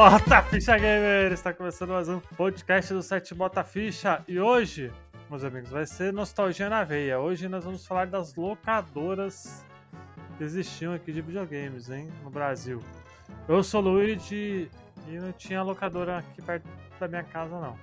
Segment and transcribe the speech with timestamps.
[0.00, 1.30] Bota Ficha Gamer!
[1.30, 4.90] Está começando mais um podcast do site Bota Ficha e hoje,
[5.28, 7.20] meus amigos, vai ser nostalgia na veia.
[7.20, 9.62] Hoje nós vamos falar das locadoras
[10.38, 12.80] que existiam aqui de videogames, hein, no Brasil.
[13.46, 14.70] Eu sou o Luigi
[15.06, 16.64] e não tinha locadora aqui perto
[16.98, 17.76] da minha casa, não.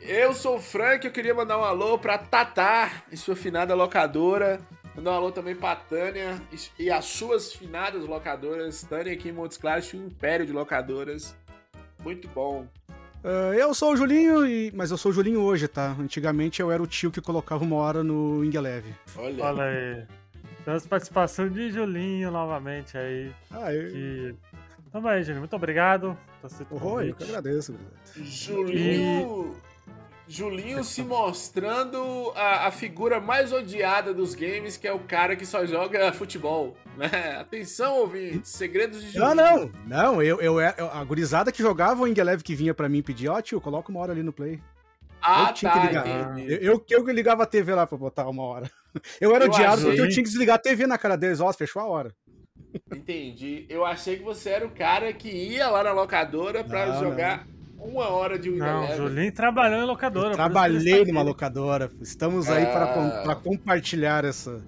[0.00, 4.58] Eu sou o Frank, eu queria mandar um alô pra Tatá e sua finada locadora.
[4.96, 6.36] Mandar um alô também pra Tânia
[6.76, 8.82] e as suas finadas locadoras.
[8.82, 11.38] Tânia aqui em Montes Claros tinha um império de locadoras.
[12.02, 12.66] Muito bom.
[13.22, 14.72] Uh, eu sou o Julinho, e...
[14.74, 15.94] mas eu sou o Julinho hoje, tá?
[15.98, 18.94] Antigamente eu era o tio que colocava uma hora no Ingeleve.
[19.16, 19.44] Olha.
[19.44, 20.06] Olha aí.
[20.64, 23.30] Temos participação de Julinho novamente aí.
[23.50, 23.90] Ah, eu...
[23.90, 24.34] Que...
[24.90, 26.16] Também, Julinho, muito obrigado.
[26.70, 27.74] Oh, eu que agradeço.
[28.16, 29.54] Julinho...
[29.66, 29.69] E...
[30.30, 35.44] Julinho se mostrando a, a, figura mais odiada dos games, que é o cara que
[35.44, 36.76] só joga futebol.
[36.96, 37.36] Né?
[37.40, 39.34] Atenção, ouvintes, segredos de Julinho.
[39.34, 42.88] Não, não, não, eu, eu, eu a gurizada que jogava o Ingelev que vinha pra
[42.88, 44.60] mim pedir, ó oh, tio, coloca uma hora ali no play.
[45.20, 46.38] Ah, eu tinha tá, que ligar.
[46.38, 48.70] Eu, eu, eu, ligava a TV lá pra botar uma hora.
[49.20, 49.84] Eu era eu odiado achei...
[49.84, 52.12] porque eu tinha que desligar a TV na cara deles, ó, fechou a hora.
[52.92, 53.64] Entendi.
[53.68, 57.46] Eu achei que você era o cara que ia lá na locadora pra não, jogar...
[57.46, 60.34] Não uma hora de Windows Não, Julinho trabalhou em locadora.
[60.34, 61.90] trabalhei numa locadora.
[62.00, 64.62] Estamos aí para, para compartilhar essa,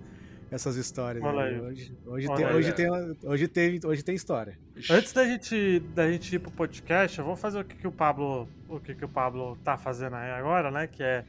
[0.51, 1.23] essas histórias.
[1.23, 1.61] Olha aí.
[1.61, 4.59] Hoje, hoje, tem, aí, hoje, tem, hoje, tem, hoje tem história.
[4.91, 7.93] Antes da gente, da gente ir pro podcast, eu vou fazer o que, que o
[7.93, 10.87] Pablo o que, que o Pablo tá fazendo aí agora, né?
[10.87, 11.25] Que é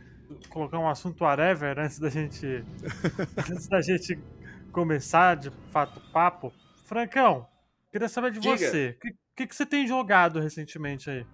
[0.49, 2.63] colocar um assunto whatever antes da gente
[3.37, 4.17] antes da gente
[4.71, 6.53] começar de fato o papo.
[6.85, 7.47] Francão,
[7.91, 8.57] queria saber de Diga.
[8.57, 8.95] você.
[8.97, 11.25] O que, que, que você tem jogado recentemente aí?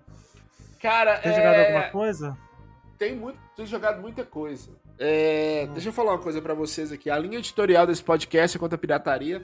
[0.82, 1.36] Cara, Tem é...
[1.36, 2.38] jogado alguma coisa?
[2.98, 4.72] Tem, muito, tem jogado muita coisa.
[4.98, 5.68] É...
[5.70, 5.74] Hum.
[5.74, 7.10] Deixa eu falar uma coisa para vocês aqui.
[7.10, 9.44] A linha editorial desse podcast é contra a pirataria.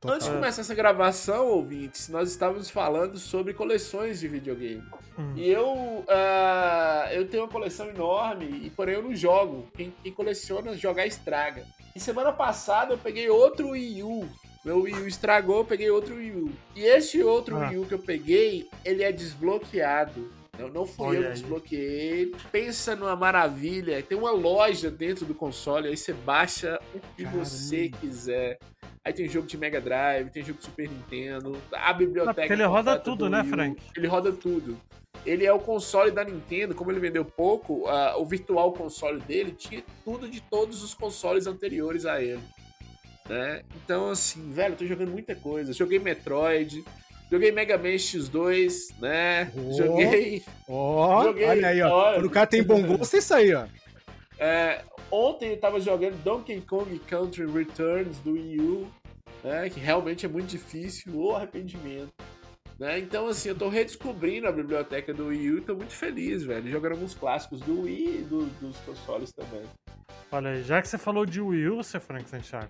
[0.00, 0.16] Total.
[0.16, 4.84] Antes de começar essa gravação, ouvintes, nós estávamos falando sobre coleções de videogame.
[5.18, 5.32] Hum.
[5.34, 9.66] E eu, uh, eu tenho uma coleção enorme, e porém eu não jogo.
[9.74, 11.64] Quem, quem coleciona, jogar estraga.
[11.94, 14.28] E semana passada eu peguei outro Wii U.
[14.64, 16.52] Meu Wii U estragou, eu peguei outro Wii U.
[16.74, 17.68] E esse outro ah.
[17.68, 20.30] Wii U que eu peguei, ele é desbloqueado.
[20.58, 22.32] Não, não fui Olha eu que desbloqueei.
[22.50, 24.02] Pensa numa maravilha.
[24.02, 27.44] Tem uma loja dentro do console, aí você baixa o que Caramba.
[27.44, 28.58] você quiser.
[29.04, 32.52] Aí tem jogo de Mega Drive, tem jogo de Super Nintendo, a biblioteca.
[32.52, 33.80] ele roda tudo, né, Frank?
[33.96, 34.76] Ele roda tudo.
[35.24, 39.52] Ele é o console da Nintendo, como ele vendeu pouco, uh, o virtual console dele
[39.52, 42.42] tinha tudo de todos os consoles anteriores a ele.
[43.28, 43.62] Né?
[43.76, 45.72] Então, assim, velho, eu tô jogando muita coisa.
[45.72, 46.84] Joguei Metroid,
[47.30, 49.50] Joguei Mega Man X2, né?
[49.56, 50.44] Oh, joguei.
[50.68, 52.14] Ó, oh, olha aí, ó.
[52.14, 53.66] Quando o cara tem bom gosto, é isso aí, ó.
[54.38, 58.88] É, ontem eu tava jogando Donkey Kong Country Returns do Wii U,
[59.42, 59.68] né?
[59.68, 62.12] Que realmente é muito difícil, o arrependimento.
[62.78, 62.98] Né?
[62.98, 66.70] Então, assim, eu tô redescobrindo a biblioteca do Wii U e tô muito feliz, velho.
[66.70, 69.62] Jogando alguns clássicos do Wii e do, dos consoles também.
[70.30, 72.68] Olha aí, já que você falou de Wii U, você Frank Santiago,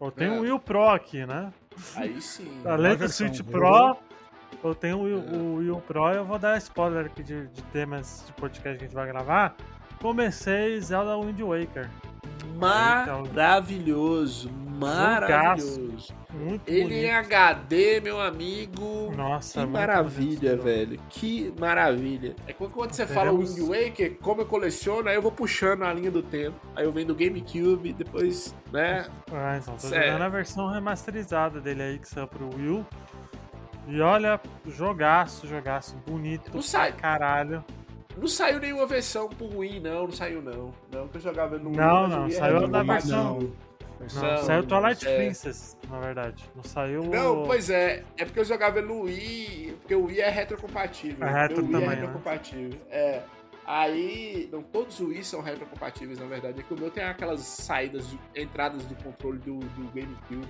[0.00, 0.36] eu tenho é.
[0.36, 1.52] um Wii U Pro aqui, né?
[1.96, 2.50] Aí sim.
[2.64, 3.96] Além do Switch Pro,
[4.62, 8.24] eu tenho o, o Wii U Pro eu vou dar spoiler aqui de, de temas
[8.26, 9.54] de podcast que a gente vai gravar.
[10.00, 11.90] Comecei Zelda Wind Waker.
[12.56, 16.14] Maravilhoso, maravilhoso.
[16.32, 17.04] Muito Ele bonito.
[17.04, 19.12] em HD, meu amigo.
[19.16, 20.62] Nossa, que maravilha, bonito.
[20.62, 21.00] velho.
[21.08, 22.36] Que maravilha.
[22.46, 25.92] É quando, quando você fala Wind Waker, como eu coleciono, aí eu vou puxando a
[25.92, 26.56] linha do tempo.
[26.74, 29.06] Aí eu venho do GameCube, depois, né?
[29.32, 30.06] Ah, então, tô é.
[30.06, 32.84] jogando a versão remasterizada dele aí que saiu pro Wii.
[33.88, 36.50] E olha, jogaço, jogaço, bonito.
[36.54, 36.92] Não sai.
[36.92, 37.64] Caralho.
[38.16, 40.72] Não saiu nenhuma versão pro Wii, não, não saiu não.
[40.92, 43.40] Não, que eu jogava no Não, Wii, não, saiu da versão.
[43.40, 43.52] Não,
[44.00, 45.16] não, saiu Twilight é...
[45.16, 46.50] Princess, na verdade.
[46.56, 47.02] Não saiu.
[47.04, 48.02] Não, pois é.
[48.16, 51.26] É porque eu jogava no Wii, porque o Wii é retrocompatível.
[51.26, 52.70] É retro o Wii também, é retrocompatível.
[52.70, 52.78] Né?
[52.90, 53.22] É.
[53.66, 56.60] Aí, não todos os Wii são retrocompatíveis, na verdade.
[56.60, 60.48] É que o meu tem aquelas saídas, entradas do controle do, do GameCube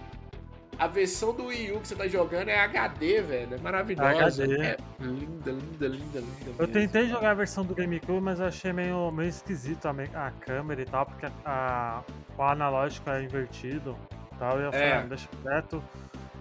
[0.81, 3.55] a versão do Wii U que você tá jogando é HD, velho.
[3.55, 4.45] É maravilhosa.
[4.45, 4.65] HD.
[4.65, 6.55] É linda, linda, linda, linda.
[6.59, 10.31] Eu tentei jogar a versão do GameCube, mas eu achei meio, meio esquisito a, a
[10.31, 12.03] câmera e tal, porque a, a,
[12.39, 13.95] o analógico é invertido
[14.33, 14.59] e tal.
[14.59, 14.95] E eu falei, é.
[14.95, 15.85] ah, deixa quieto.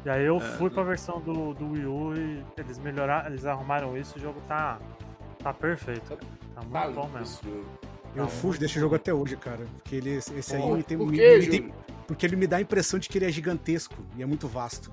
[0.06, 3.46] E aí eu é, fui pra versão do, do Wii U e eles melhoraram, eles
[3.46, 4.80] arrumaram isso, o jogo tá,
[5.44, 6.18] tá perfeito.
[6.56, 7.66] Tá muito tá bom mesmo.
[8.16, 9.66] Eu tá fujo desse jogo até hoje, cara.
[9.84, 11.74] Porque ele, esse aí tem, quê, tem,
[12.10, 14.92] porque ele me dá a impressão de que ele é gigantesco e é muito vasto.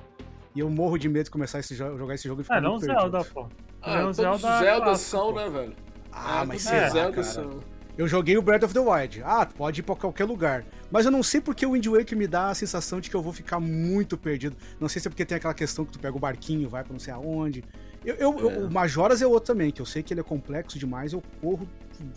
[0.54, 2.78] E eu morro de medo de começar a jogar esse jogo e ficar É, não
[2.78, 3.48] Zelda, pô.
[3.80, 5.74] Ah, não, Zelda, Zelda são, né, velho?
[6.12, 7.60] Ah, é, mas será, Zelda são.
[7.96, 9.22] Eu joguei o Breath of the Wild.
[9.24, 10.66] Ah, pode ir pra qualquer lugar.
[10.90, 13.22] Mas eu não sei porque o Wind Waker me dá a sensação de que eu
[13.22, 14.54] vou ficar muito perdido.
[14.78, 16.92] Não sei se é porque tem aquela questão que tu pega o barquinho, vai pra
[16.92, 17.64] não sei aonde.
[18.04, 18.58] Eu, eu, é.
[18.58, 21.66] O Majoras é outro também, que eu sei que ele é complexo demais, eu corro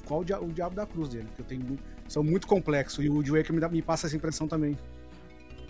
[0.06, 3.09] qual o, dia, o diabo da cruz dele, porque eu tenho são muito complexos, e
[3.09, 4.77] o Wind Waker me, dá, me passa essa impressão também.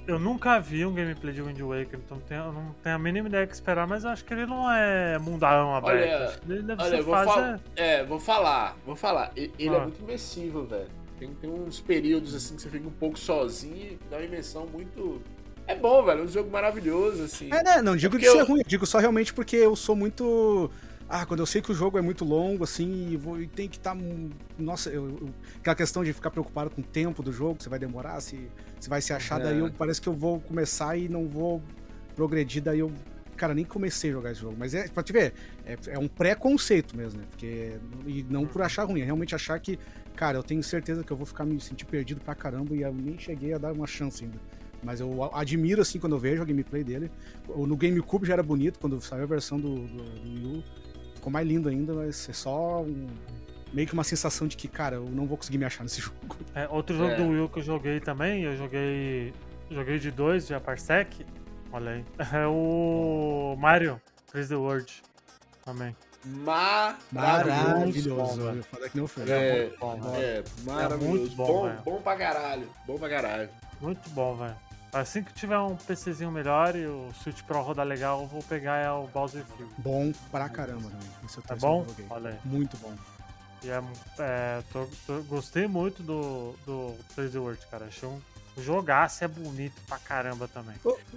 [0.07, 3.27] Eu nunca vi um gameplay de Wind Waker, então tenho, eu não tenho a mínima
[3.27, 6.41] ideia que esperar, mas eu acho que ele não é mundão aberto.
[6.47, 7.62] Olha, ele deve olha, ser vou fase...
[7.75, 9.31] É, vou falar, vou falar.
[9.36, 9.75] Ele é ah.
[9.75, 10.88] é muito imersivo, velho.
[11.19, 14.65] Tem, tem uns períodos assim que você fica um pouco sozinho e dá uma imersão
[14.65, 15.21] muito.
[15.68, 16.21] É bom, velho.
[16.21, 17.50] É um jogo maravilhoso, assim.
[17.51, 17.81] É, né?
[17.81, 20.71] Não digo é que isso é ruim, digo só realmente porque eu sou muito.
[21.12, 23.68] Ah, quando eu sei que o jogo é muito longo, assim, e, vou, e tem
[23.68, 23.96] que estar.
[23.96, 24.02] Tá,
[24.60, 27.80] nossa, eu, eu, aquela questão de ficar preocupado com o tempo do jogo, se vai
[27.80, 28.48] demorar, se,
[28.80, 29.46] se vai se achar, é.
[29.46, 31.64] daí eu, parece que eu vou começar e não vou
[32.16, 32.92] progredir, daí eu.
[33.36, 34.56] Cara, nem comecei a jogar esse jogo.
[34.60, 35.34] Mas é, pra te ver,
[35.66, 37.26] é, é um pré-conceito mesmo, né?
[37.28, 37.72] Porque,
[38.06, 39.80] e não por achar ruim, é realmente achar que,
[40.16, 42.94] cara, eu tenho certeza que eu vou ficar me sentir perdido pra caramba e eu
[42.94, 44.38] nem cheguei a dar uma chance ainda.
[44.84, 47.10] Mas eu admiro, assim, quando eu vejo a gameplay dele.
[47.48, 50.64] No GameCube já era bonito, quando saiu a versão do, do, do Wii U
[51.19, 53.07] ficou mais lindo ainda, mas é só um,
[53.74, 56.36] meio que uma sensação de que, cara, eu não vou conseguir me achar nesse jogo.
[56.56, 57.16] É, outro jogo é.
[57.16, 59.33] do Will que eu joguei também, eu joguei.
[59.69, 61.24] Joguei de dois, de Parsec.
[61.71, 62.06] Olha aí.
[62.33, 64.01] É o Mario
[64.33, 65.04] 3D World
[65.63, 65.95] também.
[67.12, 68.42] Maravilhoso.
[68.42, 69.30] Eu falei que não foi.
[69.30, 71.06] É, é, bom, é, maravilhoso.
[71.06, 72.68] É muito bom, bom, bom pra caralho.
[72.88, 73.50] Bom pra caralho.
[73.80, 74.56] Muito bom, velho.
[74.91, 78.77] Assim que tiver um PCzinho melhor e o Switch Pro rodar legal, eu vou pegar
[78.77, 79.69] é o Bowser Fury.
[79.77, 81.09] Bom pra caramba também.
[81.24, 81.86] Esse é bom?
[82.09, 82.39] Olha aí.
[82.44, 82.94] Muito bom.
[83.63, 83.83] E é,
[84.19, 87.86] é tô, tô, gostei muito do, do 3D World, cara.
[87.86, 88.19] Achei um
[88.60, 90.76] jogaço, é bonito pra caramba também.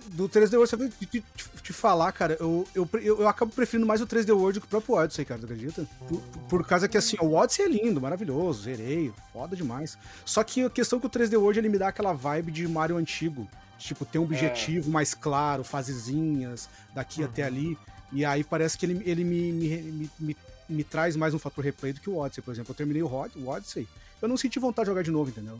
[0.08, 1.24] Do 3D World, sabe te, te,
[1.62, 4.68] te, falar, cara, eu, eu, eu, eu, acabo preferindo mais o 3D World que o
[4.68, 5.86] próprio Odyssey, cara, tu acredita?
[6.08, 9.98] Por, por, causa que, assim, o Odyssey é lindo, maravilhoso, zerei, foda demais.
[10.24, 12.68] Só que a questão é que o 3D World, ele me dá aquela vibe de
[12.68, 13.48] Mario antigo.
[13.78, 14.92] Tipo, ter um objetivo é.
[14.92, 17.26] mais claro, fasezinhas, daqui uhum.
[17.26, 17.76] até ali.
[18.12, 20.36] E aí parece que ele, ele me, me, me, me,
[20.68, 22.70] me traz mais um fator replay do que o Odyssey, por exemplo.
[22.70, 23.88] Eu terminei o, o Odyssey,
[24.20, 25.58] eu não senti vontade de jogar de novo, entendeu?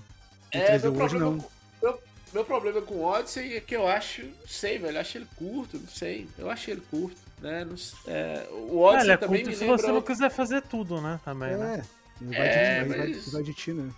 [0.53, 1.45] é, meu hoje, problema, não.
[2.33, 5.29] Meu, problema com o Odyssey é que eu acho, não sei, velho, eu acho ele
[5.37, 6.27] curto, não sei.
[6.39, 7.65] Eu achei ele curto, né?
[7.65, 7.77] Não,
[8.07, 9.79] é, o Odyssey é, é também me se lembra...
[9.79, 11.21] você não quiser fazer tudo, né?
[11.25, 11.85] Também, é, né?
[12.23, 13.25] Vai, é, de, vai, mas...
[13.25, 13.93] vai, vai de ti, né?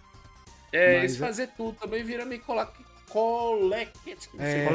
[0.73, 2.73] É, mas, esse é fazer tudo também vira meio coloca
[3.15, 4.19] Colect.
[4.41, 4.67] É,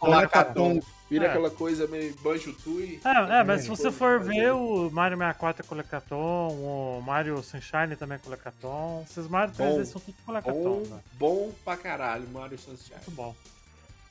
[0.00, 0.80] Colecaton.
[1.10, 1.28] Vira é.
[1.28, 2.98] aquela coisa meio banjo tui.
[3.04, 7.94] É, é, mas se você for ver, o Mario 64 é Colecaton, o Mario Sunshine
[7.94, 9.04] também é Colecaton.
[9.06, 10.62] Esses Mario 3D são tudo Colecaton.
[10.62, 11.00] Bom, né?
[11.18, 12.96] bom pra caralho, Mario Sunshine.
[12.96, 13.36] Muito bom.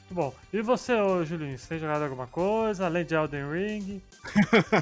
[0.02, 0.36] Muito bom.
[0.54, 4.02] E você, ô, Julinho, você tem jogado alguma coisa, além de Elden Ring?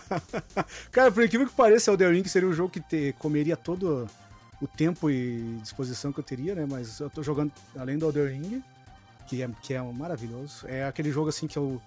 [0.92, 4.06] Cara, por incrível que pareça, Elden Ring seria um jogo que te, comeria todo
[4.62, 6.68] o tempo e disposição que eu teria, né?
[6.70, 8.64] Mas eu tô jogando, além do Elden Ring,
[9.32, 10.66] que é, que é maravilhoso.
[10.68, 11.82] É aquele jogo assim que eu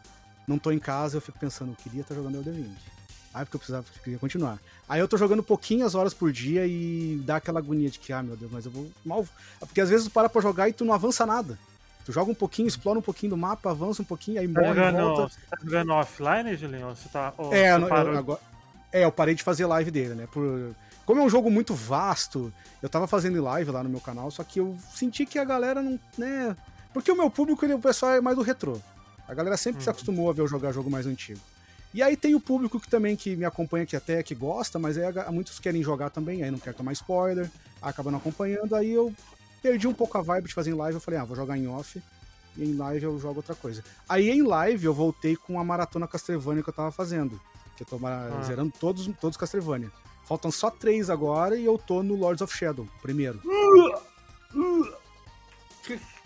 [0.48, 2.74] não tô em casa, eu fico pensando, eu queria estar jogando Elden Ring.
[3.34, 4.58] Ah, porque eu precisava, eu queria continuar.
[4.88, 8.22] Aí eu tô jogando pouquinhas horas por dia e dá aquela agonia de que, ah,
[8.22, 9.26] meu Deus, mas eu vou mal.
[9.60, 11.58] Porque às vezes tu para pra jogar e tu não avança nada.
[12.06, 14.74] Tu joga um pouquinho, explora um pouquinho do mapa, avança um pouquinho, aí tá morre
[14.74, 15.34] jogando, volta.
[15.34, 16.88] Você tá jogando offline, Julinho?
[16.90, 18.40] Você tá, é, você eu, agora,
[18.92, 20.28] é, eu parei de fazer live dele, né?
[20.30, 20.74] Por,
[21.04, 22.52] como é um jogo muito vasto,
[22.82, 25.82] eu tava fazendo live lá no meu canal, só que eu senti que a galera
[25.82, 26.56] não, né,
[26.94, 28.80] porque o meu público, ele, o pessoal é mais do retrô.
[29.26, 29.84] A galera sempre uhum.
[29.84, 31.40] se acostumou a ver eu jogar jogo mais antigo.
[31.92, 34.96] E aí tem o público que também que me acompanha, que até que gosta, mas
[34.96, 37.50] aí muitos querem jogar também, aí não quer tomar spoiler,
[37.82, 39.14] acaba não acompanhando, aí eu
[39.62, 41.68] perdi um pouco a vibe de fazer em live, eu falei, ah, vou jogar em
[41.68, 42.02] off,
[42.56, 43.82] e em live eu jogo outra coisa.
[44.08, 47.40] Aí em live eu voltei com a maratona Castlevania que eu tava fazendo,
[47.76, 48.42] que eu tô ah.
[48.44, 49.90] zerando todos, todos Castlevania.
[50.26, 53.40] Faltam só três agora e eu tô no Lords of Shadow, primeiro.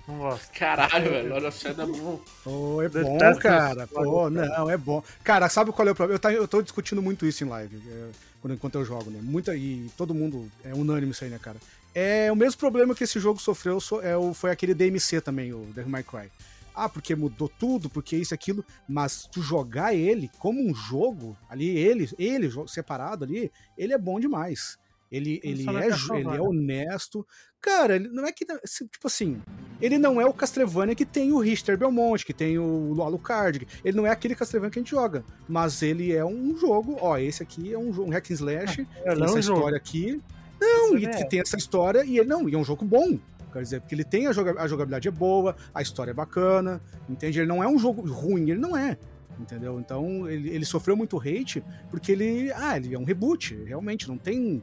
[0.08, 0.50] Não gosto.
[0.58, 1.28] Caralho, velho.
[1.28, 2.20] Lord of Shadow é bom.
[2.46, 3.86] Oh, é bom, cara.
[3.86, 5.04] Pô, não, é bom.
[5.22, 6.14] Cara, sabe qual é o problema?
[6.14, 9.20] Eu, tá, eu tô discutindo muito isso em live, é, enquanto eu jogo, né?
[9.22, 11.58] Muita, e todo mundo é unânime isso aí, né, cara?
[11.94, 15.66] É o mesmo problema que esse jogo sofreu é o, foi aquele DMC também, o
[15.74, 16.30] Devil May Cry.
[16.74, 21.68] Ah, porque mudou tudo, porque isso aquilo, mas tu jogar ele como um jogo, ali,
[21.76, 24.78] ele, ele separado ali, ele é bom demais.
[25.10, 27.26] Ele, ele, é, ele é honesto.
[27.60, 28.44] Cara, ele não é que.
[28.44, 29.42] Tipo assim,
[29.80, 33.66] ele não é o Castlevania que tem o Richter Belmont, que tem o Alucard.
[33.84, 35.24] Ele não é aquele Castlevania que a gente joga.
[35.48, 36.96] Mas ele é um jogo.
[37.00, 38.86] Ó, esse aqui é um, um hack and slash.
[39.04, 40.22] É, tem essa é um história aqui.
[40.60, 41.24] Não, e é.
[41.24, 42.04] tem essa história.
[42.04, 43.18] E ele não, e é um jogo bom.
[43.52, 47.40] Quer dizer, porque ele tem a, a jogabilidade é boa, a história é bacana, entende?
[47.40, 48.98] Ele não é um jogo ruim, ele não é
[49.40, 49.78] entendeu?
[49.78, 54.18] Então ele, ele sofreu muito hate porque ele, ah, ele é um reboot, realmente não
[54.18, 54.62] tem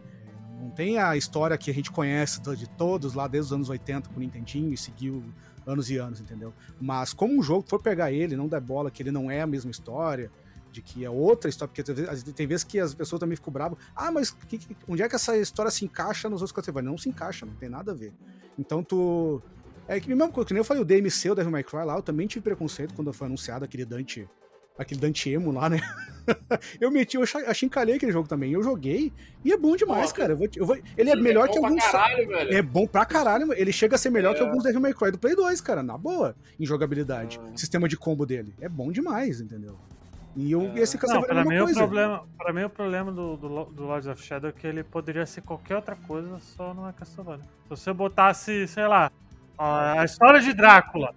[0.59, 4.09] não tem a história que a gente conhece de todos lá desde os anos 80
[4.09, 5.23] com o Nintendinho e seguiu
[5.65, 6.53] anos e anos, entendeu?
[6.79, 9.47] Mas como um jogo for pegar ele, não der bola, que ele não é a
[9.47, 10.31] mesma história,
[10.71, 13.79] de que é outra história, porque tem vezes que as pessoas também ficam bravas.
[13.95, 16.89] Ah, mas que, que, onde é que essa história se encaixa nos outros Castlevania?
[16.89, 18.13] Não se encaixa, não tem nada a ver.
[18.59, 19.41] Então tu.
[19.87, 22.01] É que mesmo que nem eu falei, o DMC, o Devil May Cry lá, eu
[22.01, 24.27] também tive preconceito quando foi anunciado aquele Dante.
[24.77, 25.79] Aquele Dante Emo lá, né?
[26.81, 28.51] eu meti, eu achincalhei aquele jogo também.
[28.51, 29.11] Eu joguei
[29.43, 30.33] e é bom demais, cara.
[30.33, 31.83] Eu vou, eu vou, ele é melhor é que alguns.
[31.83, 32.53] Caralho, velho.
[32.53, 34.37] É bom pra caralho, ele chega a ser melhor é.
[34.37, 37.39] que alguns Devil May Cry do Play 2, cara, na boa, em jogabilidade.
[37.41, 37.51] Ah.
[37.55, 38.53] Sistema de combo dele.
[38.59, 39.77] É bom demais, entendeu?
[40.35, 40.79] E eu, é.
[40.79, 41.79] esse Castlevania não, pra é mim, coisa.
[41.79, 44.83] O problema, pra mim, o problema do, do, do Lords of Shadow é que ele
[44.83, 47.45] poderia ser qualquer outra coisa, só não é Castlevania.
[47.63, 49.09] Se você botasse, sei lá,
[49.57, 51.13] a história de Drácula.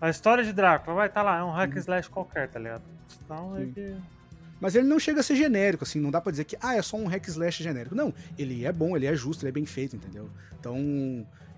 [0.00, 2.58] A história de Drácula vai estar tá lá, é um hack and slash qualquer, tá
[2.58, 2.82] ligado?
[3.24, 3.96] Então é que.
[4.60, 6.82] Mas ele não chega a ser genérico, assim, não dá pra dizer que, ah, é
[6.82, 7.94] só um hack slash genérico.
[7.94, 10.28] Não, ele é bom, ele é justo, ele é bem feito, entendeu?
[10.58, 10.76] Então,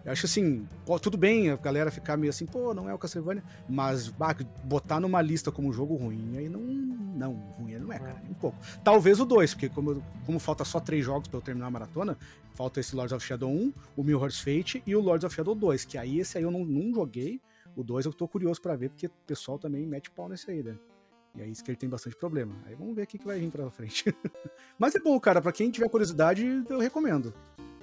[0.05, 0.67] eu acho assim,
[1.03, 4.99] tudo bem a galera ficar meio assim, pô, não é o Castlevania, mas bah, botar
[4.99, 6.61] numa lista como jogo ruim, aí não.
[6.61, 8.57] Não, ruim não é, cara, um pouco.
[8.83, 12.17] Talvez o 2, porque como, como falta só três jogos pra eu terminar a maratona,
[12.55, 15.85] falta esse Lords of Shadow 1, o Mirror's Fate e o Lords of Shadow 2,
[15.85, 17.39] que aí esse aí eu não, não joguei,
[17.77, 20.63] o 2 eu tô curioso para ver, porque o pessoal também mete pau nesse aí,
[20.63, 20.77] né?
[21.35, 22.55] E aí isso que ele tem bastante problema.
[22.67, 24.05] Aí vamos ver o que vai vir pra frente.
[24.79, 27.33] Mas é bom, cara, para quem tiver curiosidade, eu recomendo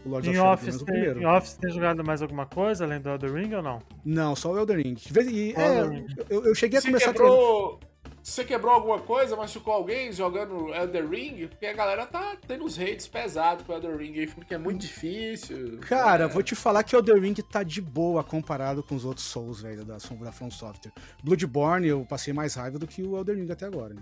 [0.06, 3.10] o Lords em of Shadow, tem, Em Office tem jogado mais alguma coisa além do
[3.10, 3.79] Elden Ring ou não?
[4.03, 4.96] Não, só o Elden Ring.
[5.32, 7.79] E, é, eu, eu, cheguei a começar quebrou...
[7.82, 7.97] a
[8.27, 11.48] você quebrou alguma coisa, machucou alguém jogando Elden Ring?
[11.48, 14.57] Porque a galera tá tendo uns hates pesados com o Elden Ring aí, porque é
[14.57, 15.79] muito difícil.
[15.79, 16.27] Cara, é.
[16.27, 19.62] vou te falar que o Elden Ring tá de boa comparado com os outros Souls,
[19.62, 20.91] velho, da, da From Software.
[21.24, 23.93] Bloodborne eu passei mais raiva do que o Elden Ring até agora.
[23.93, 24.01] Né?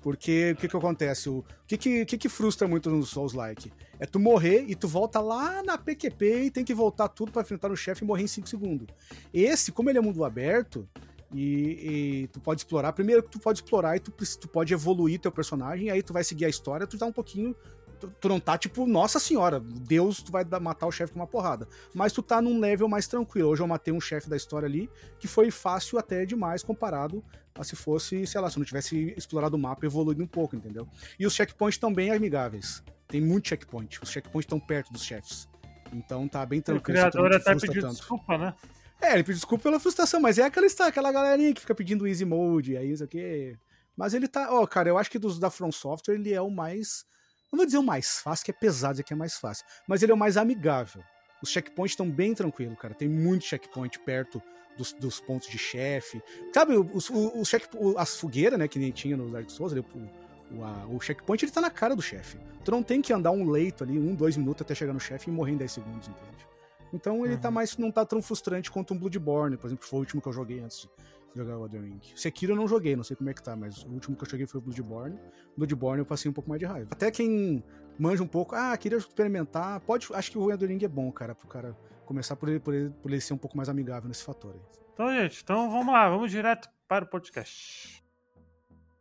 [0.00, 1.28] Porque o que que acontece?
[1.28, 3.72] O que que, que que frustra muito no Souls-like?
[3.98, 7.42] É tu morrer e tu volta lá na PQP e tem que voltar tudo para
[7.42, 8.86] enfrentar o chefe e morrer em 5 segundos.
[9.34, 10.88] Esse, como ele é mundo aberto,
[11.32, 12.92] e, e, tu pode explorar.
[12.92, 16.44] Primeiro tu pode explorar e tu, tu pode evoluir teu personagem, aí tu vai seguir
[16.44, 17.54] a história, tu dá um pouquinho.
[18.00, 21.26] Tu, tu não tá tipo, nossa senhora, Deus, tu vai matar o chefe com uma
[21.26, 21.68] porrada.
[21.94, 23.50] Mas tu tá num level mais tranquilo.
[23.50, 27.22] Hoje eu matei um chefe da história ali que foi fácil até demais comparado
[27.54, 30.26] a se fosse, sei lá, se eu não tivesse explorado o mapa e evoluído um
[30.26, 30.88] pouco, entendeu?
[31.18, 32.82] E os checkpoints bem amigáveis.
[33.06, 34.00] Tem muito checkpoint.
[34.02, 35.48] Os checkpoints estão perto dos chefes.
[35.92, 36.98] Então tá bem tranquilo.
[36.98, 37.96] O criador até pediu tanto.
[37.96, 38.54] desculpa, né?
[39.00, 42.24] É, ele pediu desculpa pela frustração, mas é aquela, aquela galerinha que fica pedindo easy
[42.24, 43.56] mode, aí isso aqui.
[43.96, 44.52] Mas ele tá.
[44.52, 47.04] Ó, oh, cara, eu acho que dos da From Software ele é o mais.
[47.50, 49.64] Não vou dizer o mais fácil, que é pesado dizer que é mais fácil.
[49.88, 51.02] Mas ele é o mais amigável.
[51.42, 52.94] Os checkpoints estão bem tranquilos, cara.
[52.94, 54.40] Tem muito checkpoint perto
[54.76, 56.22] dos, dos pontos de chefe.
[56.52, 57.64] Sabe, os, os, check,
[57.96, 61.60] as fogueiras, né, que nem tinha nos Dark Souls, o, a, o checkpoint ele tá
[61.60, 62.38] na cara do chefe.
[62.64, 65.30] Tu não tem que andar um leito ali, um, dois minutos até chegar no chefe
[65.30, 66.49] e morrer em 10 segundos, entende?
[66.92, 67.40] Então ele tá uhum.
[67.42, 67.76] tá mais.
[67.76, 70.32] não tá tão frustrante quanto um Bloodborne, por exemplo, que foi o último que eu
[70.32, 70.88] joguei antes
[71.32, 72.00] de jogar o Elden Ring.
[72.16, 74.28] Sekiro eu não joguei, não sei como é que tá, mas o último que eu
[74.28, 75.18] joguei foi o Bloodborne.
[75.56, 76.88] Bloodborne eu passei um pouco mais de raiva.
[76.90, 77.62] Até quem
[77.98, 80.08] manja um pouco, ah, queria experimentar, pode.
[80.12, 82.90] Acho que o Elden Ring é bom, cara, pro cara começar por ele, por ele,
[82.90, 84.60] por ele ser um pouco mais amigável nesse fator aí.
[84.92, 88.02] Então, gente, então vamos lá, vamos direto para o podcast.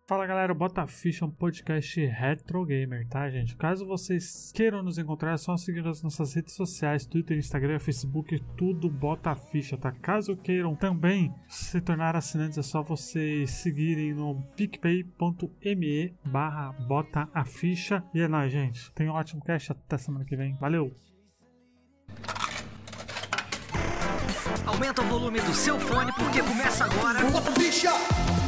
[0.10, 3.56] Fala galera, Bota Ficha é um podcast retro gamer, tá gente?
[3.56, 8.44] Caso vocês queiram nos encontrar, é só seguir as nossas redes sociais, Twitter, Instagram, Facebook,
[8.58, 9.92] tudo Bota Ficha, tá?
[9.92, 17.46] Caso queiram também se tornar assinantes, é só vocês seguirem no picpay.me barra Bota a
[17.46, 18.04] Ficha.
[18.12, 18.92] E é nóis, gente.
[18.94, 20.58] Tenha um ótimo cast, até semana que vem.
[20.58, 20.92] Valeu!
[24.66, 27.20] Aumenta o volume do seu fone porque começa agora...
[27.30, 28.39] Bota Ficha!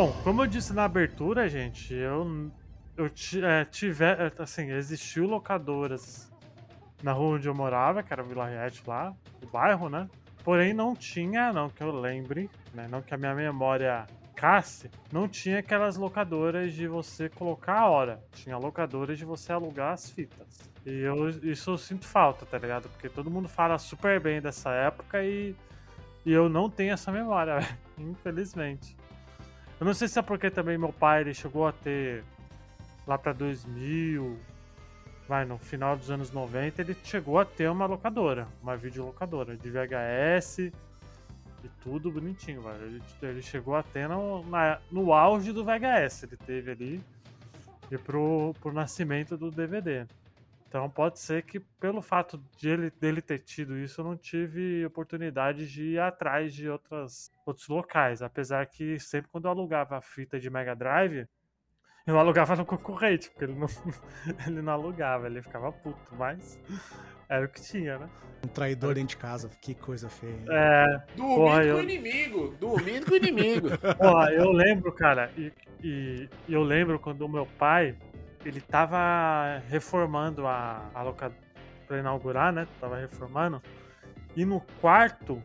[0.00, 2.52] Bom, como eu disse na abertura, gente, eu,
[2.96, 3.10] eu
[3.42, 6.32] é, tiver, é, assim, existiu locadoras
[7.02, 9.12] na rua onde eu morava, que era Vila Riete lá,
[9.42, 10.08] o bairro, né?
[10.44, 12.86] Porém, não tinha, não que eu lembre, né?
[12.88, 18.22] Não que a minha memória casse, não tinha aquelas locadoras de você colocar a hora.
[18.34, 20.46] Tinha locadoras de você alugar as fitas.
[20.86, 22.88] E eu, isso eu sinto falta, tá ligado?
[22.90, 25.56] Porque todo mundo fala super bem dessa época e,
[26.24, 27.58] e eu não tenho essa memória,
[27.98, 28.96] infelizmente.
[29.80, 32.24] Eu não sei se é porque também meu pai ele chegou a ter
[33.06, 34.38] lá para 2000,
[35.28, 39.70] vai no final dos anos 90, ele chegou a ter uma locadora, uma videolocadora de
[39.70, 40.72] VHS e
[41.82, 42.82] tudo bonitinho, velho.
[42.82, 47.04] Ele, ele chegou a ter no, na, no auge do VHS, ele teve ali
[47.90, 50.06] e pro, pro nascimento do DVD.
[50.68, 54.84] Então pode ser que pelo fato de ele, dele ter tido isso, eu não tive
[54.84, 58.20] oportunidade de ir atrás de outras, outros locais.
[58.20, 61.26] Apesar que sempre quando eu alugava a fita de Mega Drive,
[62.06, 63.66] eu alugava no concorrente, porque ele não,
[64.46, 66.58] ele não alugava, ele ficava puto, mas
[67.28, 68.08] era o que tinha, né?
[68.44, 70.44] Um traidor dentro de casa, que coisa feia.
[70.48, 71.02] É.
[71.16, 71.76] Dormindo porra, com eu...
[71.76, 73.68] o inimigo, dormindo com o inimigo.
[73.98, 77.96] Porra, eu lembro, cara, e, e eu lembro quando o meu pai,
[78.44, 81.48] ele tava reformando a, a locadora
[81.86, 82.68] pra inaugurar, né?
[82.80, 83.62] Tava reformando.
[84.36, 85.42] E no quarto,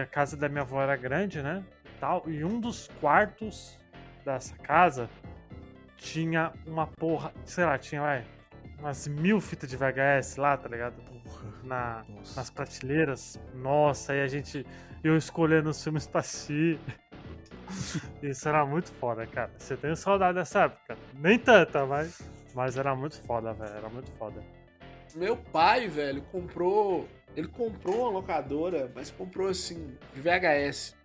[0.00, 1.62] a casa da minha avó era grande, né?
[2.00, 3.78] Tal, e um dos quartos
[4.24, 5.08] dessa casa
[5.96, 8.24] tinha uma porra, sei lá, tinha, vai,
[8.78, 10.94] umas mil fitas de VHS lá, tá ligado?
[11.02, 13.38] Porra, Na, nas prateleiras.
[13.54, 14.66] Nossa, aí a gente,
[15.04, 16.80] eu escolhendo os filmes pra assistir.
[18.22, 19.50] Isso era muito foda, cara.
[19.58, 20.96] Você tem saudade dessa época?
[21.14, 22.20] Nem tanta, mas,
[22.54, 23.74] mas era muito foda, velho.
[23.74, 24.42] Era muito foda.
[25.14, 27.08] Meu pai, velho, comprou.
[27.36, 30.96] Ele comprou uma locadora, mas comprou assim, de VHS.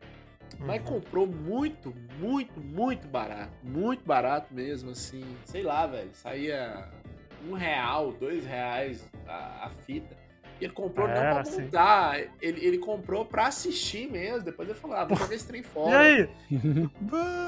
[0.59, 0.85] Mas uhum.
[0.85, 3.53] comprou muito, muito, muito barato.
[3.63, 5.23] Muito barato mesmo, assim.
[5.45, 6.09] Sei lá, velho.
[6.13, 6.89] Saía
[7.47, 10.15] um real, dois reais a, a fita.
[10.59, 11.61] Ele comprou Era, não pra assim.
[11.61, 14.43] montar, ele, ele comprou pra assistir mesmo.
[14.43, 15.97] Depois ele falou, ah, vou jogar esse trem fora.
[16.49, 16.89] E aí?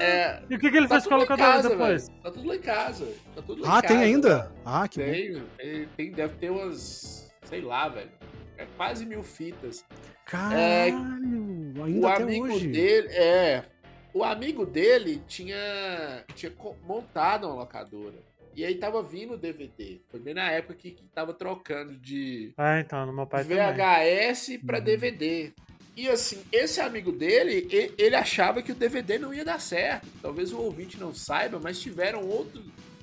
[0.00, 2.08] é, e o que, que ele tá fez com a locadora depois?
[2.08, 2.20] Véio.
[2.22, 3.08] Tá tudo lá em casa.
[3.34, 4.52] Tá tudo ah, casa, tem ainda?
[4.64, 5.40] Ah, que tem, bom.
[5.56, 8.10] Tem, tem, deve ter umas, sei lá, velho.
[8.56, 9.84] É quase mil fitas.
[10.26, 12.68] Caralho, é, ainda o amigo hoje.
[12.68, 13.64] dele, é,
[14.12, 16.52] o amigo dele tinha, tinha
[16.84, 18.29] montado uma locadora.
[18.54, 20.00] E aí tava vindo o DVD.
[20.10, 24.46] Foi bem na época que, que tava trocando de ah, então, no meu pai VHS
[24.46, 24.58] também.
[24.60, 24.84] pra uhum.
[24.84, 25.52] DVD.
[25.96, 30.06] E assim, esse amigo dele, ele achava que o DVD não ia dar certo.
[30.22, 32.62] Talvez o ouvinte não saiba, mas tiveram outro,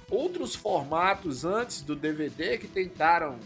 [0.09, 3.37] outros formatos antes do DVD que tentaram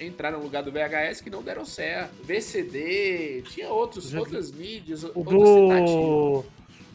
[0.00, 2.12] entrar no lugar do VHS que não deram certo.
[2.22, 6.44] VCD, tinha outros, outras mídias, o do...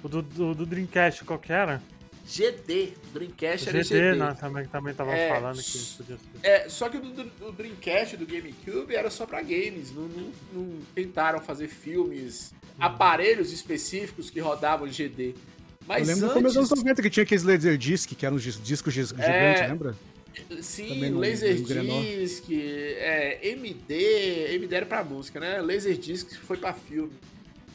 [0.04, 1.80] O do, do, do Dreamcast, qual que era?
[2.28, 2.94] GD.
[3.14, 4.12] Dreamcast era GD.
[4.12, 6.48] GD, não, também, também tava é, falando que podia ser.
[6.48, 9.92] É, só que o do, do, Dreamcast, do GameCube, era só pra games.
[9.94, 12.68] Não, não, não tentaram fazer filmes, hum.
[12.80, 15.36] aparelhos específicos que rodavam GD.
[15.88, 16.36] Mas Eu lembro antes...
[16.36, 19.68] no começo dos anos 90 que tinha aqueles Laserdisc, que eram os discos gigantes, é...
[19.68, 19.96] lembra?
[20.62, 25.62] Sim, Laserdisc, é, MD, MD era pra música, né?
[25.62, 27.12] Laserdisc foi pra filme.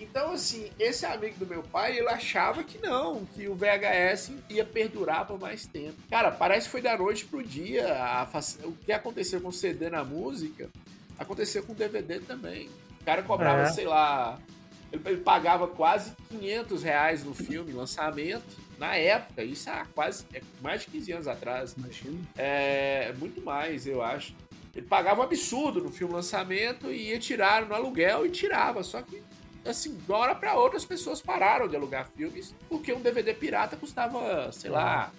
[0.00, 4.64] Então, assim, esse amigo do meu pai, ele achava que não, que o VHS ia
[4.64, 5.94] perdurar por mais tempo.
[6.11, 7.94] Cara, parece que foi da noite pro dia.
[7.94, 8.28] A,
[8.64, 10.68] o que aconteceu com o CD na música,
[11.18, 12.68] aconteceu com o DVD também.
[13.00, 13.66] O cara cobrava, é.
[13.66, 14.38] sei lá,
[14.92, 19.42] ele, ele, pagava quase 500 reais no filme, lançamento, na época.
[19.42, 21.74] Isso há quase, é mais de 15 anos atrás.
[21.76, 22.18] Imagina.
[22.37, 24.35] É, muito mais, eu acho.
[24.74, 28.82] Ele pagava um absurdo no filme lançamento e ia tirar no aluguel e tirava.
[28.82, 29.22] Só que
[29.68, 33.35] assim, de uma hora pra outra as pessoas pararam de alugar filmes, porque um DVD
[33.35, 35.12] pirata custava, sei lá,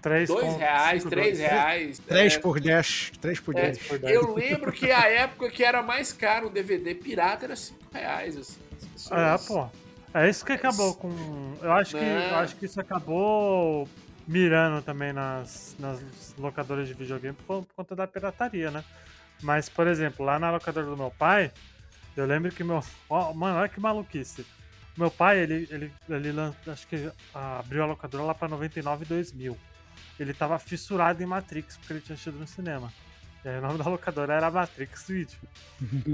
[0.00, 1.98] Três dois reais, três reais.
[1.98, 3.12] Três é, por dez.
[3.20, 3.90] Três por é, dez.
[4.02, 8.36] Eu lembro que a época que era mais caro um DVD pirata era cinco reais,
[8.36, 8.58] assim.
[9.10, 9.68] É, pô.
[10.12, 11.10] É isso que acabou com.
[11.62, 13.86] Eu acho que, eu acho que isso acabou
[14.26, 16.02] mirando também nas, nas
[16.38, 18.82] locadoras de videogame por, por conta da pirataria, né?
[19.42, 21.52] Mas, por exemplo, lá na locadora do meu pai,
[22.16, 22.82] eu lembro que meu.
[23.08, 24.46] Oh, mano, olha que maluquice.
[24.96, 26.30] Meu pai, ele, ele, ele
[26.66, 29.58] acho que abriu a locadora lá pra 99 e 2000.
[30.18, 32.92] Ele tava fissurado em Matrix, porque ele tinha assistido no cinema.
[33.44, 35.38] E aí o nome da locadora era Matrix Video.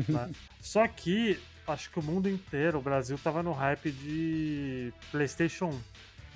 [0.08, 0.30] né?
[0.60, 5.80] Só que, acho que o mundo inteiro, o Brasil, tava no hype de PlayStation 1.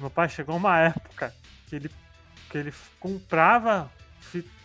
[0.00, 1.32] Meu pai chegou uma época
[1.68, 1.90] que ele,
[2.50, 3.90] que ele comprava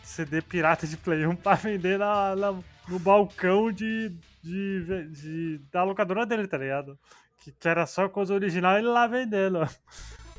[0.04, 2.52] CD pirata de Play 1 pra vender na, na
[2.88, 4.12] no balcão de,
[4.46, 6.98] de, de, da locadora dele, tá ligado?
[7.40, 9.60] Que, que era só coisa original e ele lá vendendo.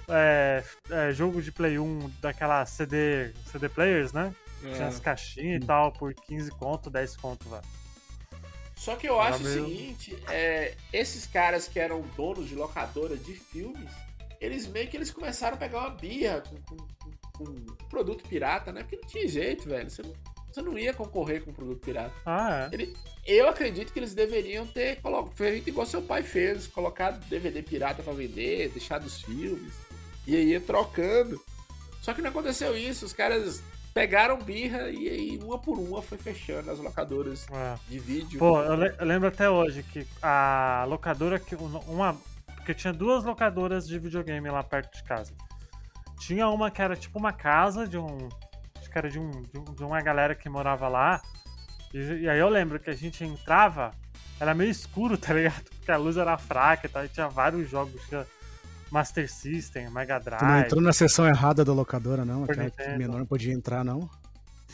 [0.09, 4.33] É, é, jogo de Play 1 daquela CD, CD Players, né?
[4.65, 4.73] É.
[4.73, 7.65] Tinha as caixinhas e tal, por 15 conto, 10 conto, velho.
[8.77, 13.35] Só que eu acho o seguinte, é, esses caras que eram donos de locadora de
[13.35, 13.91] filmes,
[14.41, 18.71] eles meio que eles começaram a pegar uma birra com, com, com, com produto pirata,
[18.71, 18.83] né?
[18.83, 19.91] Porque não tinha jeito, velho.
[19.91, 20.13] Você não
[20.57, 22.15] você não ia concorrer com o produto pirata.
[22.25, 22.75] Ah, é.
[22.75, 24.99] Ele, eu acredito que eles deveriam ter
[25.35, 29.75] feito igual seu pai fez, colocado DVD pirata para vender, deixado os filmes,
[30.27, 31.43] e aí ia trocando.
[32.01, 36.19] Só que não aconteceu isso, os caras pegaram birra e aí uma por uma foi
[36.19, 37.77] fechando as locadoras é.
[37.89, 38.39] de vídeo.
[38.39, 42.17] Pô, eu, le eu, lembro até hoje que a locadora que uma
[42.57, 45.33] porque tinha duas locadoras de videogame lá perto de casa.
[46.19, 48.29] Tinha uma que era tipo uma casa de um
[48.97, 49.31] que era de, um,
[49.75, 51.21] de uma galera que morava lá.
[51.93, 53.91] E, e, aí eu lembro que a gente entrava,
[54.41, 55.63] era meio escuro, tá ligado?
[55.65, 58.01] Porque a luz era fraca e tal, e tinha vários jogos.
[58.09, 58.27] Tinha
[58.91, 60.39] Master System, Mega Drive.
[60.39, 62.45] Tu não entrou na sessão errada da locadora, não?
[62.45, 64.09] Aquela que menor não podia entrar, não?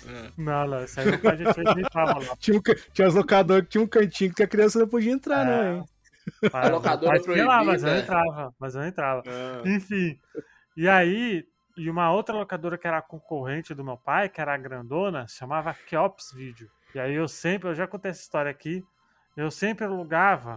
[0.06, 0.30] É.
[0.36, 2.36] Não, não, isso aí a gente entrava lá.
[2.38, 5.46] tinha, um, tinha as locadoras que tinha um cantinho que a criança não podia entrar,
[5.46, 5.50] é.
[5.50, 5.84] não, hein?
[6.52, 7.48] A locadora proibida.
[7.48, 9.22] Lá, mas eu entrava, mas eu entrava.
[9.26, 9.68] É.
[9.70, 10.18] Enfim,
[10.76, 11.44] e aí,
[11.76, 15.74] e uma outra locadora que era concorrente do meu pai, que era a grandona, chamava
[15.74, 16.68] Keops Video.
[16.94, 18.84] E aí eu sempre, eu já contei essa história aqui,
[19.36, 20.56] eu sempre alugava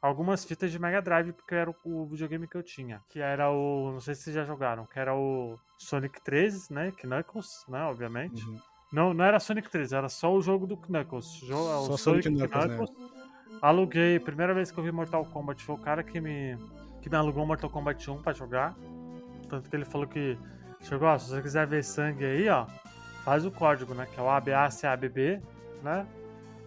[0.00, 3.02] algumas fitas de Mega Drive, porque era o, videogame que eu tinha.
[3.08, 3.92] Que era o.
[3.92, 6.92] Não sei se vocês já jogaram, que era o Sonic 13, né?
[6.92, 7.82] Knuckles, né?
[7.82, 8.44] Obviamente.
[8.46, 8.58] Uhum.
[8.92, 11.42] Não, não era Sonic 13, era só o jogo do Knuckles.
[11.42, 12.90] O, só o Sonic, Sonic Knuckles.
[12.90, 12.98] Knuckles.
[12.98, 13.58] Né?
[13.60, 16.56] Aluguei, primeira vez que eu vi Mortal Kombat foi o cara que me,
[17.02, 18.76] que me alugou Mortal Kombat 1 pra jogar.
[19.48, 20.38] Tanto que ele falou que
[20.80, 22.66] chegou, ó, se você quiser ver sangue aí, ó,
[23.24, 24.06] faz o código, né?
[24.12, 25.42] Que é o ABACABB,
[25.82, 26.06] né?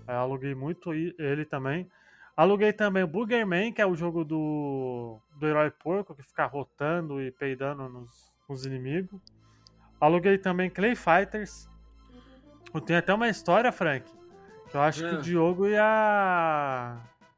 [0.08, 1.90] Eu aluguei muito ele também.
[2.36, 7.22] Aluguei também o Boogerman, que é o jogo do, do herói porco, que fica rotando
[7.22, 9.22] e peidando nos, nos inimigos.
[10.00, 11.70] Aluguei também Clay Fighters.
[12.74, 14.10] Eu tenho até uma história, Frank.
[14.70, 15.10] Que eu acho é.
[15.10, 16.98] que o Diogo ia,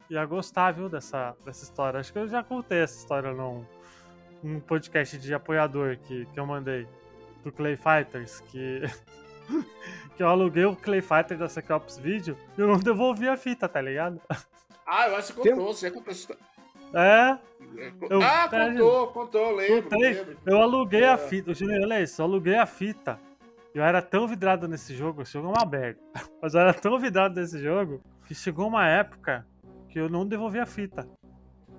[0.09, 1.99] ia gostar, viu, dessa, dessa história.
[1.99, 3.65] Acho que eu já contei essa história num,
[4.43, 6.87] num podcast de apoiador que, que eu mandei
[7.43, 8.81] do Clay Fighters, que,
[10.15, 13.67] que eu aluguei o Clay Fighter da Secops Video e eu não devolvi a fita,
[13.67, 14.21] tá ligado?
[14.85, 16.33] Ah, eu acho que contou, você já contou isso.
[16.93, 17.37] É?
[18.09, 20.37] Eu, ah, contou, contou, lembro, lembro.
[20.45, 21.09] Eu aluguei é.
[21.09, 23.19] a fita, Júnior, olha isso, eu aluguei a fita.
[23.73, 25.99] Eu era tão vidrado nesse jogo, esse jogo é uma merda.
[26.41, 29.47] Mas eu era tão vidrado nesse jogo que chegou uma época
[29.87, 31.07] que eu não devolvi a fita.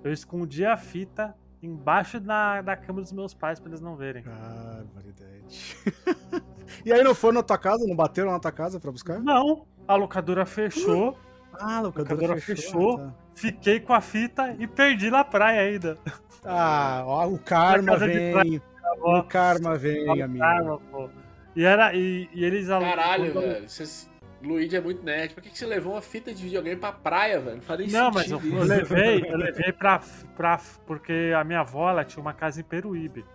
[0.03, 4.23] Eu escondi a fita embaixo da, da cama dos meus pais pra eles não verem.
[4.27, 4.83] Ah,
[6.85, 7.87] e aí não foram na tua casa?
[7.87, 9.19] Não bateram na tua casa pra buscar?
[9.19, 9.65] Não.
[9.87, 11.17] A locadora fechou.
[11.53, 12.97] Ah, a locadora, locadora fechou.
[12.97, 13.13] fechou tá.
[13.35, 15.97] Fiquei com a fita e perdi na praia ainda.
[16.45, 18.61] Ah, ó, o karma vem.
[19.01, 20.39] o karma vem, amigo.
[20.39, 21.09] Karma, pô.
[21.55, 22.67] E, era, e, e eles...
[22.67, 23.69] Caralho, velho.
[23.69, 24.09] Vocês...
[24.43, 25.33] Luigi é muito nerd.
[25.33, 27.55] Por que, que você levou uma fita de videogame pra praia, velho?
[27.55, 30.01] Não falei Não, mas eu, eu, levei, eu levei pra,
[30.35, 30.59] pra.
[30.85, 33.25] Porque a minha avó ela tinha uma casa em Peruíbe,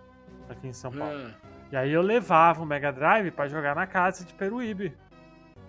[0.47, 1.13] aqui em São Paulo.
[1.13, 1.49] Ah.
[1.71, 4.95] E aí eu levava o Mega Drive pra jogar na casa de Peruíbe.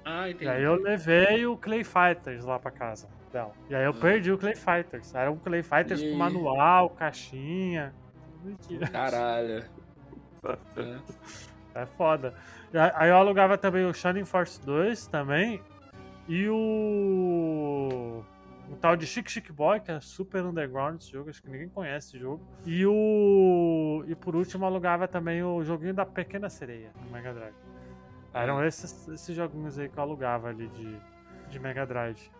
[0.04, 0.44] Ah, entendi.
[0.44, 3.52] E aí eu levei o Clay Fighters lá pra casa dela.
[3.68, 4.00] E aí eu ah.
[4.00, 5.14] perdi o Clay Fighters.
[5.14, 6.10] Era um Clay Fighters e...
[6.10, 7.94] com manual, caixinha.
[8.90, 9.64] Caralho.
[10.76, 10.98] é.
[11.74, 12.34] É foda.
[12.94, 15.60] Aí eu alugava também o Shining Force 2 também.
[16.28, 18.22] E o.
[18.70, 21.68] O tal de Chic Chic Boy, que é super underground esse jogo, acho que ninguém
[21.68, 22.40] conhece esse jogo.
[22.64, 24.04] E o.
[24.06, 27.54] E por último, alugava também o joguinho da Pequena Sereia, no Mega Drive.
[28.32, 30.96] Eram esses, esses joguinhos aí que eu alugava ali de,
[31.48, 32.30] de Mega Drive.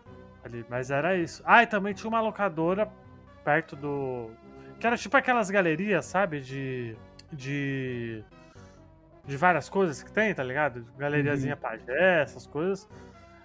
[0.41, 0.65] Ali.
[0.69, 1.43] Mas era isso.
[1.45, 2.89] Ah, e também tinha uma locadora
[3.43, 4.31] perto do.
[4.79, 6.39] Que era tipo aquelas galerias, sabe?
[6.39, 6.95] De.
[7.33, 8.23] De
[9.25, 10.85] de várias coisas que tem, tá ligado?
[10.97, 11.61] Galeriazinha uhum.
[11.61, 12.87] pajé, essas coisas.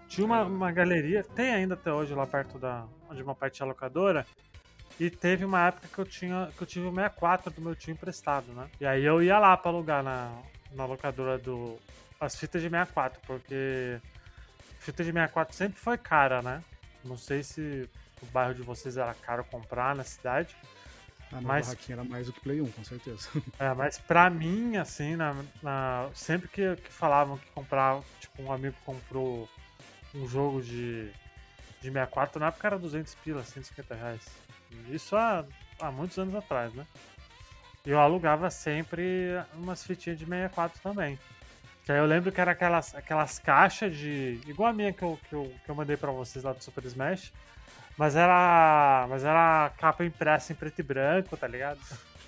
[0.08, 3.66] Tinha uma, uma galeria, tem ainda até hoje lá perto da onde uma parte tinha
[3.66, 4.26] locadora.
[4.98, 7.92] E teve uma época que eu tinha que eu tive o 64 do meu tio
[7.92, 8.68] emprestado, né?
[8.80, 10.32] E aí eu ia lá para alugar na,
[10.72, 11.78] na locadora do
[12.18, 14.00] as fitas de 64, porque
[14.78, 16.62] fita de 64 sempre foi cara, né?
[17.04, 17.88] Não sei se
[18.22, 20.56] o bairro de vocês era caro comprar na cidade,
[21.32, 23.28] a nova mas, barraquinha era mais do que Play 1, com certeza.
[23.58, 28.52] É, mas pra mim, assim, na, na sempre que, que falavam que comprava, tipo, um
[28.52, 29.48] amigo comprou
[30.14, 31.10] um jogo de,
[31.80, 34.22] de 64, na época era 200 pilas, 150 reais.
[34.88, 35.44] Isso há,
[35.80, 36.86] há muitos anos atrás, né?
[37.84, 41.18] Eu alugava sempre umas fitinhas de 64 também.
[41.84, 44.40] Que aí eu lembro que era aquelas, aquelas caixas de.
[44.46, 46.84] igual a minha que eu, que eu, que eu mandei pra vocês lá do Super
[46.84, 47.32] Smash
[47.96, 49.06] mas era.
[49.08, 51.80] Mas era capa impressa em preto e branco, tá ligado?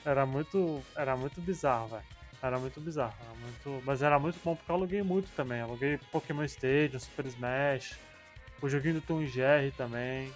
[0.05, 0.83] Era muito.
[0.97, 2.05] Era muito bizarro, velho.
[2.43, 3.15] Era muito bizarro.
[3.21, 5.61] Era muito, mas era muito bom porque eu aluguei muito também.
[5.61, 7.99] Aluguei Pokémon Stadium, Super Smash,
[8.63, 10.33] o joguinho do Tom Jerry também.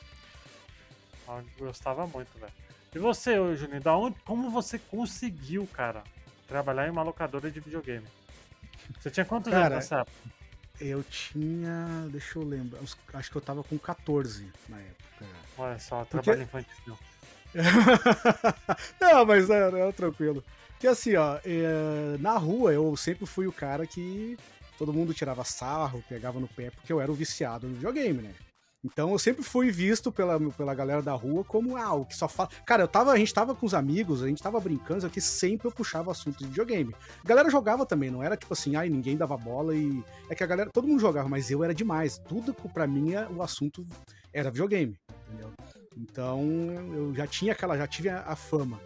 [1.29, 2.53] Eu gostava muito, velho.
[2.95, 6.03] E você, Juninho, da onde, como você conseguiu, cara,
[6.47, 8.07] trabalhar em uma locadora de videogame?
[8.99, 10.42] Você tinha quantos cara, anos nessa época?
[10.83, 12.09] Eu tinha.
[12.11, 12.81] Deixa eu lembrar.
[13.15, 15.27] Acho que eu tava com 14 na época.
[15.57, 16.61] Olha só, trabalho Porque...
[16.61, 16.99] infantil.
[19.01, 20.43] não, mas era, era tranquilo.
[20.81, 24.37] Que assim, ó, é, na rua eu sempre fui o cara que
[24.79, 28.35] todo mundo tirava sarro, pegava no pé, porque eu era o viciado no videogame, né?
[28.85, 32.27] Então eu sempre fui visto pela, pela galera da rua como ah, o que só
[32.29, 32.49] fala.
[32.67, 35.69] Cara, eu tava, a gente tava com os amigos, a gente tava brincando, aqui sempre
[35.69, 36.95] eu puxava assunto de videogame.
[37.25, 40.03] A galera jogava também, não era tipo assim, ai, ninguém dava bola e.
[40.29, 42.19] É que a galera, todo mundo jogava, mas eu era demais.
[42.19, 43.87] Tudo pra mim o assunto
[44.33, 44.97] era videogame,
[45.29, 45.53] entendeu?
[45.97, 46.43] Então
[46.93, 48.81] eu já tinha aquela, já tive a, a fama.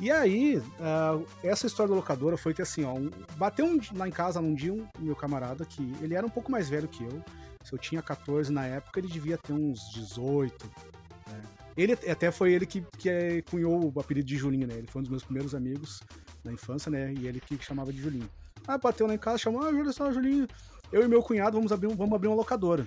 [0.00, 4.08] E aí, uh, essa história da locadora foi que assim, ó, um, bateu um, lá
[4.08, 7.04] em casa num dia um meu camarada que ele era um pouco mais velho que
[7.04, 7.22] eu.
[7.64, 10.70] Se eu tinha 14 na época, ele devia ter uns 18.
[11.28, 11.42] Né?
[11.76, 14.74] Ele até foi ele que, que é, cunhou o apelido de Julinho, né?
[14.74, 16.00] Ele foi um dos meus primeiros amigos
[16.44, 17.14] na infância, né?
[17.18, 18.28] E ele que chamava de Julinho.
[18.66, 20.46] Ah, bateu lá em casa, chamou, ah, Julinho, só Julinho.
[20.92, 22.86] Eu e meu cunhado vamos abrir, vamos abrir uma locadora.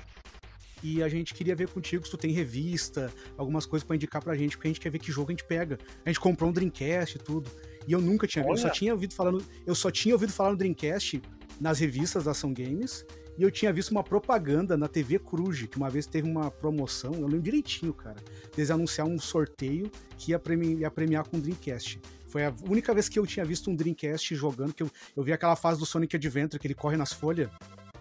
[0.83, 4.35] E a gente queria ver contigo se tu tem revista, algumas coisas para indicar pra
[4.35, 5.79] gente, porque a gente quer ver que jogo a gente pega.
[6.05, 7.49] A gente comprou um Dreamcast e tudo.
[7.87, 10.51] E eu nunca tinha visto, eu só tinha ouvido falando, eu só tinha ouvido falar
[10.51, 11.21] no Dreamcast
[11.59, 13.05] nas revistas da Ação Games
[13.37, 17.13] e eu tinha visto uma propaganda na TV Cruz, que uma vez teve uma promoção,
[17.13, 18.17] eu lembro direitinho, cara.
[18.57, 21.99] Eles anunciaram um sorteio que ia premiar, ia premiar com Dreamcast.
[22.27, 25.33] Foi a única vez que eu tinha visto um Dreamcast jogando, que eu, eu vi
[25.33, 27.49] aquela fase do Sonic Adventure, que ele corre nas folhas,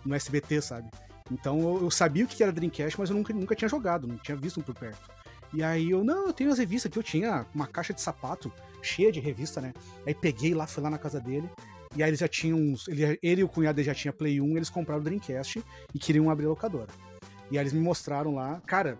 [0.04, 0.90] no SBT, sabe?
[1.30, 4.16] Então eu, eu sabia o que era Dreamcast, mas eu nunca, nunca tinha jogado, não
[4.18, 5.10] tinha visto um por perto.
[5.52, 8.52] E aí eu, não, eu tenho as revistas aqui, eu tinha uma caixa de sapato
[8.82, 9.72] cheia de revista, né?
[10.06, 11.48] Aí peguei lá, fui lá na casa dele,
[11.96, 12.88] e aí eles já tinham uns.
[12.88, 15.62] Ele, ele e o cunhado já tinha Play 1, eles compraram o Dreamcast
[15.94, 16.88] e queriam abrir a locadora.
[17.50, 18.98] E aí eles me mostraram lá, cara,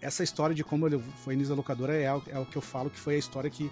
[0.00, 2.90] essa história de como ele foi início da locadora é, é o que eu falo
[2.90, 3.70] que foi a história que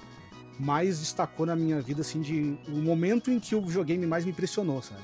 [0.59, 4.31] mais destacou na minha vida, assim, de o momento em que o videogame mais me
[4.31, 5.03] impressionou, sabe?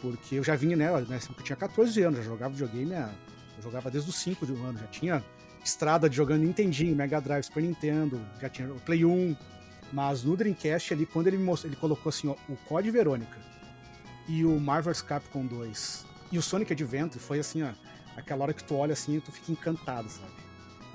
[0.00, 4.10] Porque eu já vinha, né, eu tinha 14 anos, já jogava videogame, eu jogava desde
[4.10, 5.24] os 5 de um ano, já tinha
[5.64, 9.34] estrada de jogando Nintendinho, Mega Drive, Super Nintendo, já tinha Play 1,
[9.94, 13.38] mas no Dreamcast ali, quando ele, mostrou, ele colocou assim, ó, o Code Verônica
[14.26, 17.70] e o Marvel's Capcom 2 e o Sonic Adventure, foi assim, ó,
[18.16, 20.32] aquela hora que tu olha assim e tu fica encantado, sabe?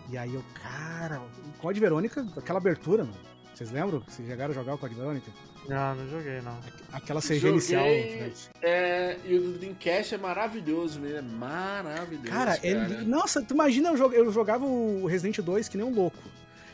[0.09, 3.15] E aí eu, cara, o Code Verônica, aquela abertura, mano.
[3.55, 4.03] Vocês lembram?
[4.05, 5.31] Vocês chegaram a jogar o Code Verônica?
[5.69, 6.57] Não, não joguei, não.
[6.91, 7.85] Aquela CG Joguei, inicial.
[7.85, 8.31] Né?
[8.61, 11.19] É, e o Dreamcast é maravilhoso mesmo.
[11.19, 12.27] É maravilhoso.
[12.27, 12.67] Cara, cara.
[12.67, 16.17] Ele, nossa, tu imagina, eu, eu jogava o Resident 2 que nem um louco.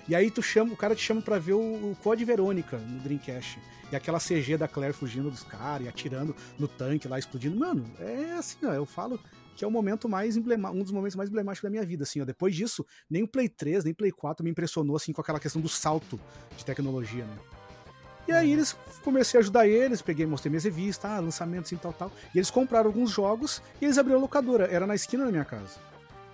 [0.07, 2.99] E aí tu chama, o cara te chama para ver o, o Code Verônica no
[2.99, 3.59] Dreamcast.
[3.91, 7.57] E aquela CG da Claire fugindo dos caras e atirando no tanque lá, explodindo.
[7.57, 9.19] Mano, é assim, ó, eu falo
[9.55, 12.21] que é o momento mais emblemático, um dos momentos mais emblemáticos da minha vida, assim,
[12.21, 12.25] ó.
[12.25, 15.39] Depois disso, nem o Play 3, nem o Play 4 me impressionou, assim, com aquela
[15.39, 16.19] questão do salto
[16.57, 17.37] de tecnologia, né?
[18.27, 21.93] E aí eles comecei a ajudar eles, peguei, mostrei minhas revistas, ah, lançamentos e tal,
[21.93, 22.11] tal.
[22.33, 24.65] E eles compraram alguns jogos e eles abriram a locadora.
[24.65, 25.79] Era na esquina da minha casa.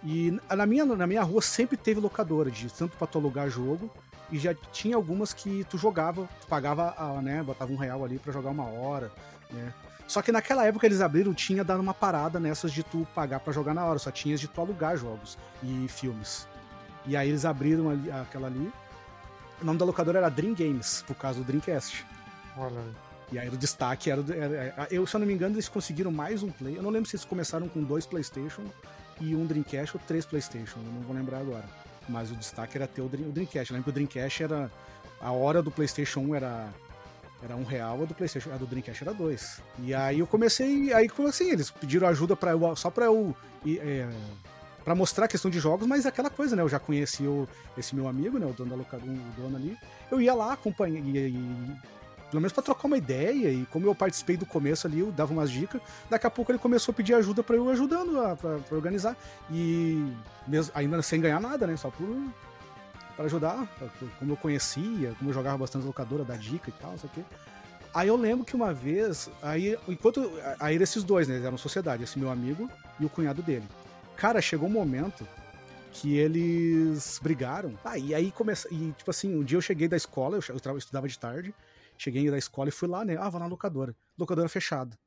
[0.03, 3.89] E na minha, na minha rua sempre teve locadora, de tanto pra tu alugar jogo,
[4.31, 8.33] e já tinha algumas que tu jogava, tu pagava, né, botava um real ali para
[8.33, 9.11] jogar uma hora,
[9.51, 9.73] né.
[10.07, 13.53] Só que naquela época eles abriram, tinha dado uma parada nessas de tu pagar para
[13.53, 16.47] jogar na hora, só tinha de tu alugar jogos e filmes.
[17.05, 18.71] E aí eles abriram ali, aquela ali.
[19.61, 22.05] O nome da locadora era Dream Games, por causa do Dreamcast.
[22.57, 22.81] Olha.
[23.31, 26.11] E aí o destaque era, era, era, Eu, se eu não me engano, eles conseguiram
[26.11, 26.77] mais um play.
[26.77, 28.63] Eu não lembro se eles começaram com dois PlayStation
[29.21, 31.65] e um Dreamcast ou três PlayStation, eu não vou lembrar agora.
[32.09, 33.71] Mas o destaque era ter o, Dream, o Dreamcast.
[33.71, 34.71] Eu lembro que o Dreamcast era.
[35.21, 36.69] A hora do PlayStation 1 era.
[37.43, 39.61] Era um real, a do PlayStation, a do Dreamcast era dois.
[39.79, 40.93] E aí eu comecei.
[40.93, 43.35] Aí, assim, eles pediram ajuda para só pra eu.
[43.65, 44.07] É,
[44.83, 46.63] para mostrar a questão de jogos, mas aquela coisa, né?
[46.63, 48.45] Eu já conheci o, esse meu amigo, né?
[48.47, 49.77] O dono da locadora, o dono ali.
[50.09, 51.77] Eu ia lá, acompanhar, e,
[52.31, 53.51] pelo menos para trocar uma ideia.
[53.51, 55.81] E como eu participei do começo ali, eu dava umas dicas.
[56.09, 59.15] Daqui a pouco ele começou a pedir ajuda para eu ajudando a, pra, pra, organizar.
[59.51, 60.03] E
[60.47, 61.75] mesmo, ainda sem ganhar nada, né?
[61.75, 62.07] Só por
[63.15, 63.67] para ajudar,
[64.17, 67.23] como eu conhecia, como eu jogava bastante locadora, da dica e tal, isso aqui.
[67.93, 72.17] Aí eu lembro que uma vez, aí enquanto aí esses dois, né, eram sociedade, esse
[72.17, 73.65] meu amigo e o cunhado dele.
[74.15, 75.27] Cara, chegou um momento
[75.91, 77.73] que eles brigaram.
[77.83, 80.77] Ah, e aí começa, e tipo assim, um dia eu cheguei da escola, eu, eu
[80.77, 81.53] estudava de tarde,
[82.03, 83.15] Cheguei da escola e fui lá, né?
[83.19, 83.95] Ah, vou na locadora.
[84.17, 84.97] Locadora fechada.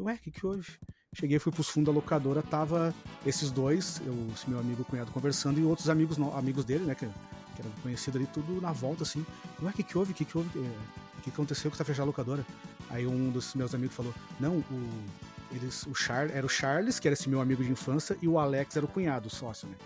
[0.00, 0.66] Ué, o que que houve?
[1.14, 2.92] Cheguei, fui pros fundos da locadora, tava
[3.24, 7.06] esses dois, eu, esse meu amigo cunhado conversando, e outros amigos, amigos dele, né, que,
[7.06, 9.24] que era conhecido ali, tudo na volta, assim.
[9.62, 10.10] Ué, o que que houve?
[10.10, 10.58] O que que houve?
[10.58, 12.44] O que, que aconteceu que tá fechada a locadora?
[12.90, 15.04] Aí um dos meus amigos falou, não, o,
[15.52, 18.40] eles, o Char, era o Charles, que era esse meu amigo de infância, e o
[18.40, 19.76] Alex era o cunhado, o sócio, né?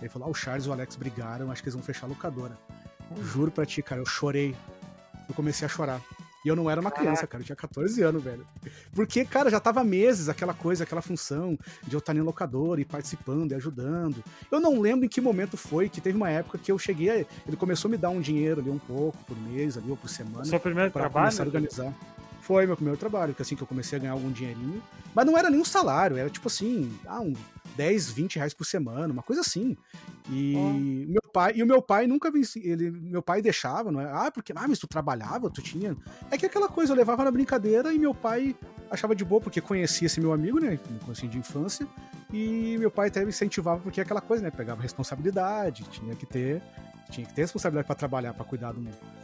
[0.00, 2.10] Ele falou, ah, o Charles e o Alex brigaram, acho que eles vão fechar a
[2.10, 2.56] locadora.
[3.22, 4.54] Juro pra ti, cara, eu chorei
[5.28, 6.00] eu comecei a chorar.
[6.44, 8.46] E eu não era uma criança, cara, eu tinha 14 anos, velho.
[8.94, 12.84] Porque, cara, já tava meses aquela coisa, aquela função de eu estar em locador e
[12.84, 14.22] participando e ajudando.
[14.48, 17.16] Eu não lembro em que momento foi, que teve uma época que eu cheguei, a...
[17.16, 20.08] ele começou a me dar um dinheiro ali um pouco por mês ali ou por
[20.08, 20.44] semana.
[20.44, 21.24] Seu primeiro pra trabalho?
[21.24, 21.92] começar a organizar.
[22.46, 24.80] Foi meu primeiro trabalho, que assim que eu comecei a ganhar algum dinheirinho.
[25.12, 27.32] Mas não era nem um salário, era tipo assim, ah, um
[27.76, 29.76] 10, 20 reais por semana, uma coisa assim.
[30.30, 30.72] E oh.
[31.10, 34.04] meu pai, e o meu pai nunca ele, meu pai deixava, não é?
[34.04, 35.96] Ah, porque, ah, mas tu trabalhava, tu tinha.
[36.30, 38.54] É que aquela coisa eu levava na brincadeira e meu pai
[38.88, 41.84] achava de boa porque conhecia esse meu amigo, né, conhecia de infância,
[42.32, 46.26] e meu pai até me incentivava porque é aquela coisa, né, pegava responsabilidade, tinha que
[46.26, 46.62] ter
[47.10, 48.80] tinha que ter responsabilidade para trabalhar, para cuidar do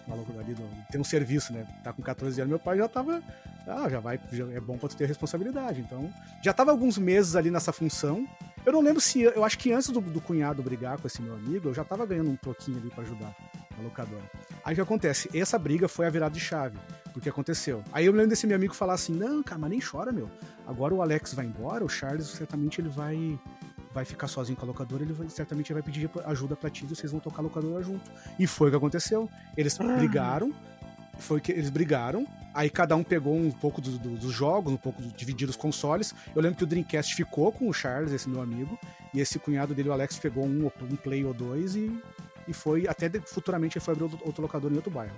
[0.07, 0.57] maluco ali,
[0.91, 1.67] ter um serviço, né?
[1.83, 3.23] Tá com 14 anos, meu pai já tava,
[3.67, 5.81] ah, já vai, já é bom para tu ter responsabilidade.
[5.81, 6.13] Então,
[6.43, 8.27] já tava alguns meses ali nessa função.
[8.65, 11.35] Eu não lembro se, eu acho que antes do, do cunhado brigar com esse meu
[11.35, 13.35] amigo, eu já tava ganhando um troquinho ali para ajudar
[13.79, 14.23] a locadora.
[14.65, 15.29] Aí o que acontece?
[15.37, 16.79] Essa briga foi a virada de chave.
[17.13, 17.85] Porque aconteceu.
[17.93, 20.31] Aí eu lembro desse meu amigo falar assim: Não, cara, mas nem chora, meu.
[20.67, 23.39] Agora o Alex vai embora, o Charles certamente ele vai
[23.93, 26.89] vai ficar sozinho com a locadora, ele vai, certamente vai pedir ajuda pra ti e
[26.89, 28.11] vocês vão tocar a locadora junto.
[28.39, 29.29] E foi o que aconteceu.
[29.57, 29.85] Eles ah.
[29.85, 30.53] brigaram,
[31.19, 34.77] foi que eles brigaram, aí cada um pegou um pouco do, do, dos jogos, um
[34.77, 36.15] pouco de dividir os consoles.
[36.35, 38.79] Eu lembro que o Dreamcast ficou com o Charles, esse meu amigo,
[39.13, 41.93] e esse cunhado dele, o Alex, pegou um, um Play ou dois e,
[42.49, 45.17] e foi, até futuramente ele foi abrir outro, locador em outro bairro.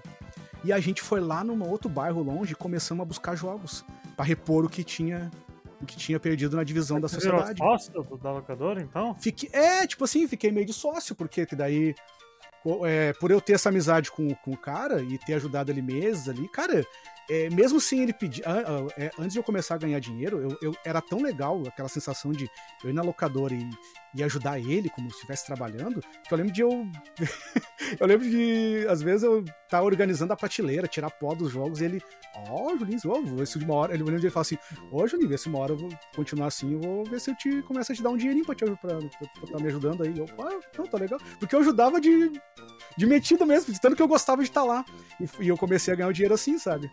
[0.64, 3.84] E a gente foi lá num outro bairro longe e começamos a buscar jogos
[4.16, 5.30] para repor o que tinha
[5.84, 7.54] que tinha perdido na divisão da sociedade.
[7.54, 9.14] Virou sócio da locadora, então?
[9.20, 11.94] Fique, é, tipo assim, fiquei meio de sócio, porque daí
[12.86, 16.28] é, por eu ter essa amizade com, com o cara e ter ajudado ele meses
[16.28, 16.84] ali, cara,
[17.28, 18.42] é, mesmo sem ele pedir.
[18.96, 22.32] É, antes de eu começar a ganhar dinheiro, eu, eu, era tão legal aquela sensação
[22.32, 22.48] de
[22.82, 23.70] eu ir na locadora e,
[24.14, 26.70] e ajudar ele como se estivesse trabalhando, que eu lembro de eu.
[27.98, 31.81] eu lembro de, às vezes, eu estar tá organizando a prateleira, tirar pó dos jogos
[31.81, 32.03] e ele.
[32.37, 33.94] Ó, oh, Julinho, vou ver se uma hora.
[33.94, 34.57] Ele lembro de ele assim:
[34.90, 37.31] Ô, oh, Julinho, vê se uma hora eu vou continuar assim, eu vou ver se
[37.31, 39.66] eu te começo a te dar um dinheirinho pra, te, pra, pra, pra tá me
[39.66, 40.16] ajudando aí.
[40.16, 41.20] Eu, ah, não, tá legal.
[41.38, 42.33] Porque eu ajudava de,
[42.96, 44.85] de metido mesmo, de tanto que eu gostava de estar tá lá.
[45.20, 46.90] E, e eu comecei a ganhar o dinheiro assim, sabe?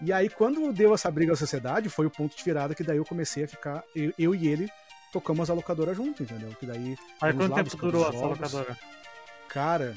[0.00, 2.98] E aí, quando deu essa briga à sociedade, foi o ponto de virada que daí
[2.98, 4.68] eu comecei a ficar, eu, eu e ele,
[5.12, 6.50] tocamos a locadora junto, entendeu?
[6.58, 6.96] Que daí.
[7.20, 8.78] Aí quanto tempo durou essa locadora?
[9.48, 9.94] Cara,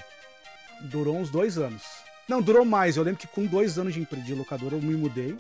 [0.81, 1.83] durou uns dois anos.
[2.27, 2.97] Não, durou mais.
[2.97, 5.37] Eu lembro que com dois anos de, de locadora eu me mudei.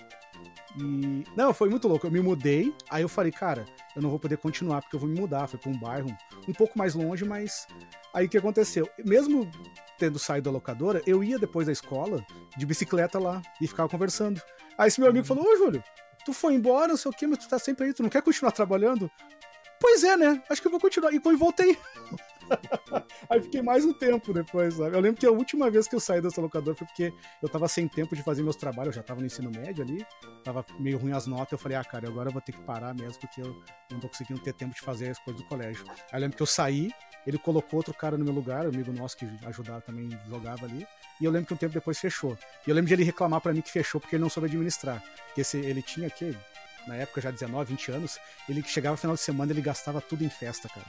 [0.77, 1.23] E.
[1.35, 2.07] Não, foi muito louco.
[2.07, 5.09] Eu me mudei, aí eu falei, cara, eu não vou poder continuar porque eu vou
[5.09, 5.47] me mudar.
[5.47, 6.09] Foi pra um bairro
[6.47, 7.67] um pouco mais longe, mas.
[8.13, 8.89] Aí o que aconteceu?
[9.05, 9.49] Mesmo
[9.97, 12.25] tendo saído da locadora, eu ia depois da escola
[12.57, 14.41] de bicicleta lá e ficava conversando.
[14.77, 15.83] Aí esse meu amigo falou: Ô, Júlio,
[16.25, 18.21] tu foi embora, não sei o quê, mas tu tá sempre aí, tu não quer
[18.21, 19.09] continuar trabalhando?
[19.81, 20.41] Pois é, né?
[20.47, 21.09] Acho que eu vou continuar.
[21.09, 21.75] E depois voltei.
[23.29, 24.95] Aí fiquei mais um tempo depois, sabe?
[24.95, 27.67] Eu lembro que a última vez que eu saí dessa locadora foi porque eu tava
[27.67, 30.05] sem tempo de fazer meus trabalhos, eu já tava no ensino médio ali,
[30.43, 32.93] tava meio ruim as notas, eu falei, ah, cara, agora eu vou ter que parar
[32.93, 35.85] mesmo, porque eu não tô conseguindo ter tempo de fazer as coisas do colégio.
[35.89, 36.91] Aí eu lembro que eu saí,
[37.25, 40.85] ele colocou outro cara no meu lugar, um amigo nosso que ajudava também, jogava ali,
[41.21, 42.37] e eu lembro que um tempo depois fechou.
[42.65, 45.01] E eu lembro de ele reclamar para mim que fechou porque ele não soube administrar.
[45.27, 46.35] Porque ele tinha aqui,
[46.87, 50.01] na época já 19, 20 anos, ele que chegava no final de semana, ele gastava
[50.01, 50.87] tudo em festa, cara.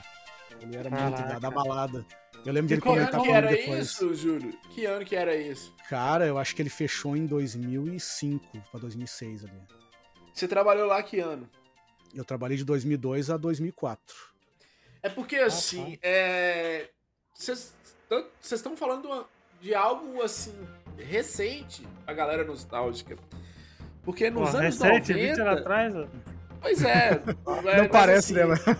[0.61, 1.09] Ele era Caraca.
[1.09, 2.05] muito da, da, balada.
[2.45, 3.63] Eu lembro de ele comentar comigo depois.
[3.63, 4.57] Que era isso, Júlio?
[4.73, 5.73] Que ano que era isso?
[5.89, 9.61] Cara, eu acho que ele fechou em 2005 para 2006 ali.
[10.33, 11.49] Você trabalhou lá que ano?
[12.13, 14.15] Eu trabalhei de 2002 a 2004.
[15.01, 16.87] É porque, assim, ah,
[17.33, 17.73] vocês
[18.09, 18.55] é...
[18.55, 19.27] estão falando
[19.59, 20.55] de algo, assim,
[20.97, 23.17] recente, a galera nostálgica.
[24.03, 25.13] Porque nos Pô, anos recente, 90...
[25.13, 25.93] 20 anos atrás...
[26.61, 27.21] Pois é.
[27.67, 28.75] é não parece, assim, né?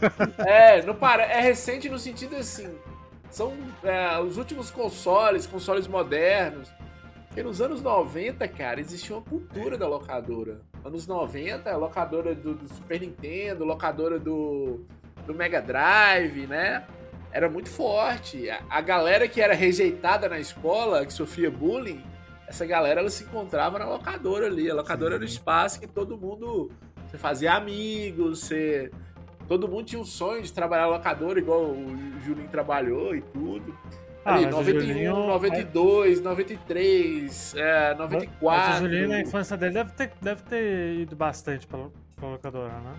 [0.46, 2.74] É, não para, é recente no sentido assim.
[3.30, 6.72] São é, os últimos consoles, consoles modernos.
[7.28, 10.62] Porque nos anos 90, cara, existia uma cultura da locadora.
[10.86, 14.86] Anos 90, locadora do, do Super Nintendo, locadora do,
[15.26, 16.86] do Mega Drive, né?
[17.32, 18.50] Era muito forte.
[18.52, 22.04] A, a, galera que era rejeitada na escola, que sofria bullying,
[22.54, 24.70] essa galera ela se encontrava na locadora ali.
[24.70, 25.16] A locadora Sim.
[25.16, 26.72] era o espaço que todo mundo
[27.08, 28.92] você fazia amigos, você.
[29.48, 33.78] Todo mundo tinha um sonho de trabalhar locador, igual o Julinho trabalhou e tudo.
[34.26, 35.28] Ah, Ali, 91, Julinho...
[35.28, 38.40] 92, 93, é, 94.
[38.42, 42.74] Mas o Julinho, na infância dele, deve ter, deve ter ido bastante pra, pra locadora,
[42.80, 42.96] né?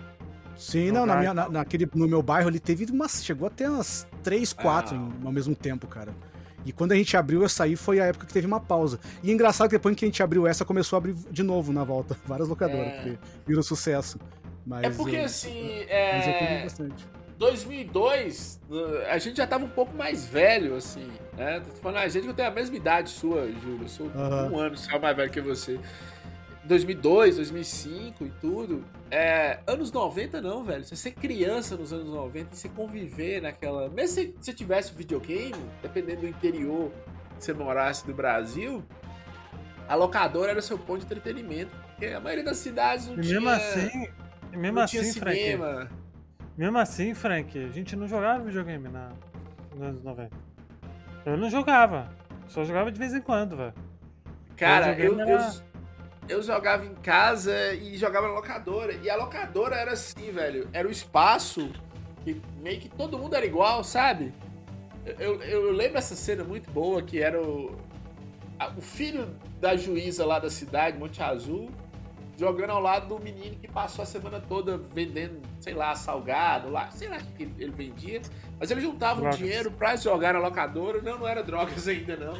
[0.55, 3.25] Sim, não, na minha, na, naquele, no meu bairro ele teve umas.
[3.25, 5.25] Chegou até umas 3, 4 ah.
[5.25, 6.13] ao mesmo tempo, cara.
[6.65, 8.99] E quando a gente abriu essa aí, foi a época que teve uma pausa.
[9.23, 11.71] E é engraçado que depois que a gente abriu essa, começou a abrir de novo
[11.71, 12.17] na volta.
[12.25, 12.91] Várias locadoras, é...
[12.91, 14.19] porque virou sucesso.
[14.65, 16.63] Mas, é porque, eu, assim, é...
[16.63, 16.89] Mas eu
[17.37, 18.61] 2002,
[19.09, 21.59] a gente já tava um pouco mais velho, assim, né?
[21.59, 23.83] Tô falando, a gente que tem a mesma idade sua, Júlio.
[23.83, 25.79] Eu sou um ano só mais velho que você.
[26.65, 28.83] 2002, 2005 e tudo.
[29.11, 30.83] É, anos 90 não, velho.
[30.83, 33.87] Você ser criança nos anos 90 e você conviver naquela.
[33.89, 36.91] Mesmo se você tivesse um videogame, dependendo do interior
[37.37, 38.83] que você morasse do Brasil,
[39.87, 41.71] a locadora era seu ponto de entretenimento.
[41.91, 43.39] Porque a maioria das cidades não e tinha.
[43.39, 44.07] Mesmo assim,
[44.51, 45.89] mesmo assim, cinema.
[46.57, 49.11] Mesmo assim, Frank, a gente não jogava videogame na,
[49.71, 50.35] nos anos 90.
[51.25, 52.09] Eu não jogava.
[52.47, 53.73] Só jogava de vez em quando, velho.
[54.55, 55.39] Cara, eu, eu, eu,
[56.41, 58.93] jogava em casa e jogava na locadora.
[59.01, 60.69] E a locadora era assim, velho.
[60.73, 61.71] Era o espaço
[62.23, 64.33] que meio que todo mundo era igual, sabe?
[65.05, 67.77] Eu, eu, eu lembro essa cena muito boa que era o,
[68.57, 71.69] a, o filho da juíza lá da cidade, Monte Azul,
[72.37, 76.89] jogando ao lado do menino que passou a semana toda vendendo, sei lá, salgado lá,
[76.91, 78.21] sei lá o que ele vendia.
[78.59, 79.39] Mas ele juntava drogas.
[79.39, 81.01] um dinheiro pra jogar na locadora.
[81.01, 82.33] Não, não era drogas ainda, não.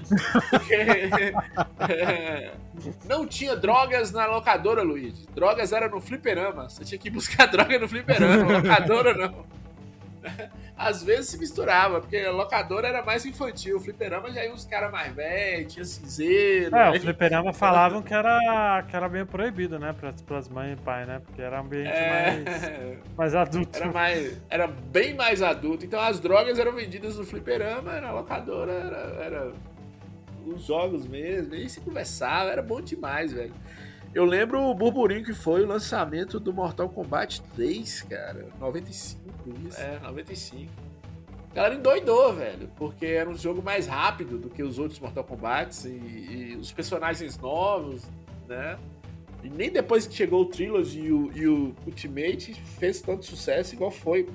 [0.49, 0.73] Porque,
[1.91, 2.53] é,
[3.05, 5.25] não tinha drogas na locadora, Luiz.
[5.27, 6.69] Drogas era no fliperama.
[6.69, 9.45] Você tinha que buscar droga no fliperama, locadora não.
[10.77, 14.91] às vezes se misturava, porque locadora era mais infantil, o fliperama já ia uns caras
[14.91, 16.75] mais velhos, tinha cinzeiro.
[16.75, 16.97] É, né?
[16.97, 21.05] o fliperama falavam que era, que era bem proibido, né, para as mães e pai,
[21.05, 22.43] né, porque era um ambiente é...
[22.43, 23.77] mais, mais adulto.
[23.77, 28.71] Era, mais, era bem mais adulto, então as drogas eram vendidas no fliperama, na locadora
[28.71, 29.51] era, era
[30.45, 33.53] os jogos mesmo, e se conversava, era bom demais, velho.
[34.15, 38.47] Eu lembro o burburinho que foi o lançamento do Mortal Kombat 3, cara.
[38.57, 39.21] 95,
[39.67, 39.77] isso.
[39.81, 40.71] É, 95.
[41.51, 45.25] A galera endoidou, velho, porque era um jogo mais rápido do que os outros Mortal
[45.25, 48.03] Kombat e, e os personagens novos,
[48.47, 48.77] né?
[49.43, 53.75] E nem depois que chegou o Trilogy e o, e o Ultimate fez tanto sucesso
[53.75, 54.29] igual foi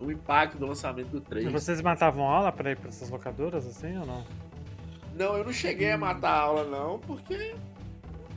[0.00, 1.46] o impacto do lançamento do 3.
[1.46, 4.24] E vocês matavam aula pra ir pra essas locadoras assim ou não?
[5.14, 7.54] Não, eu não cheguei a matar a aula não, porque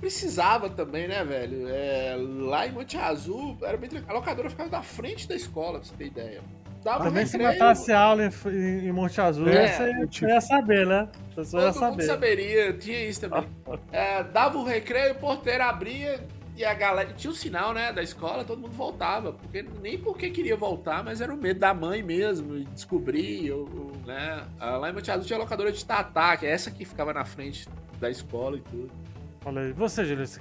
[0.04, 1.66] precisava também, né, velho?
[1.70, 5.88] É, lá em Monte Azul, era bem a locadora ficava da frente da escola, pra
[5.88, 6.42] você ter ideia.
[6.84, 10.28] Dava também se matasse aula em, em Monte Azul, é, você, tipo...
[10.28, 11.08] ia saber, né?
[11.34, 11.92] Todo ia saber.
[11.92, 13.48] mundo saberia, tinha isso também.
[13.94, 16.20] é, dava o recreio, o porteiro abria
[16.58, 17.14] e a galera.
[17.14, 19.32] Tinha o um sinal, né, da escola, todo mundo voltava.
[19.32, 23.62] Porque, nem porque queria voltar, mas era o medo da mãe mesmo, de descobrir, ou,
[23.62, 24.44] ou, né?
[24.60, 27.24] Lá em Monte Azul tinha a locadora de Tatá, que é essa que ficava na
[27.24, 27.70] frente
[28.02, 28.92] da escola e tudo.
[29.46, 29.74] Aí.
[29.74, 30.40] Você, Júlio, você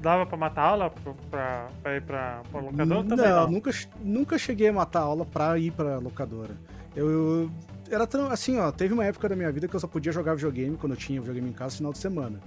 [0.00, 2.86] dava pra matar aula pra, pra, pra ir pra, pra locadora?
[2.86, 3.70] Não, não, Nunca,
[4.00, 6.54] nunca cheguei a matar aula pra ir pra locadora.
[6.94, 7.50] Eu, eu
[7.90, 10.76] era assim, ó, teve uma época da minha vida que eu só podia jogar videogame
[10.76, 12.40] quando eu tinha videogame em casa no final de semana.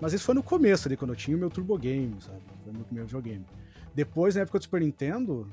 [0.00, 2.40] Mas isso foi no começo ali, quando eu tinha o meu Turbo Game, sabe?
[2.64, 3.46] Foi o meu primeiro videogame.
[3.94, 5.46] Depois, na época do Super Nintendo,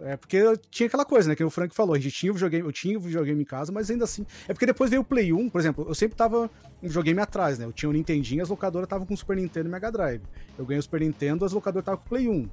[0.00, 0.40] é porque
[0.70, 1.36] tinha aquela coisa, né?
[1.36, 3.70] Que o Frank falou, a gente tinha o videogame, eu tinha o videogame em casa,
[3.70, 4.26] mas ainda assim.
[4.48, 6.50] É porque depois veio o Play 1, por exemplo, eu sempre tava
[6.82, 7.64] um videogame atrás, né?
[7.64, 10.22] Eu tinha o Nintendinho, as locadoras estavam com o Super Nintendo e Mega Drive.
[10.58, 12.48] Eu ganhei o Super Nintendo, as locadoras estavam com o Play 1.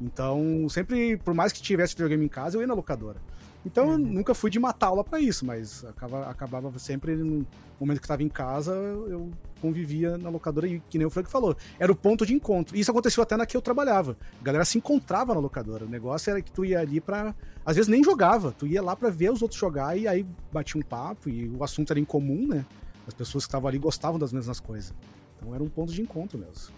[0.00, 3.20] Então, sempre, por mais que tivesse videogame em casa, eu ia na locadora.
[3.64, 3.98] Então, eu uhum.
[3.98, 7.46] nunca fui de matar aula para isso, mas acaba, acabava sempre, no
[7.80, 9.30] momento que estava em casa, eu
[9.66, 12.76] convivia na locadora e, que nem o Frank falou, era o ponto de encontro.
[12.76, 14.16] Isso aconteceu até na que eu trabalhava.
[14.40, 15.84] A galera se encontrava na locadora.
[15.84, 18.94] O negócio era que tu ia ali para Às vezes nem jogava, tu ia lá
[18.94, 22.04] para ver os outros jogar e aí batia um papo e o assunto era em
[22.04, 22.64] comum, né?
[23.08, 24.94] As pessoas que estavam ali gostavam das mesmas coisas.
[25.36, 26.74] Então era um ponto de encontro mesmo.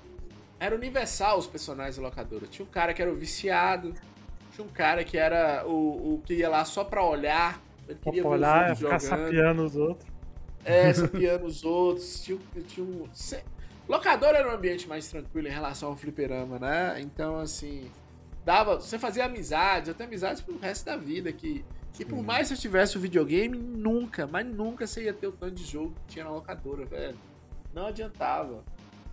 [0.58, 2.46] Era universal os personagens da locadora.
[2.46, 3.94] Tinha um cara que era o viciado,
[4.54, 7.62] tinha um cara que era o, o que ia lá só pra olhar.
[7.86, 10.17] Ele queria pra olhar, ficar sapiando os outros.
[10.68, 12.22] É, sapiando os outros.
[12.22, 13.08] Tinha, tinha um.
[13.88, 17.00] Locador era um ambiente mais tranquilo em relação ao fliperama, né?
[17.00, 17.90] Então, assim.
[18.44, 18.80] Dava.
[18.80, 21.32] Você fazia amizades, até amizades pro resto da vida.
[21.32, 21.64] Que,
[21.94, 25.32] que por mais que você tivesse o videogame, nunca, mas nunca você ia ter o
[25.32, 27.16] tanto de jogo que tinha na locadora, velho.
[27.74, 28.62] Não adiantava.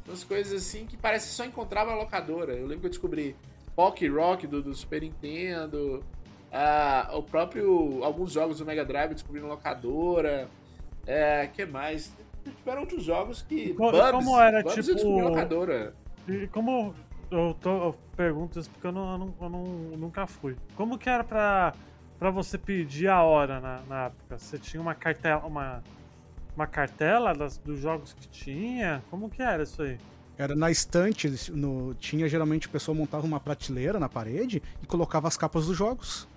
[0.07, 2.53] Umas coisas assim que parece que só encontrava na locadora.
[2.53, 3.35] Eu lembro que eu descobri
[3.75, 6.03] Pock Rock do, do Super Nintendo,
[6.51, 10.47] uh, o próprio alguns jogos do Mega Drive descobrindo locadora,
[11.05, 12.15] é, que mais?
[12.57, 15.95] Tiveram outros jogos que como, Bubs, como era Bubs tipo locadora.
[16.27, 16.93] E como
[17.31, 19.63] eu, tô, eu pergunto isso porque eu, não, eu, não, eu não,
[19.97, 20.55] nunca fui.
[20.75, 21.73] Como que era pra,
[22.19, 24.37] pra você pedir a hora na, na época?
[24.37, 25.83] Você tinha uma cartela, uma,
[26.55, 29.03] uma cartela das, dos jogos que tinha?
[29.09, 29.97] Como que era isso aí?
[30.37, 35.27] Era na estante, no, tinha geralmente a pessoa montava uma prateleira na parede e colocava
[35.27, 36.27] as capas dos jogos.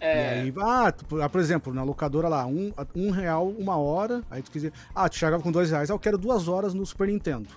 [0.00, 0.38] É.
[0.38, 4.22] E aí, ah, tu, ah, por exemplo, na locadora lá, um, um real uma hora,
[4.30, 4.72] aí tu quiser.
[4.94, 7.48] Ah, tu chegava com dois reais, ah, eu quero duas horas no Super Nintendo.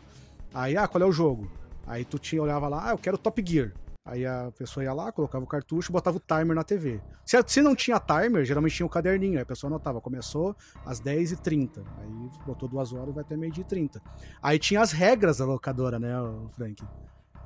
[0.54, 1.50] Aí, ah, qual é o jogo?
[1.88, 3.72] Aí tu tinha, olhava lá, ah, eu quero Top Gear.
[4.06, 7.00] Aí a pessoa ia lá, colocava o cartucho e botava o timer na TV.
[7.26, 9.36] Se, se não tinha timer, geralmente tinha um caderninho.
[9.38, 10.54] Aí a pessoa anotava, começou
[10.86, 11.82] às 10h30.
[12.00, 14.02] Aí botou duas horas, vai até meio-dia e 30.
[14.41, 16.12] Aí tinha as regras da locadora, né,
[16.52, 16.84] Frank?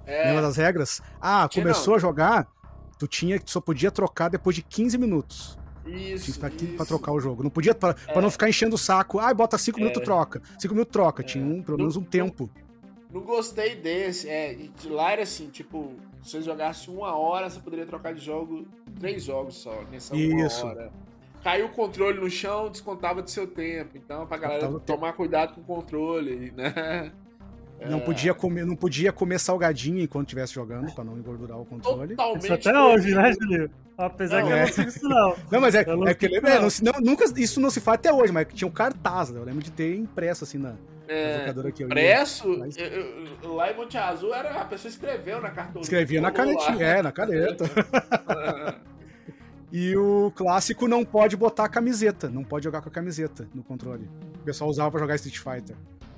[0.07, 0.29] É.
[0.29, 1.01] Lembra das regras?
[1.21, 1.97] Ah, começou não.
[1.97, 2.47] a jogar,
[2.97, 5.57] tu tinha que só podia trocar depois de 15 minutos.
[5.85, 6.33] Isso.
[6.33, 7.43] Tinha que pra trocar o jogo.
[7.43, 8.13] Não podia, pra, é.
[8.13, 9.19] pra não ficar enchendo o saco.
[9.19, 9.81] Ah, bota 5 é.
[9.81, 10.41] minutos, troca.
[10.59, 11.23] 5 minutos, troca.
[11.23, 12.49] Tinha um, pelo menos um tempo.
[13.11, 14.29] não gostei desse.
[14.29, 18.23] É, de lá era assim, tipo, se você jogasse uma hora, você poderia trocar de
[18.23, 18.67] jogo
[18.99, 20.63] três jogos só, nessa Isso.
[20.63, 20.91] uma hora.
[21.43, 23.97] Caiu o controle no chão, descontava do seu tempo.
[23.97, 27.13] Então, pra galera tomar cuidado com o controle, né?
[27.85, 32.15] Não, podia comer, não podia comer salgadinho enquanto estivesse jogando, pra não engordurar o controle.
[32.15, 33.69] Totalmente isso até hoje, né, Julinho?
[33.97, 35.35] Apesar não, que eu não sigo isso, não.
[35.51, 38.47] Não, mas é, é porque é, não, nunca, isso não se faz até hoje, mas
[38.53, 39.39] tinha um cartaz, né?
[39.39, 40.75] eu lembro de ter impresso assim na,
[41.07, 42.47] é, impresso?
[42.77, 45.81] Eu, eu, lá em Monte Azul era, a pessoa escreveu na cartolina.
[45.81, 47.65] Escrevia na canetinha, é, na caneta.
[49.71, 53.63] e o clássico não pode botar a camiseta, não pode jogar com a camiseta no
[53.63, 54.09] controle.
[54.35, 55.77] O pessoal usava pra jogar Street Fighter.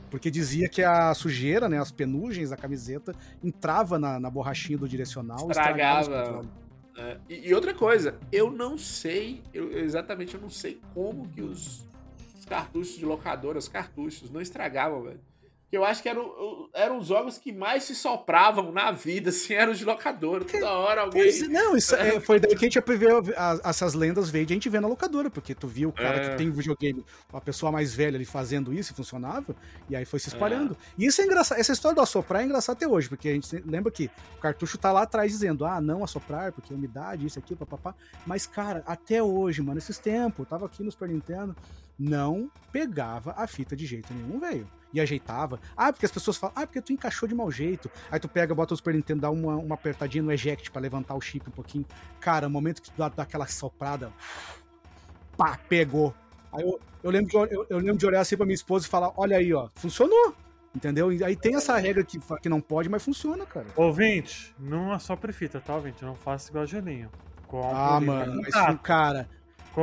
[0.09, 4.87] Porque dizia que a sujeira, né, as penugens da camiseta, entrava na, na borrachinha do
[4.87, 6.41] direcional estragava.
[6.97, 11.41] É, e, e, outra coisa, eu não sei, eu, exatamente eu não sei como que
[11.41, 11.85] os,
[12.37, 15.28] os cartuchos de locadora, os cartuchos, não estragavam, velho
[15.69, 19.53] que eu acho que eram, eram os jogos que mais se sopravam na vida, assim,
[19.53, 20.43] eram os de locadora.
[20.43, 21.21] Toda hora alguém.
[21.21, 23.21] Pois, não, isso é, foi daí que a gente aprendeu
[23.63, 26.29] essas lendas veio de a gente ver na locadora, porque tu viu o cara é.
[26.29, 29.55] que tem videogame, a pessoa mais velha ali fazendo isso e funcionava,
[29.87, 30.73] e aí foi se espalhando.
[30.73, 30.93] É.
[30.97, 33.63] E isso é engraçado, essa história do assoprar é engraçada até hoje, porque a gente
[33.65, 37.55] lembra que o cartucho tá lá atrás dizendo, ah, não assoprar, porque umidade, isso aqui,
[37.55, 37.93] papapá.
[38.25, 41.55] Mas, cara, até hoje, mano, esses tempos, eu tava aqui no Super Nintendo,
[41.97, 45.59] não pegava a fita de jeito nenhum, velho e ajeitava.
[45.75, 47.89] Ah, porque as pessoas falam, ah, porque tu encaixou de mau jeito.
[48.11, 51.15] Aí tu pega, bota o Super Nintendo, dá uma, uma apertadinha no eject para levantar
[51.15, 51.85] o chip um pouquinho.
[52.19, 54.11] Cara, o momento que tu dá, dá aquela soprada,
[55.37, 56.13] pá, pegou.
[56.51, 58.89] Aí eu, eu, lembro de, eu, eu, lembro de olhar assim pra minha esposa e
[58.89, 60.35] falar, olha aí, ó, funcionou.
[60.75, 61.11] Entendeu?
[61.11, 63.65] E aí tem essa regra que, que não pode, mas funciona, cara.
[63.75, 66.05] Ouvinte, não é só prefita, tá, ouvinte?
[66.05, 67.09] Não faça igual a Julinho.
[67.73, 69.27] ah, mano, mas, cara,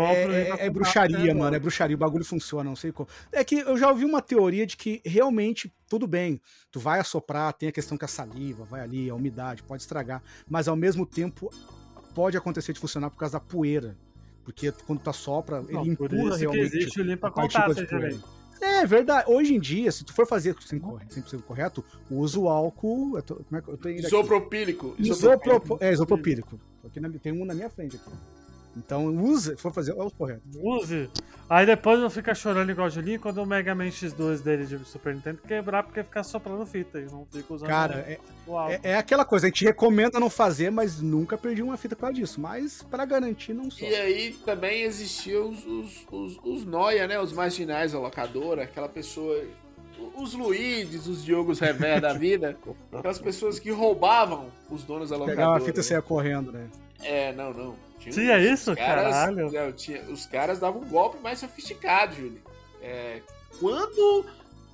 [0.03, 1.55] é, é, é bruxaria, mano.
[1.55, 1.97] É bruxaria.
[1.97, 3.09] O bagulho funciona, não sei como.
[3.33, 6.41] É que eu já ouvi uma teoria de que realmente, tudo bem,
[6.71, 10.23] tu vai assoprar, tem a questão que a saliva vai ali, a umidade, pode estragar.
[10.49, 11.51] Mas ao mesmo tempo,
[12.15, 13.97] pode acontecer de funcionar por causa da poeira.
[14.45, 16.71] Porque quando tu assopra, não, ele empurra realmente.
[16.71, 17.75] Que existe o limpa contato,
[18.61, 19.31] é verdade.
[19.31, 23.17] Hoje em dia, se tu for fazer 100% correto, usa o álcool.
[23.17, 24.95] Eu tô, como é que eu tô indo isopropílico.
[24.99, 25.79] Isopropílico.
[25.81, 26.61] É, isopropílico.
[27.23, 28.11] Tem um na minha frente aqui.
[28.77, 30.43] Então use, for fazer, é o correto.
[30.57, 31.09] Use.
[31.49, 34.85] Aí depois não fica chorando igual o Julinho quando o Mega Man X2 dele de
[34.85, 37.69] Super Nintendo quebrar porque fica soprando fita e não fica usando.
[37.69, 38.19] Cara, é,
[38.69, 42.03] é, é, aquela coisa, a gente recomenda não fazer, mas nunca perdi uma fita por
[42.03, 42.41] causa disso.
[42.41, 43.85] Mas para garantir, não só.
[43.85, 47.19] E aí também existiam os, os, os, os noia, né?
[47.19, 49.43] Os marginais da locadora, aquela pessoa
[50.15, 52.57] os Luides, os Diogos Rever da vida,
[52.93, 55.37] aquelas pessoas que roubavam os donos da locadora.
[55.37, 56.69] Pegava a fita e saia correndo, né?
[57.03, 57.86] É, não, não.
[57.99, 58.75] Tinha, tinha isso?
[58.77, 59.51] Caras, Caralho.
[59.51, 62.41] Não, tinha, os caras davam um golpe mais sofisticado, Júlio.
[62.83, 63.23] É,
[63.59, 64.27] quando,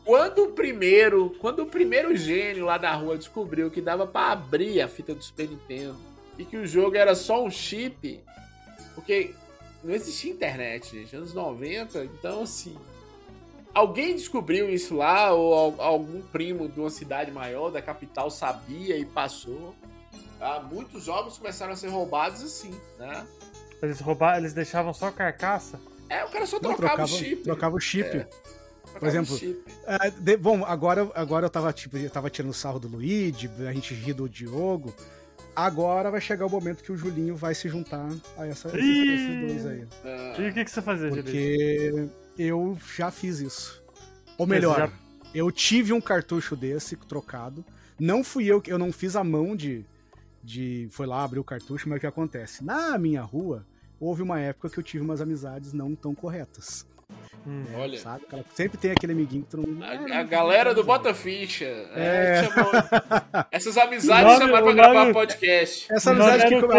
[0.05, 4.81] quando o primeiro, quando o primeiro gênio lá da rua descobriu que dava para abrir
[4.81, 5.97] a fita do Super Nintendo
[6.39, 8.21] e que o jogo era só um chip,
[8.95, 9.35] porque
[9.83, 12.77] não existia internet, gente, anos 90, então assim,
[13.75, 19.05] alguém descobriu isso lá ou algum primo de uma cidade maior, da capital sabia e
[19.05, 19.75] passou.
[20.43, 20.61] Tá?
[20.61, 23.25] Muitos jogos começaram a ser roubados assim, né?
[23.81, 25.81] Eles roubavam, eles deixavam só a carcaça?
[26.09, 27.43] É, o cara só trocava, trocava, o chip.
[27.45, 28.17] Trocava o chip.
[28.17, 28.29] É.
[28.99, 29.39] Por exemplo,
[29.87, 33.73] é, de, bom, agora, agora eu tava, tipo, eu tava tirando sarro do Luigi, a
[33.73, 34.93] gente ri do Diogo.
[35.55, 39.67] Agora vai chegar o momento que o Julinho vai se juntar a essa, esses dois
[39.67, 39.87] aí.
[40.05, 40.35] Ah.
[40.41, 42.13] E o que, que você fazia, Porque Julinho?
[42.37, 43.81] eu já fiz isso.
[44.37, 44.93] Ou melhor, já...
[45.33, 47.65] eu tive um cartucho desse trocado.
[47.97, 49.87] Não fui eu que eu não fiz a mão de,
[50.43, 52.65] de foi lá abrir o cartucho, mas o que acontece?
[52.65, 53.65] Na minha rua,
[54.01, 56.85] houve uma época que eu tive umas amizades não tão corretas.
[57.47, 57.99] Hum, é, Olha.
[57.99, 58.25] Sabe?
[58.55, 59.85] Sempre tem aquele amiguinho que tu não.
[59.85, 61.65] A, a galera do Bota Ficha.
[61.65, 62.41] É.
[62.41, 62.73] É, chamou...
[63.51, 65.13] Essas amizades nome, chamaram pra gravar nome...
[65.13, 65.93] podcast.
[65.93, 66.71] Essa amizade que eu...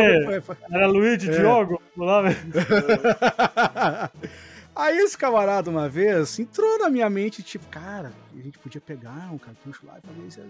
[0.72, 1.32] Era Luiz é.
[1.32, 1.82] Diogo?
[4.76, 9.32] Aí esse camarada, uma vez, entrou na minha mente, tipo, cara, a gente podia pegar
[9.32, 10.42] um cartucho lá e fazer isso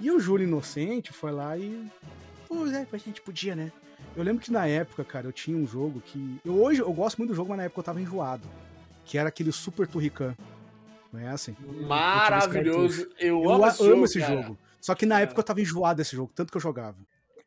[0.00, 1.86] e o Júlio Inocente foi lá e.
[2.46, 3.72] Pô, é, a gente podia, né?
[4.16, 6.40] Eu lembro que na época, cara, eu tinha um jogo que.
[6.44, 8.48] Eu, hoje eu gosto muito do jogo, mas na época eu tava enjoado.
[9.04, 10.36] Que era aquele Super Turrican.
[11.10, 11.56] Conhecem?
[11.86, 13.08] Maravilhoso.
[13.18, 14.58] Eu, eu, amo, esse, amo jogo, esse jogo.
[14.80, 15.22] Só que na é.
[15.22, 16.96] época eu tava enjoado desse jogo, tanto que eu jogava.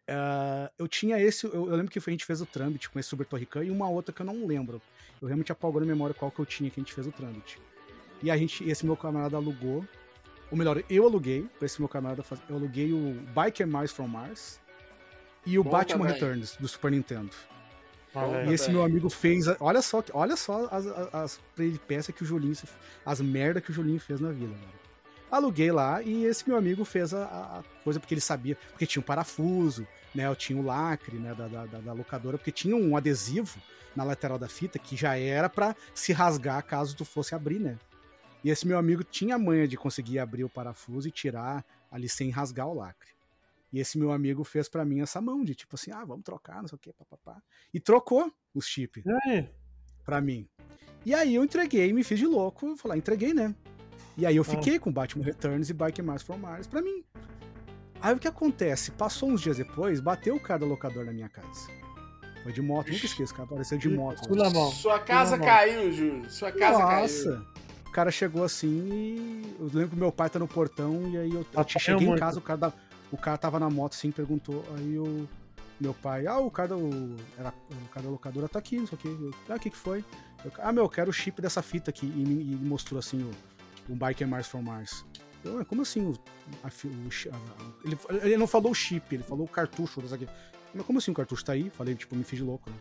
[0.09, 3.07] Uh, eu tinha esse, eu, eu, lembro que a gente fez o Trambit com esse
[3.07, 4.81] Super Torrican e uma outra que eu não lembro.
[5.21, 7.59] Eu realmente apagou na memória qual que eu tinha que a gente fez o Trambit.
[8.23, 9.85] E a gente, esse meu camarada alugou
[10.51, 12.41] ou melhor, eu aluguei pra esse meu camarada fazer.
[12.49, 14.59] Eu aluguei o Bike and from Mars
[15.45, 16.13] e o Bom Batman também.
[16.13, 17.31] Returns do Super Nintendo.
[18.13, 19.45] Ah, e esse meu amigo fez.
[19.59, 22.53] Olha só, olha só as, as, as peripécias que o Julinho.
[23.05, 24.53] As merda que o Julinho fez na vida,
[25.31, 28.99] Aluguei lá e esse meu amigo fez a, a coisa porque ele sabia, porque tinha
[29.01, 30.27] um parafuso, né?
[30.27, 33.57] Eu tinha o lacre né, da, da, da, locadora, porque tinha um adesivo
[33.95, 37.77] na lateral da fita que já era para se rasgar caso tu fosse abrir, né?
[38.43, 42.09] E esse meu amigo tinha a manha de conseguir abrir o parafuso e tirar ali
[42.09, 43.09] sem rasgar o lacre.
[43.71, 46.61] E esse meu amigo fez para mim essa mão de tipo assim, ah, vamos trocar,
[46.61, 47.41] não sei o que, papapá.
[47.73, 49.03] E trocou os chips
[50.03, 50.47] para mim.
[51.05, 53.55] E aí eu entreguei, me fiz de louco, falar, entreguei, né?
[54.17, 54.45] E aí eu ah.
[54.45, 54.79] fiquei ah.
[54.79, 57.03] com Batman Returns e Bike Mars from Mars para mim.
[58.01, 58.91] Aí o que acontece?
[58.91, 61.69] Passou uns dias depois, bateu o cara do locador na minha casa.
[62.43, 63.45] Foi de moto, nunca esqueço, cara.
[63.45, 64.27] Apareceu de moto.
[64.71, 66.29] Sua casa caiu, Júlio.
[66.29, 66.87] Sua casa Nossa.
[66.87, 67.01] caiu.
[67.37, 67.60] Nossa.
[67.91, 69.55] O cara chegou assim e.
[69.59, 72.39] Eu lembro que meu pai tá no portão e aí eu, eu cheguei em casa,
[72.39, 72.73] o cara, da...
[73.11, 74.63] o cara tava na moto assim, perguntou.
[74.77, 75.27] Aí eu.
[75.77, 77.17] Meu pai, ah, o cara, do...
[77.37, 77.49] Era...
[77.49, 79.31] o cara da locadora tá aqui, não sei o que.
[79.49, 80.05] ah, o que que foi?
[80.45, 82.05] Eu, ah, meu, eu quero o chip dessa fita aqui.
[82.05, 85.05] E me, e mostrou assim o, o Biker Mars from Mars.
[85.43, 86.13] Eu, como assim o,
[86.63, 90.29] a, o a, ele, ele não falou o chip, ele falou o cartucho dessa aqui.
[90.73, 91.69] Mas como assim o cartucho tá aí?
[91.69, 92.77] Falei, tipo, me fiz de louco, né?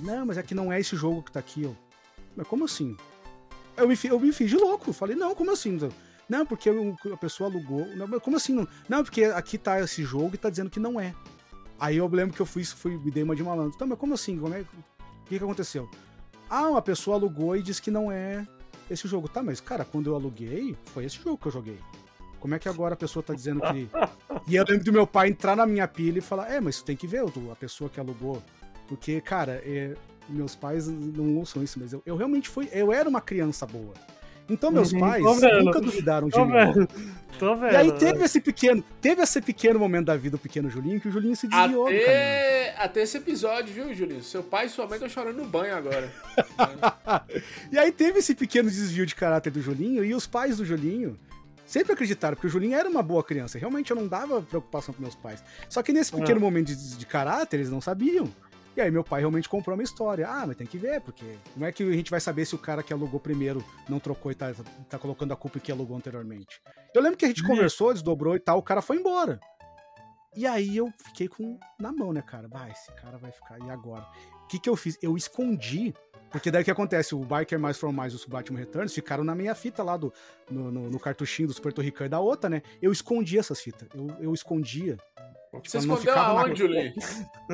[0.00, 1.72] Não, mas é que não é esse jogo que tá aqui, ó.
[2.34, 2.96] Mas como assim?
[3.78, 4.92] Eu me, eu me fiz de louco.
[4.92, 5.78] Falei, não, como assim?
[6.28, 7.86] Não, porque a pessoa alugou.
[7.96, 8.52] Não, como assim?
[8.52, 11.14] Não, não, porque aqui tá esse jogo e tá dizendo que não é.
[11.80, 13.72] Aí eu lembro que eu fui, fui me dei uma de malandro.
[13.74, 14.38] Então, mas como assim?
[14.38, 14.66] Como é, o
[15.24, 15.88] que, que aconteceu?
[16.50, 18.46] Ah, uma pessoa alugou e disse que não é
[18.90, 19.28] esse jogo.
[19.28, 21.78] Tá, mas cara, quando eu aluguei, foi esse jogo que eu joguei.
[22.40, 23.88] Como é que agora a pessoa tá dizendo que.
[24.48, 26.96] e eu lembro do meu pai entrar na minha pilha e falar: É, mas tem
[26.96, 28.42] que ver a pessoa que alugou.
[28.86, 29.94] Porque, cara, é,
[30.28, 32.68] meus pais não ouçam isso, mas eu, eu realmente fui.
[32.72, 33.94] Eu era uma criança boa.
[34.50, 35.22] Então meus uhum, pais
[35.62, 36.52] nunca duvidaram de tô mim.
[36.52, 36.88] Vendo.
[37.38, 37.72] Tô vendo.
[37.72, 41.08] E aí teve esse pequeno, teve esse pequeno momento da vida do pequeno Julinho que
[41.08, 44.22] o Julinho se desviou até, até esse episódio, viu, Julinho?
[44.22, 46.10] Seu pai e sua mãe estão chorando no banho agora.
[47.70, 51.18] e aí teve esse pequeno desvio de caráter do Julinho e os pais do Julinho
[51.66, 53.58] sempre acreditaram, porque o Julinho era uma boa criança.
[53.58, 55.44] Realmente eu não dava preocupação com meus pais.
[55.68, 56.40] Só que nesse pequeno ah.
[56.40, 58.28] momento de, de caráter, eles não sabiam.
[58.78, 60.28] E aí meu pai realmente comprou uma história.
[60.28, 62.58] Ah, mas tem que ver, porque como é que a gente vai saber se o
[62.58, 64.54] cara que alugou primeiro não trocou e tá,
[64.88, 66.60] tá colocando a culpa em que alugou anteriormente?
[66.94, 69.40] Eu lembro que a gente conversou, desdobrou e tal, o cara foi embora.
[70.36, 72.46] E aí eu fiquei com na mão, né, cara?
[72.46, 73.58] Vai, esse cara vai ficar.
[73.58, 74.06] E agora?
[74.48, 74.96] O que que eu fiz?
[75.02, 75.92] Eu escondi
[76.30, 77.14] porque daí o que acontece?
[77.14, 80.12] O Biker Mais From Mais e o Batman Returns ficaram na minha fita lá do,
[80.50, 82.62] no, no, no cartuchinho dos Puerto Rican e da outra, né?
[82.80, 83.88] Eu escondia essas fitas.
[83.94, 84.96] Eu, eu escondia
[85.48, 86.94] Tipo, Você escondeu aonde, Julinho?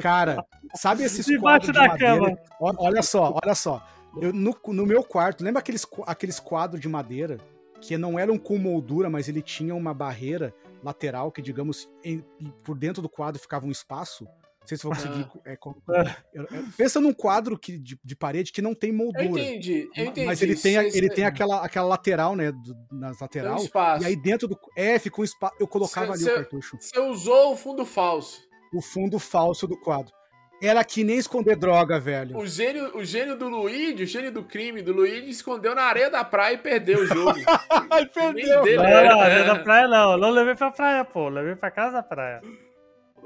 [0.03, 2.17] Cara, sabe esses quadros de madeira?
[2.17, 2.39] Cama.
[2.61, 3.87] Olha só, olha só.
[4.21, 7.39] Eu, no, no meu quarto, lembra aqueles, aqueles quadros de madeira
[7.81, 12.25] que não eram com moldura, mas ele tinha uma barreira lateral que, digamos, em,
[12.63, 14.27] por dentro do quadro ficava um espaço?
[14.65, 15.27] Não sei se vou conseguir.
[15.35, 15.41] Ah.
[15.45, 15.77] É, como,
[16.75, 19.25] pensa num quadro que, de, de, parede que não tem moldura.
[19.25, 20.27] Eu entendi, eu entendi.
[20.27, 22.51] Mas ele tem, ele tem aquela, aquela lateral, né?
[22.51, 23.61] Do, nas lateral.
[23.61, 24.59] Um e aí dentro do.
[24.75, 25.55] É, ficou um espaço.
[25.61, 26.79] Eu colocava cê, ali cê, o cartucho.
[26.81, 28.41] Você usou o fundo falso.
[28.73, 30.15] O fundo falso do quadro.
[30.63, 32.39] Era que nem esconder droga, velho.
[32.39, 36.09] O gênio, o gênio do Luigi, o gênio do crime do Luigi, escondeu na areia
[36.09, 37.35] da praia e perdeu o jogo.
[38.15, 38.63] perdeu.
[38.63, 40.17] Dele, não, não, areia da praia não.
[40.17, 41.29] Não levei pra praia, pô.
[41.29, 42.41] Levei pra casa da praia.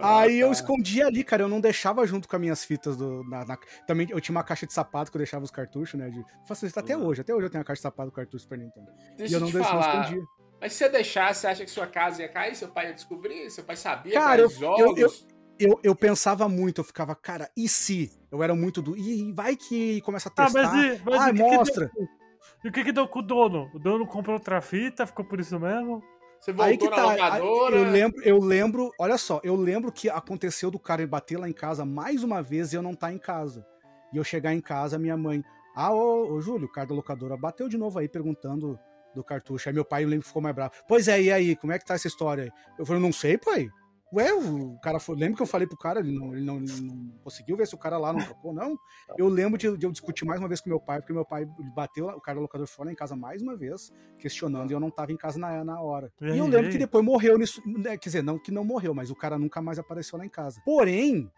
[0.00, 3.24] Aí eu escondia ali, cara, eu não deixava junto com as minhas fitas do.
[3.24, 3.58] Na, na...
[3.86, 6.08] também eu tinha uma caixa de sapato que eu deixava os cartuchos, né?
[6.10, 6.24] De...
[6.46, 8.58] Faço isso até hoje, até hoje eu tenho uma caixa de sapato com cartucho Super
[8.58, 8.86] Nintendo.
[9.16, 10.02] Deixa e eu não, deixava, falar.
[10.02, 10.24] escondia.
[10.60, 12.54] Mas se você deixasse, você acha que sua casa ia cair?
[12.54, 13.50] Seu pai ia descobrir?
[13.50, 14.80] Seu pai sabia cara, eu, jogos?
[14.80, 15.12] Eu, eu,
[15.58, 18.10] eu, eu, pensava muito, eu ficava, cara, e se?
[18.30, 18.96] Eu era muito do.
[18.96, 20.60] E vai que começa a testar.
[20.60, 21.88] Ah, mas, e, mas ah, mostra.
[21.88, 22.18] Que
[22.64, 23.70] e o que que deu com o dono?
[23.74, 26.02] O dono comprou outra fita, ficou por isso mesmo?
[26.40, 27.76] Você voltou aí que tá, locadora.
[27.76, 31.52] Eu lembro, eu lembro, olha só, eu lembro que aconteceu do cara bater lá em
[31.52, 33.66] casa mais uma vez e eu não estar tá em casa.
[34.12, 35.42] E eu chegar em casa, minha mãe,
[35.74, 38.78] ah, ô, ô Júlio, o cara da locadora bateu de novo aí perguntando
[39.14, 39.68] do cartucho.
[39.68, 40.72] Aí meu pai, eu lembro ficou mais bravo.
[40.86, 42.50] Pois é, e aí, como é que tá essa história aí?
[42.78, 43.68] Eu falei, não sei, pai.
[44.12, 45.16] Ué, o cara foi.
[45.16, 47.74] Lembra que eu falei pro cara, ele não, ele não, ele não conseguiu ver se
[47.74, 48.78] o cara lá não trocou, não?
[49.18, 51.46] Eu lembro de, de, eu discutir mais uma vez com meu pai, porque meu pai
[51.74, 54.90] bateu, o cara do locador lá em casa mais uma vez, questionando, e eu não
[54.90, 56.10] tava em casa na, na hora.
[56.22, 57.62] E, e eu lembro que depois morreu nisso.
[57.66, 60.30] Né, quer dizer, não que não morreu, mas o cara nunca mais apareceu lá em
[60.30, 60.62] casa.
[60.64, 61.30] Porém,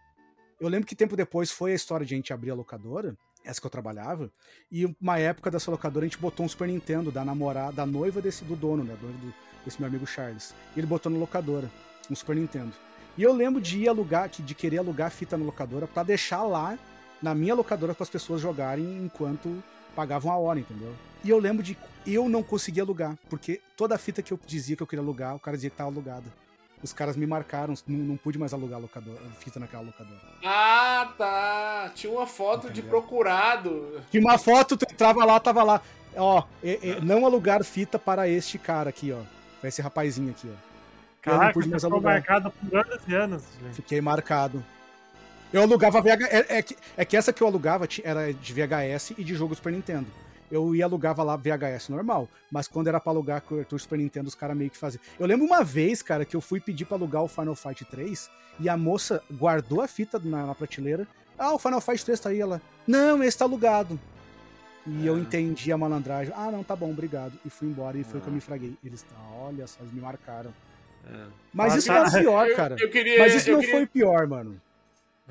[0.61, 3.59] eu lembro que tempo depois foi a história de a gente abrir a locadora essa
[3.59, 4.31] que eu trabalhava,
[4.71, 8.21] e uma época dessa locadora a gente botou um Super Nintendo da namorada, da noiva
[8.21, 10.55] desse do dono, né, do, desse meu amigo Charles.
[10.77, 11.71] E ele botou na locadora
[12.11, 12.73] no Super Nintendo.
[13.17, 16.77] E eu lembro de ir alugar, de querer alugar fita na locadora para deixar lá
[17.23, 19.63] na minha locadora para as pessoas jogarem enquanto
[19.95, 20.95] pagavam a hora, entendeu?
[21.23, 24.75] E eu lembro de eu não conseguia alugar, porque toda a fita que eu dizia
[24.75, 26.25] que eu queria alugar, o cara dizia que estava alugada.
[26.83, 30.19] Os caras me marcaram, não, não pude mais alugar locador, fita naquela locadora.
[30.43, 31.93] Ah, tá.
[31.95, 34.01] Tinha uma foto tá de procurado.
[34.11, 35.83] Tinha uma foto, tu entrava lá, tava lá.
[36.17, 39.21] Ó, é, é, não alugar fita para este cara aqui, ó.
[39.61, 40.70] Pra esse rapazinho aqui, ó.
[41.23, 42.15] Caraca, eu não pude mais alugar.
[42.15, 43.43] marcado por anos e anos.
[43.63, 43.75] Gente.
[43.75, 44.65] Fiquei marcado.
[45.53, 46.29] Eu alugava VHS.
[46.31, 49.55] É, é, que, é que essa que eu alugava era de VHS e de jogo
[49.55, 50.07] Super Nintendo.
[50.51, 54.29] Eu ia alugava lá VHS normal, mas quando era pra alugar com o Super Nintendo,
[54.29, 55.01] os caras meio que faziam.
[55.19, 58.29] Eu lembro uma vez, cara, que eu fui pedir pra alugar o Final Fight 3
[58.59, 61.07] e a moça guardou a fita na, na prateleira.
[61.39, 62.61] Ah, o Final Fight 3 tá aí, ela.
[62.87, 63.99] Não, esse tá alugado.
[64.87, 65.09] E é.
[65.09, 66.33] eu entendi a malandragem.
[66.37, 67.33] Ah, não, tá bom, obrigado.
[67.45, 68.23] E fui embora e foi é.
[68.23, 68.77] que eu me fraguei.
[68.85, 69.07] Eles,
[69.41, 70.53] olha só, eles me marcaram.
[71.07, 71.17] É.
[71.53, 72.77] Mas isso não é pior, cara.
[72.79, 73.75] Eu, eu queria, Mas isso não queria...
[73.75, 74.61] foi pior, mano.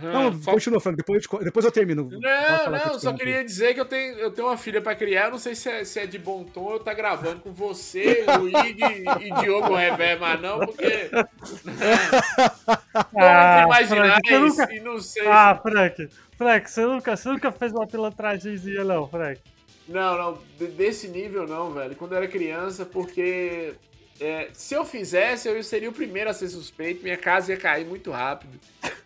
[0.01, 0.53] Não, Fal...
[0.53, 0.95] continua, Frank.
[0.95, 2.09] Depois eu, depois eu termino.
[2.09, 5.25] Não, não, eu só queria dizer que eu tenho, eu tenho uma filha pra criar.
[5.25, 8.23] Eu não sei se é, se é de bom tom eu tá gravando com você,
[8.39, 11.09] Luigi e Diogo Revé, mas não, porque.
[13.17, 14.73] ah, imaginar Frank, nunca...
[14.73, 15.27] e não sei.
[15.27, 15.69] Ah, se...
[15.69, 19.41] Frank, Frank, você nunca, você nunca fez uma pilantragemzinha, não, Frank?
[19.87, 20.37] Não, não,
[20.77, 21.95] desse nível não, velho.
[21.95, 23.73] Quando eu era criança, porque
[24.19, 27.85] é, se eu fizesse, eu seria o primeiro a ser suspeito, minha casa ia cair
[27.85, 28.59] muito rápido.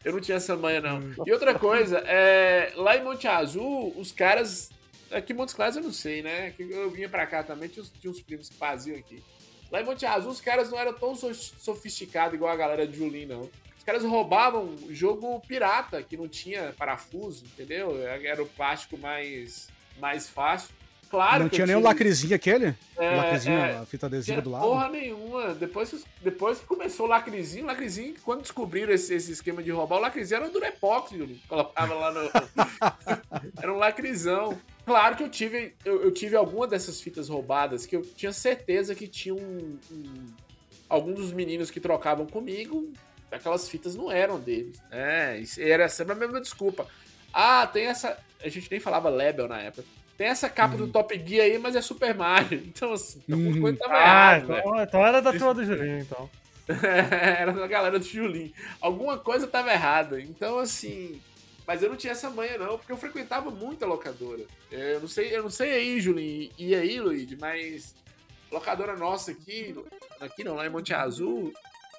[0.04, 1.02] Eu não tinha essa manha, não.
[1.26, 4.70] E outra coisa, é, lá em Monte Azul, os caras.
[5.12, 6.54] Aqui em Montes Claros eu não sei, né?
[6.58, 9.24] Eu vinha pra cá também, tinha, tinha uns primos que faziam aqui.
[9.72, 13.28] Lá em Monte Azul, os caras não eram tão sofisticados igual a galera de Julim,
[13.28, 13.42] não.
[13.78, 18.02] Os caras roubavam jogo pirata, que não tinha parafuso, entendeu?
[18.02, 19.68] Era o plástico mais,
[20.00, 20.74] mais fácil.
[21.14, 22.74] Claro Não tinha nem o lacrezinho aquele?
[22.98, 24.64] É, lacrezinho, é, a fita adesiva do lado?
[24.64, 25.54] Porra nenhuma.
[25.54, 29.98] Depois, depois que começou o lacrezinho, o lacrezinho, quando descobriram esse, esse esquema de roubar,
[29.98, 31.12] o lacrezinho era um durepox,
[31.48, 32.22] colocava lá no.
[33.62, 34.60] era um lacrizão.
[34.88, 38.96] Claro que eu tive, eu, eu, tive alguma dessas fitas roubadas que eu tinha certeza
[38.96, 40.26] que tinha um, um
[40.90, 42.92] algum dos meninos que trocavam comigo,
[43.32, 44.82] aquelas fitas não eram deles.
[44.90, 46.88] É, era sempre a mesma desculpa.
[47.32, 48.18] Ah, tem essa.
[48.44, 49.86] A gente nem falava Label na época.
[50.18, 50.86] Tem essa capa uhum.
[50.86, 52.64] do Top Gear aí, mas é Super Mario.
[52.68, 56.30] Então, assim, alguma coisa tava ah, então, então, era da turma do Julinho, então.
[56.82, 58.54] era da galera do Julinho.
[58.80, 60.22] Alguma coisa tava errada.
[60.22, 61.22] Então, assim.
[61.66, 64.44] Mas eu não tinha essa manha, não, porque eu frequentava muito a locadora.
[64.70, 67.96] Eu não sei, eu não sei aí, Julinho, e aí, Luiz, mas
[68.52, 69.74] locadora nossa aqui,
[70.20, 71.54] aqui não, lá em Monte Azul,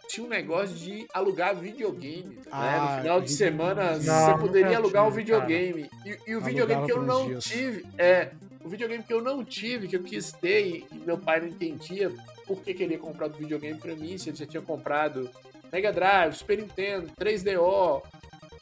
[0.08, 2.38] tinha um negócio de alugar videogame.
[2.50, 2.78] Ah, né?
[2.78, 5.90] No ah, final de semana não, você poderia alugar um videogame.
[6.04, 7.44] E, e, o videogame que eu não dias.
[7.44, 7.86] tive.
[7.98, 8.30] É.
[8.64, 12.10] O videogame que eu não tive, que eu quis ter, e meu pai não entendia
[12.46, 15.30] por que queria comprar o videogame pra mim, se ele já tinha comprado
[15.70, 18.02] Mega Drive, Super Nintendo, 3DO.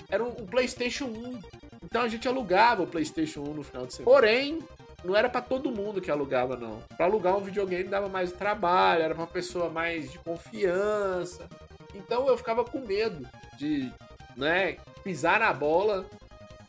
[0.09, 1.41] Era um, um PlayStation 1.
[1.85, 4.13] Então a gente alugava o PlayStation 1 no final de semana.
[4.17, 4.59] Porém,
[5.05, 6.83] não era para todo mundo que alugava, não.
[6.97, 11.49] Para alugar um videogame dava mais trabalho, era pra uma pessoa mais de confiança.
[11.95, 13.27] Então eu ficava com medo
[13.57, 13.93] de,
[14.37, 16.07] né, pisar na bola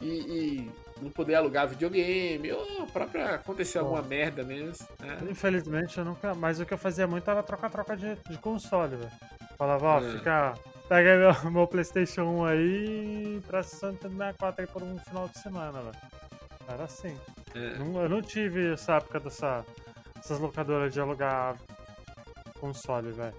[0.01, 0.71] e, e
[1.01, 4.87] não poder alugar videogame, ou própria acontecer Bom, alguma merda mesmo.
[4.99, 5.17] Né?
[5.29, 6.33] Infelizmente eu nunca.
[6.33, 9.11] Mas o que eu fazia muito era trocar-troca de, de console, velho.
[9.57, 10.11] Falava, ó, é.
[10.11, 10.53] fica.
[10.89, 15.39] Pega meu, meu PlayStation 1 aí e traz o 64 aí por um final de
[15.39, 15.97] semana, velho.
[16.67, 17.17] Era assim.
[17.55, 17.77] É.
[17.77, 19.65] Não, eu não tive essa época dessa,
[20.15, 21.55] dessas locadoras de alugar
[22.59, 23.35] console, velho.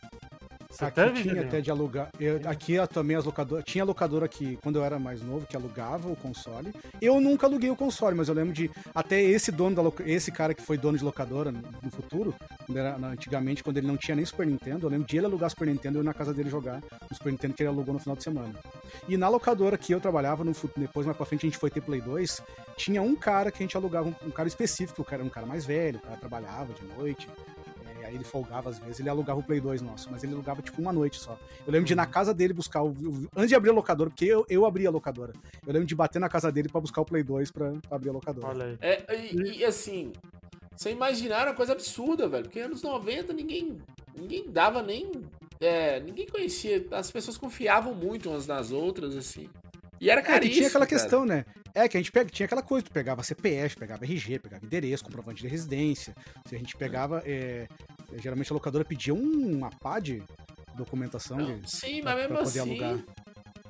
[0.74, 2.08] Você aqui teve, tinha até de alugar.
[2.18, 3.64] Eu, aqui também as locadoras.
[3.64, 6.72] Tinha locadora que, quando eu era mais novo, que alugava o console.
[7.00, 8.70] Eu nunca aluguei o console, mas eu lembro de.
[8.92, 12.34] Até esse dono da esse cara que foi dono de locadora no, futuro,
[12.74, 15.68] era, antigamente, quando ele não tinha nem Super Nintendo, eu lembro de ele alugar Super
[15.68, 18.16] Nintendo e eu na casa dele jogar o Super Nintendo que ele alugou no final
[18.16, 18.52] de semana.
[19.08, 21.82] E na locadora que eu trabalhava, no, depois mais pra frente a gente foi ter
[21.82, 22.42] Play 2,
[22.76, 25.30] tinha um cara que a gente alugava, um, um cara específico, o cara era um
[25.30, 27.28] cara mais velho, o cara trabalhava de noite
[28.04, 30.80] aí ele folgava às vezes, ele alugava o Play 2 nosso, mas ele alugava tipo
[30.80, 31.38] uma noite só.
[31.66, 32.10] Eu lembro de ir na uhum.
[32.10, 32.94] casa dele buscar o.
[33.36, 35.32] Antes de abrir a locadora, porque eu, eu abri a locadora.
[35.66, 38.10] Eu lembro de bater na casa dele para buscar o Play 2 pra, pra, abrir
[38.10, 38.46] a locadora.
[38.48, 38.78] Olha aí.
[38.80, 40.12] É, e, e assim,
[40.76, 42.44] você imaginar uma coisa absurda, velho.
[42.44, 43.78] Porque anos 90 ninguém,
[44.16, 45.10] ninguém dava nem.
[45.60, 46.86] É, ninguém conhecia.
[46.90, 49.48] As pessoas confiavam muito umas nas outras, assim.
[50.00, 50.52] E era caríssimo.
[50.52, 51.00] É, tinha aquela cara.
[51.00, 51.44] questão, né?
[51.74, 55.04] É que a gente pega, tinha aquela coisa, tu pegava CPF, pegava RG, pegava endereço,
[55.04, 56.14] comprovante de residência.
[56.46, 57.22] Se a gente pegava.
[57.24, 57.66] É,
[58.18, 60.22] geralmente a locadora pedia uma pá de
[60.74, 62.60] documentação Não, de, sim, pra, mas mesmo assim.
[62.60, 63.04] Alugar.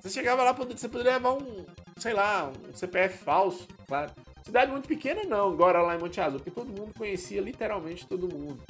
[0.01, 1.65] Você chegava lá, você poderia levar um,
[1.97, 4.13] sei lá, um CPF falso, claro.
[4.43, 8.29] Cidade muito pequena, não, agora lá em Monte Azul, porque todo mundo conhecia literalmente todo
[8.29, 8.63] mundo.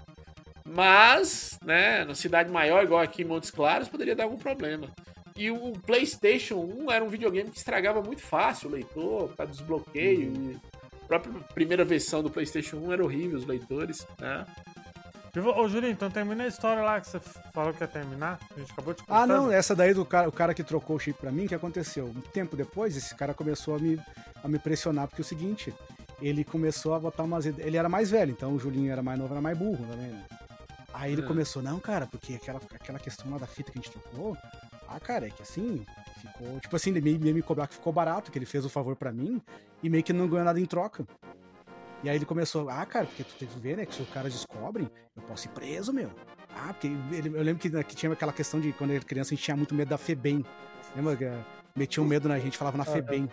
[0.65, 4.89] Mas, né, na cidade maior, igual aqui em Montes Claros, poderia dar algum problema.
[5.37, 10.31] E o PlayStation 1 era um videogame que estragava muito fácil o leitor, para desbloqueio.
[10.31, 10.61] Uhum.
[11.03, 14.47] A própria primeira versão do PlayStation 1 era horrível, os leitores, né?
[15.37, 17.21] Ô, Julinho, então termina a história lá que você
[17.53, 18.39] falou que ia terminar.
[18.55, 20.99] A gente acabou de Ah, não, essa daí do cara, o cara que trocou o
[20.99, 22.07] chip pra mim, que aconteceu?
[22.07, 24.01] Um tempo depois, esse cara começou a me,
[24.43, 25.75] a me pressionar, porque é o seguinte,
[26.21, 27.47] ele começou a botar umas.
[27.47, 30.25] Ele era mais velho, então o Julinho era mais novo, era mais burro também, né?
[30.93, 33.91] Aí ele começou, não, cara, porque aquela, aquela questão lá da fita que a gente
[33.91, 34.37] trocou,
[34.89, 35.85] ah, cara, é que assim,
[36.21, 36.61] ficou.
[36.61, 38.95] Tipo assim, ele meio, meio me cobrar que ficou barato, que ele fez o favor
[38.95, 39.43] para mim
[39.83, 41.05] e meio que não ganhou nada em troca.
[42.05, 44.11] E aí ele começou, ah, cara, porque tu tem que ver, né, que se os
[44.11, 46.11] caras descobrem, eu posso ir preso, meu.
[46.55, 49.05] Ah, porque ele, eu lembro que, né, que tinha aquela questão de quando eu era
[49.07, 50.45] criança a gente tinha muito medo da FEBEM.
[50.95, 51.31] Lembra que
[51.75, 53.27] metiam um medo na gente, falava na FEBEM.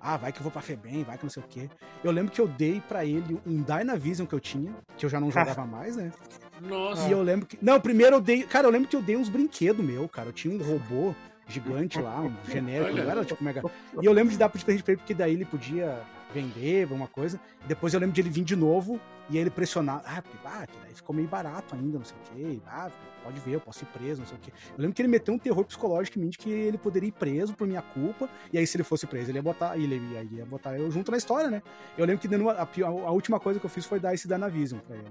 [0.00, 1.68] Ah, vai que eu vou pra FEBEM, vai que não sei o quê.
[2.04, 5.18] Eu lembro que eu dei para ele um Dynavision que eu tinha, que eu já
[5.18, 6.12] não jogava mais, né?
[6.60, 7.08] Nossa.
[7.08, 7.58] E eu lembro que.
[7.60, 8.44] Não, primeiro eu dei.
[8.44, 10.28] Cara, eu lembro que eu dei uns brinquedos meu, cara.
[10.28, 11.14] Eu tinha um robô
[11.48, 13.60] gigante lá, um genérico, não era tipo mega.
[14.00, 16.00] E eu lembro de dar pra gente pra ele, porque daí ele podia
[16.34, 17.40] vender, alguma coisa.
[17.66, 20.02] Depois eu lembro de ele vir de novo e ele pressionar.
[20.04, 22.60] Ah, porque, ah, daí ficou meio barato ainda, não sei o quê.
[22.66, 22.90] Ah,
[23.22, 24.52] pode ver, eu posso ir preso, não sei o quê.
[24.76, 27.12] Eu lembro que ele meteu um terror psicológico em mim de que ele poderia ir
[27.12, 28.28] preso por minha culpa.
[28.52, 29.76] E aí, se ele fosse preso, ele ia botar.
[29.78, 31.62] Ele ia, ia botar eu junto na história, né?
[31.96, 34.80] Eu lembro que a, a, a última coisa que eu fiz foi dar esse Danavision
[34.80, 35.08] pra ele.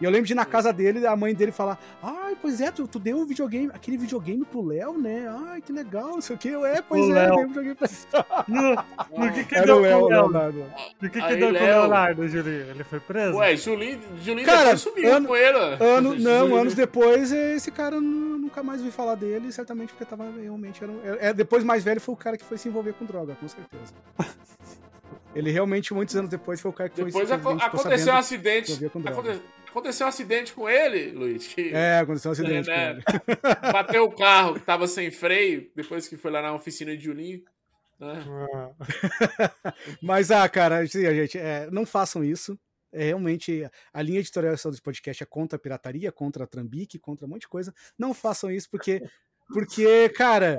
[0.00, 2.70] E eu lembro de ir na casa dele, a mãe dele falar: Ai, pois é,
[2.70, 5.26] tu, tu deu um videogame, aquele videogame pro Léo, né?
[5.48, 6.48] Ai, que legal, não sei o quê.
[6.50, 7.28] Eu, é, pois O é, Léo.
[7.28, 10.65] eu dei um videogame pra No, no que que Era deu o Léo, o Léo?
[10.66, 10.94] Leonardo.
[11.00, 11.58] No que que Aí, deu com o.
[11.58, 12.70] Leonardo, Julinho?
[12.70, 13.36] Ele foi preso?
[13.36, 15.58] Ué, Julinho, Julinho Cara, depois sumiu ano- com ele.
[15.80, 20.24] Ano, não, anos depois, esse cara nu- nunca mais vi falar dele, certamente porque tava
[20.40, 20.82] realmente.
[20.82, 23.34] Era, é, é, depois mais velho foi o cara que foi se envolver com droga,
[23.34, 23.92] com certeza.
[25.34, 28.16] Ele realmente, muitos anos depois, foi o cara que foi Depois gente ficou aconteceu um
[28.16, 28.72] acidente.
[29.06, 31.46] aconte- Aconteceu um acidente com ele, Luiz.
[31.48, 32.70] Que É, aconteceu um acidente.
[32.70, 33.02] É, com né?
[33.26, 33.72] ele.
[33.72, 37.42] bateu o carro que tava sem freio, depois que foi lá na oficina de Julinho.
[38.00, 38.70] Ah,
[40.02, 42.58] Mas, ah, cara, assim, gente, é, não façam isso.
[42.92, 47.26] É, realmente, a linha editorial desse podcast é contra a pirataria, contra a trambique, contra
[47.26, 47.74] um monte de coisa.
[47.98, 49.02] Não façam isso porque,
[49.52, 50.58] porque cara,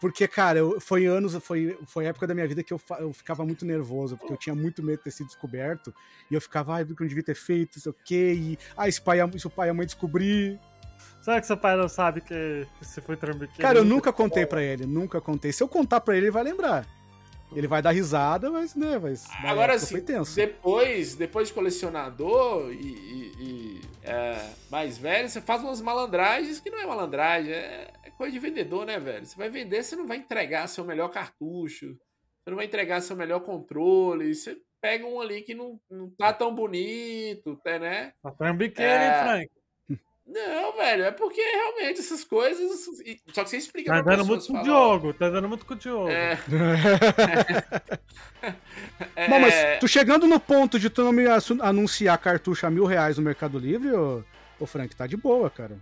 [0.00, 3.44] porque, cara, eu, foi anos, foi, foi época da minha vida que eu, eu ficava
[3.44, 5.92] muito nervoso, porque eu tinha muito medo de ter sido descoberto,
[6.30, 8.84] e eu ficava, ai, porque eu não devia ter feito, sei o quê, e, ah,
[9.04, 10.60] pai, se o pai e a mãe descobrir.
[11.20, 13.62] Será que seu pai não sabe que que você foi trambiqueiro?
[13.62, 15.52] Cara, eu nunca contei pra ele, nunca contei.
[15.52, 16.86] Se eu contar pra ele, ele vai lembrar.
[17.54, 20.34] Ele vai dar risada, mas, né, mas na Agora época sim, foi tenso.
[20.34, 26.70] depois, depois de colecionador e, e- e, é, mais velho, você faz umas malandragens que
[26.70, 29.26] não é malandragem, é, é coisa de vendedor, né, velho?
[29.26, 31.88] Você vai vender, você não vai entregar seu melhor cartucho,
[32.42, 36.32] você não vai entregar seu melhor controle, você pega um ali que não, não tá
[36.32, 38.14] tão bonito, tá, né?
[38.22, 39.08] Tá trambiqueiro, É.
[39.08, 39.50] hein, Frank?
[40.32, 42.88] Não, velho, é porque realmente essas coisas.
[43.34, 45.66] Só que você explica Tá pra dando pessoa, muito com o Diogo, tá dando muito
[45.66, 46.08] com o Diogo.
[46.08, 46.38] É,
[49.14, 51.24] é, Não, mas tu chegando no ponto de tu não me
[51.60, 54.24] anunciar cartucho a mil reais no Mercado Livre, ô,
[54.58, 55.76] ô Frank, tá de boa, cara.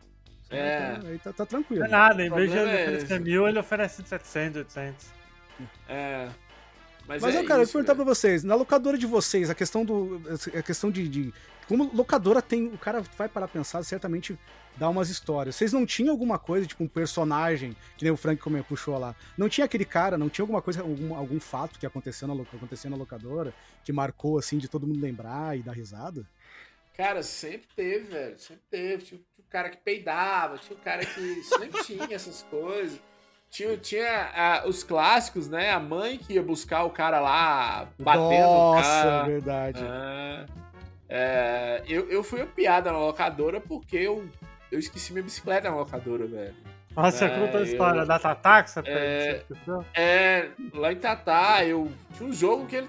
[0.50, 0.98] É.
[1.06, 1.80] Aí tá, tá tranquilo.
[1.80, 5.06] Não é nada, em vez de ele é oferecer mil, ele oferece 700, 800.
[5.88, 6.28] é.
[7.06, 8.04] Mas, Mas, é eu, cara, eu isso, perguntar velho.
[8.04, 10.20] pra vocês, na locadora de vocês, a questão do.
[10.56, 11.08] A questão de.
[11.08, 11.34] de-
[11.70, 12.66] como locadora tem.
[12.66, 14.36] O cara vai parar pensar, certamente
[14.76, 15.54] dá umas histórias.
[15.54, 19.14] Vocês não tinham alguma coisa, tipo um personagem, que nem o Frank como puxou lá?
[19.38, 22.90] Não tinha aquele cara, não tinha alguma coisa, algum, algum fato que aconteceu na, aconteceu
[22.90, 23.54] na locadora,
[23.84, 26.26] que marcou assim, de todo mundo lembrar e dar risada?
[26.96, 28.38] Cara, sempre teve, velho.
[28.40, 29.04] Sempre teve.
[29.04, 33.00] Tinha, tinha o cara que peidava, tinha o cara que sempre tinha essas coisas.
[33.48, 35.70] Tinha, tinha ah, os clássicos, né?
[35.70, 39.22] A mãe que ia buscar o cara lá, batendo o Nossa, cara.
[39.24, 39.80] verdade.
[39.84, 40.46] Ah,
[41.10, 44.24] é, eu, eu fui piada na locadora porque eu,
[44.70, 46.54] eu esqueci minha bicicleta na locadora, velho.
[46.96, 49.42] Nossa, você É, conta a eu- história da Tatá que você É.
[49.94, 52.88] É, lá em Tatá, eu tinha um jogo que ele.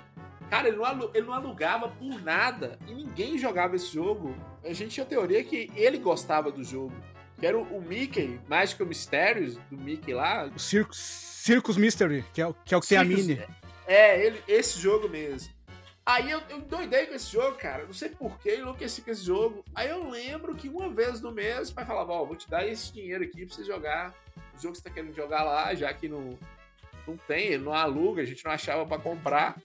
[0.50, 2.78] Cara, ele não, ele não alugava por nada.
[2.88, 4.36] E ninguém jogava esse jogo.
[4.64, 6.94] A gente tinha a teoria que ele gostava do jogo.
[7.40, 10.46] Que era o, o Mickey, Magical Mysterios, do Mickey lá.
[10.54, 13.42] O Circus, Circus Mystery, que é, o- que é o que tem a Circus- Mini.
[13.88, 15.52] É, ele, esse jogo mesmo.
[16.06, 17.86] Aí eu, eu doidei com esse jogo, cara.
[17.86, 19.64] Não sei porquê, enlouqueci com esse jogo.
[19.76, 22.68] Aí eu lembro que uma vez no mês o pai falava: Ó, vou te dar
[22.68, 24.14] esse dinheiro aqui pra você jogar
[24.58, 26.38] o jogo que você tá querendo jogar lá, já que não,
[27.08, 29.58] não tem, não aluga, a gente não achava pra comprar.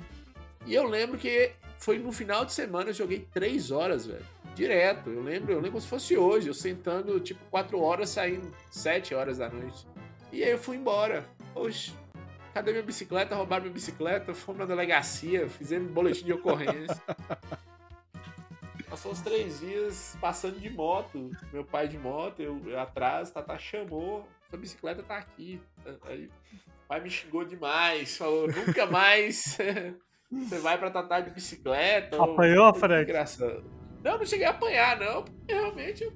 [0.66, 4.24] E eu lembro que foi no final de semana, eu joguei três horas, velho.
[4.54, 5.10] Direto.
[5.10, 9.14] Eu lembro, eu lembro como se fosse hoje, eu sentando tipo quatro horas, saindo sete
[9.14, 9.86] horas da noite.
[10.32, 11.26] E aí eu fui embora.
[11.54, 11.92] Oxe,
[12.56, 13.34] cadê minha bicicleta?
[13.34, 16.96] Roubaram minha bicicleta, fomos na delegacia, fizemos boletim de ocorrência.
[18.88, 23.58] Passou uns três dias passando de moto, meu pai de moto, eu, eu atrás, Tata
[23.58, 25.60] chamou, sua bicicleta tá aqui.
[26.04, 29.58] Aí o pai me xingou demais, falou, nunca mais
[30.30, 32.16] você vai pra Tatá de bicicleta.
[32.22, 33.02] Apanhou, Foi Fred?
[33.02, 33.64] Engraçado.
[34.02, 36.12] Não, não cheguei a apanhar, não, porque realmente eu,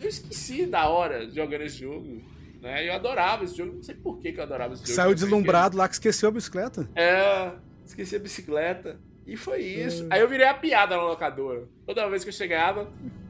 [0.00, 2.20] eu esqueci da hora jogando esse jogo.
[2.64, 2.88] Né?
[2.88, 4.94] Eu adorava esse jogo, não sei por que, que eu adorava esse jogo.
[4.94, 6.88] Saiu sei que- deslumbrado lá que esqueceu a bicicleta.
[6.96, 7.52] é,
[7.84, 8.98] esqueci a bicicleta.
[9.26, 9.66] E foi É.
[9.86, 10.06] isso.
[10.10, 11.68] Aí eu virei a piada na locadora.
[11.86, 12.84] Toda vez que eu chegava,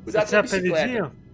[0.04, 0.76] Você cuidado com tinha a bicicleta.
[0.78, 1.24] apelidinho?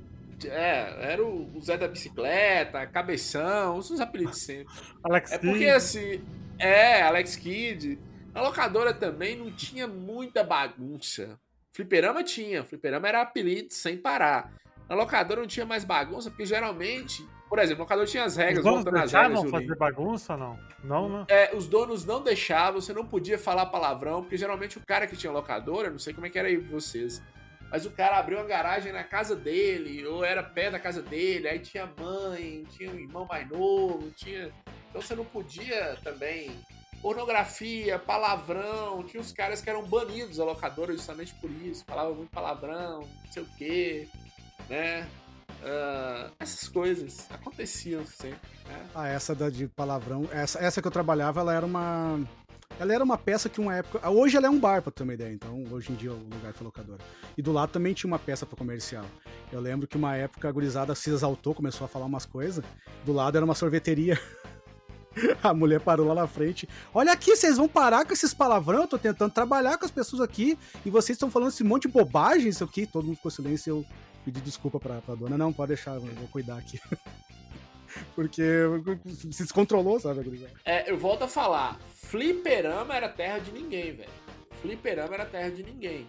[0.47, 4.73] É, era o, Zé da bicicleta, Cabeção, os apelidos sempre.
[5.05, 6.25] Alex é porque assim,
[6.59, 7.99] é, Alex Kidd.
[8.33, 11.39] Na locadora também não tinha muita bagunça.
[11.75, 14.53] Fliperama tinha, Fliperama era apelido sem parar.
[14.91, 18.67] Na locadora não tinha mais bagunça, porque geralmente, por exemplo, a locadora tinha as regras,
[18.67, 19.45] os voltando às regras.
[19.45, 20.59] Não fazer bagunça não?
[20.83, 21.27] Não, não.
[21.29, 25.17] É, os donos não deixavam, você não podia falar palavrão, porque geralmente o cara que
[25.17, 27.23] tinha locadora, não sei como é que era aí vocês,
[27.71, 31.47] mas o cara abriu uma garagem na casa dele, ou era perto da casa dele,
[31.47, 34.51] aí tinha mãe, tinha um irmão mais novo, tinha.
[34.89, 36.51] Então você não podia também.
[37.01, 42.31] Pornografia, palavrão, tinha os caras que eram banidos da locadora justamente por isso, falavam muito
[42.31, 44.09] palavrão, não sei o quê,
[44.69, 45.09] né?
[45.61, 48.49] Uh, essas coisas aconteciam sempre.
[48.67, 48.87] Né?
[48.95, 52.19] Ah, essa da de palavrão, essa, essa que eu trabalhava, ela era uma
[52.79, 54.09] ela era uma peça que uma época.
[54.09, 55.35] Hoje ela é um bar, pra ter uma ideia.
[55.35, 57.03] Então, hoje em dia, o lugar foi locadora.
[57.37, 59.05] E do lado também tinha uma peça para comercial.
[59.53, 62.65] Eu lembro que uma época a gurizada se exaltou, começou a falar umas coisas.
[63.05, 64.19] Do lado era uma sorveteria.
[65.43, 66.69] A mulher parou lá na frente.
[66.95, 68.83] Olha aqui, vocês vão parar com esses palavrão?
[68.83, 70.57] Eu tô tentando trabalhar com as pessoas aqui
[70.87, 72.87] e vocês estão falando esse monte de bobagem, isso aqui.
[72.87, 73.87] Todo mundo ficou silêncio eu
[74.25, 75.37] pedi desculpa pra, pra dona.
[75.37, 76.81] Não, pode deixar, eu vou cuidar aqui.
[78.15, 78.43] Porque
[79.33, 80.49] se descontrolou, sabe?
[80.65, 81.79] É, eu volto a falar.
[81.95, 84.11] Fliperama era terra de ninguém, velho.
[84.61, 86.07] Fliperama era terra de ninguém.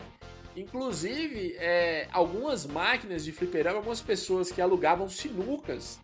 [0.56, 6.00] Inclusive, é, algumas máquinas de fliperama, algumas pessoas que alugavam sinucas.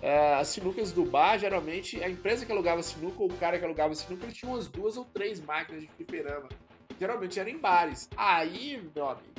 [0.00, 3.64] É, as sinucas do bar, geralmente, a empresa que alugava sinuca ou o cara que
[3.64, 6.48] alugava sinuca, ele tinha umas duas ou três máquinas de fliperama.
[6.98, 8.08] Geralmente eram em bares.
[8.16, 9.34] Aí, meu amigo,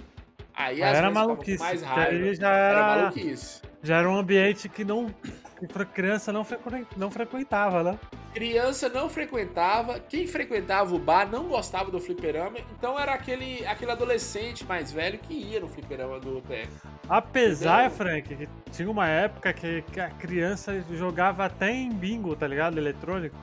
[0.53, 1.59] aí as era maluquice.
[1.59, 2.33] Mais raiva.
[2.33, 3.61] Já era, era maluquice.
[3.83, 5.13] Já era um ambiente que não
[5.67, 6.45] que criança não,
[6.97, 7.99] não frequentava, né?
[8.33, 13.91] Criança não frequentava, quem frequentava o bar não gostava do fliperama, então era aquele, aquele
[13.91, 16.71] adolescente mais velho que ia no fliperama do Teco.
[17.07, 17.97] Apesar, Entendeu?
[17.97, 22.77] Frank, que tinha uma época que, que a criança jogava até em bingo, tá ligado?
[22.77, 23.35] Eletrônico.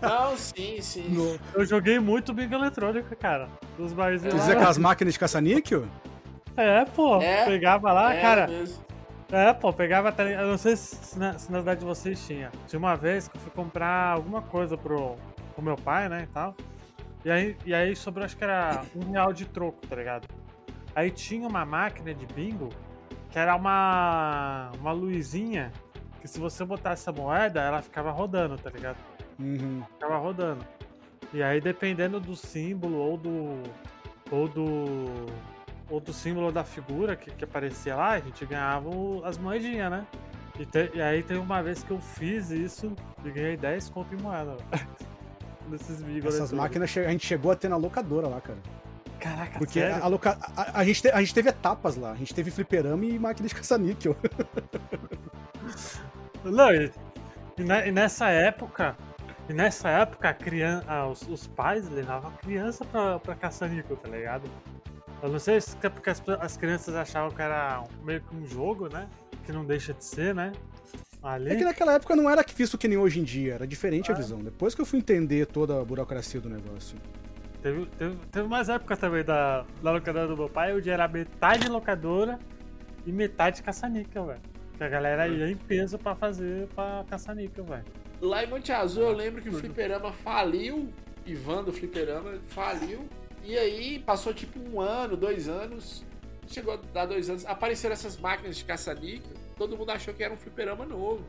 [0.00, 1.08] Não, sim, sim.
[1.08, 1.38] No...
[1.54, 3.48] Eu joguei muito bingo eletrônico, cara.
[3.76, 4.34] Dos barzinhos.
[4.34, 5.86] Quer dizer, aquelas máquinas de caça-níquel?
[6.56, 7.20] É, pô.
[7.20, 8.46] É, pegava lá, é cara.
[8.46, 8.84] Mesmo.
[9.32, 10.40] É, pô, pegava até.
[10.40, 12.52] Eu não sei se na, se na cidade de vocês tinha.
[12.66, 15.16] Tinha uma vez que eu fui comprar alguma coisa pro,
[15.54, 16.54] pro meu pai, né, e tal.
[17.24, 20.28] E aí, e aí sobrou, acho que era um real de troco, tá ligado?
[20.94, 22.68] Aí tinha uma máquina de bingo
[23.30, 25.72] que era uma, uma luzinha
[26.20, 28.96] que se você botasse a moeda, ela ficava rodando, tá ligado?
[29.38, 29.82] Uhum.
[29.92, 30.64] Ficava rodando.
[31.32, 33.62] E aí, dependendo do símbolo ou do.
[34.30, 35.26] ou do
[35.90, 38.88] outro símbolo da figura que, que aparecia lá, a gente ganhava
[39.24, 40.06] as moedinhas, né?
[40.58, 44.14] E, te, e, aí teve uma vez que eu fiz isso e ganhei 10 conto
[44.14, 44.56] em moeda.
[45.68, 48.58] Nesses Essas máquinas a gente chegou a ter na locadora lá, cara.
[49.18, 50.04] Caraca, Porque sério?
[50.04, 50.38] A, loca...
[50.54, 51.08] a, a, gente te...
[51.08, 52.12] a gente teve etapas lá.
[52.12, 54.14] A gente teve fliperama e máquina de caça-níquel.
[56.44, 56.92] Não, e,
[57.56, 58.94] e, nessa época,
[59.48, 63.96] e nessa época, a criança, ah, os, os, pais levavam a criança pra, pra caça-níquel,
[63.96, 64.48] tá ligado?
[65.22, 68.46] Eu não sei se é porque as, as crianças achavam que era meio que um
[68.46, 69.08] jogo, né?
[69.44, 70.52] Que não deixa de ser, né?
[71.22, 71.50] Ali.
[71.50, 74.14] É que naquela época não era visto que nem hoje em dia, era diferente ah.
[74.14, 74.38] a visão.
[74.38, 76.96] Depois que eu fui entender toda a burocracia do negócio.
[77.62, 81.68] Teve, teve, teve mais época também da, da locadora do meu pai, onde era metade
[81.68, 82.38] locadora
[83.06, 84.40] e metade caça-níquel, velho.
[84.76, 88.03] Que a galera ia em peso pra fazer pra caça-níquel, velho.
[88.20, 90.92] Lá em Monte Azul eu lembro que o Fliperama faliu,
[91.26, 93.08] Ivan do Fliperama faliu
[93.44, 96.02] e aí passou tipo um ano, dois anos.
[96.46, 97.44] Chegou a dar dois anos.
[97.44, 99.32] Apareceram essas máquinas de caça-níquel.
[99.56, 101.24] Todo mundo achou que era um fliperama novo.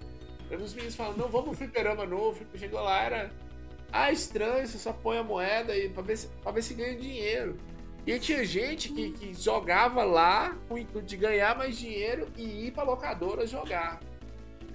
[0.50, 2.46] Os meninos falam, não, vamos um fliperama novo.
[2.56, 3.32] Chegou lá, era.
[3.92, 6.96] Ah, estranho, você só põe a moeda aí pra ver se, pra ver se ganha
[6.98, 7.58] dinheiro.
[8.06, 12.68] E tinha gente que, que jogava lá com o intuito de ganhar mais dinheiro e
[12.68, 14.00] ir pra locadora jogar.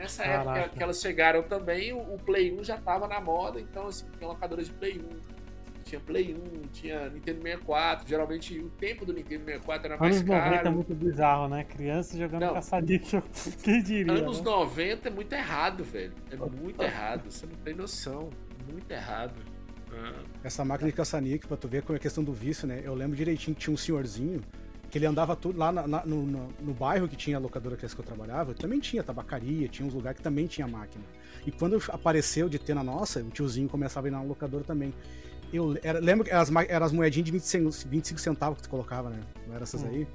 [0.01, 0.59] Nessa Caraca.
[0.61, 4.29] época que elas chegaram também, o, Play 1 já tava na moda, então assim, tinha
[4.29, 5.41] locadoras de Play 1
[5.85, 8.09] tinha Play 1, tinha Nintendo 64.
[8.09, 10.41] Geralmente o tempo do Nintendo 64 era mais Anos caro.
[10.41, 11.65] Anos 90 é muito bizarro, né?
[11.65, 13.01] Criança jogando caçadinho.
[13.65, 14.13] Quem diria?
[14.13, 14.45] Anos né?
[14.45, 16.13] 90 é muito errado, velho.
[16.31, 17.29] É muito errado.
[17.29, 18.31] Você não tem noção.
[18.71, 19.35] Muito errado.
[19.93, 20.23] Ah.
[20.45, 22.81] Essa máquina de caça-níquel, pra tu ver como é a questão do vício, né?
[22.85, 24.41] Eu lembro direitinho que tinha um senhorzinho
[24.91, 27.76] que ele andava tudo lá na, na, no, no, no, bairro que tinha a locadora
[27.76, 31.05] que eu trabalhava, também tinha tabacaria, tinha uns lugares que também tinha máquina.
[31.47, 34.93] E quando apareceu de ter na nossa, o tiozinho começava a ir na locadora também.
[35.53, 38.68] Eu era, lembro que eram as, eram as moedinhas de 25, 25 centavos que tu
[38.68, 39.20] colocava, né?
[39.47, 39.88] Não era essas hum.
[39.88, 40.09] aí?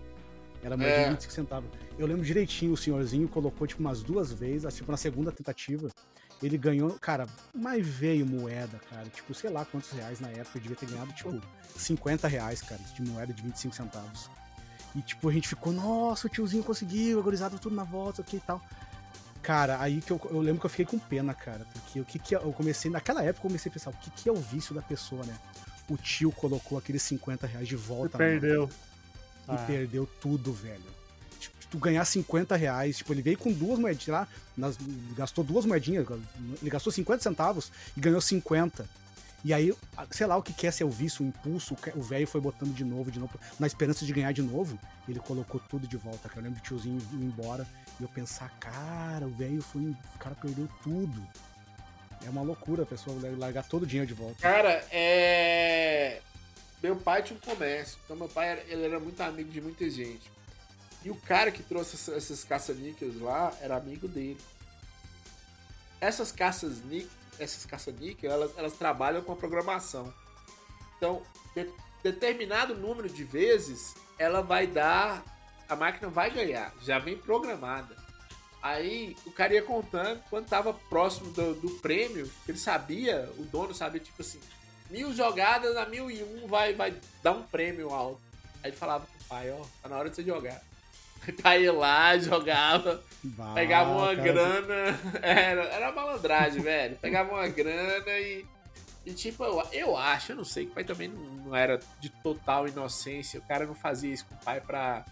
[0.61, 1.03] Era moedinha é.
[1.05, 1.69] de 25 centavos.
[1.97, 5.89] Eu lembro direitinho, o senhorzinho colocou, tipo, umas duas vezes, tipo, na segunda tentativa.
[6.43, 9.05] Ele ganhou, cara, mas veio moeda, cara.
[9.05, 10.57] Tipo, sei lá quantos reais na época.
[10.57, 11.41] Eu devia ter ganhado, tipo,
[11.77, 14.29] 50 reais, cara, de moeda de 25 centavos.
[14.95, 18.41] E tipo, a gente ficou, nossa, o tiozinho conseguiu, agorizado tudo na volta, ok e
[18.41, 18.61] tal.
[19.41, 21.67] Cara, aí que eu, eu lembro que eu fiquei com pena, cara.
[21.73, 24.29] Porque o que que eu comecei, naquela época eu comecei a pensar, o que que
[24.29, 25.37] é o vício da pessoa, né?
[25.87, 28.15] O tio colocou aqueles 50 reais de volta.
[28.15, 28.69] E perdeu.
[29.47, 29.63] E ah.
[29.67, 30.81] perdeu tudo, velho.
[31.39, 34.27] Tipo, tu ganhar 50 reais, tipo, ele veio com duas moedinhas lá,
[34.57, 34.77] nas,
[35.15, 36.07] gastou duas moedinhas,
[36.61, 38.89] ele gastou 50 centavos e ganhou 50.
[39.45, 39.71] E aí,
[40.09, 42.83] sei lá o que quer ser o vício, o impulso, o velho foi botando de
[42.83, 46.39] novo, de novo, na esperança de ganhar de novo, ele colocou tudo de volta, cara.
[46.39, 47.67] Eu lembro do tiozinho ir embora
[47.99, 49.83] e eu pensar, cara, o velho foi.
[49.83, 51.23] O cara perdeu tudo.
[52.25, 54.41] É uma loucura a pessoa largar todo o dinheiro de volta.
[54.41, 56.21] Cara, é.
[56.81, 60.31] Meu pai tinha um comércio, então meu pai ele era muito amigo de muita gente.
[61.03, 64.41] E o cara que trouxe essas caça-níqueis lá era amigo dele.
[66.01, 70.13] Essas caças-níqueis essas caça-níquel, elas, elas trabalham com a programação.
[70.97, 71.21] Então,
[71.55, 71.69] de,
[72.03, 75.23] determinado número de vezes, ela vai dar.
[75.67, 77.95] A máquina vai ganhar, já vem programada.
[78.61, 83.73] Aí o cara ia contando, quando tava próximo do, do prêmio, ele sabia, o dono
[83.73, 84.39] sabia, tipo assim,
[84.89, 88.21] mil jogadas a mil e um vai, vai dar um prêmio alto.
[88.63, 90.61] Aí ele falava pro pai, ó, tá na hora de você jogar.
[91.43, 94.21] Aí ia lá, jogava, bah, pegava uma cara.
[94.21, 94.99] grana.
[95.21, 96.97] Era, era malandragem, velho.
[96.97, 98.45] Pegava uma grana e.
[99.05, 101.79] E tipo, eu, eu acho, eu não sei, que o pai também não, não, era
[101.99, 103.39] de total inocência.
[103.39, 105.05] O cara não fazia isso com o pai pra.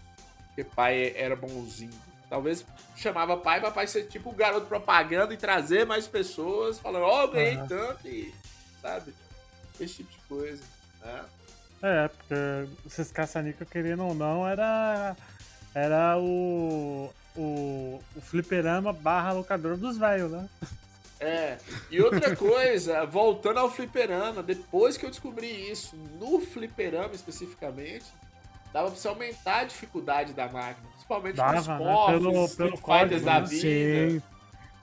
[0.46, 1.92] Porque o pai era bonzinho.
[2.28, 7.04] Talvez chamava pai pra pai ser tipo o garoto propaganda e trazer mais pessoas, falando,
[7.04, 8.34] ó, oh, ganhei tanto e.
[8.82, 9.14] Sabe?
[9.78, 10.62] Esse tipo de coisa.
[11.00, 11.24] Né?
[11.82, 12.34] É, porque
[12.86, 15.14] esses caça-níquel, querendo ou não, era
[15.74, 20.48] era o, o, o fliperama barra locador dos velhos, né?
[21.18, 21.58] É,
[21.90, 28.06] e outra coisa, voltando ao fliperama, depois que eu descobri isso, no fliperama especificamente,
[28.72, 32.06] dava pra você aumentar a dificuldade da máquina, principalmente dava, nos né?
[32.06, 33.46] pelo, pelo código, da né?
[33.46, 34.22] vida.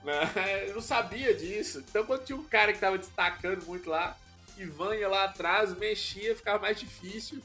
[0.04, 0.30] Né?
[0.68, 1.84] Eu não sabia disso.
[1.88, 4.18] Então quando tinha um cara que tava destacando muito lá,
[4.58, 7.42] Ivan ia lá atrás, mexia, ficava mais difícil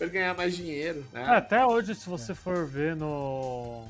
[0.00, 1.04] pra ele ganhar mais dinheiro.
[1.12, 1.22] Né?
[1.22, 3.86] É, até hoje, se você for ver no.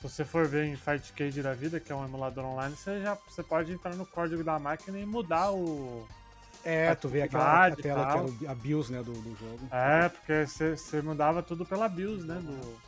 [0.00, 3.18] Se você for ver em Fightcade da vida, que é um emulador online, você já
[3.28, 6.06] você pode entrar no código da máquina e mudar o.
[6.64, 9.60] É, tu vê aquela tela, que era a BIOS né, do, do jogo.
[9.70, 12.34] É, porque você, você mudava tudo pela BIOS, né?
[12.34, 12.78] Do...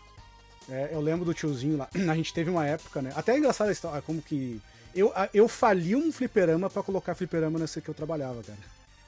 [0.72, 1.88] É, eu lembro do tiozinho lá.
[2.10, 3.12] A gente teve uma época, né?
[3.14, 4.60] Até é engraçado a história, como que.
[4.94, 8.58] Eu, eu fali um fliperama para colocar fliperama nesse que eu trabalhava, cara.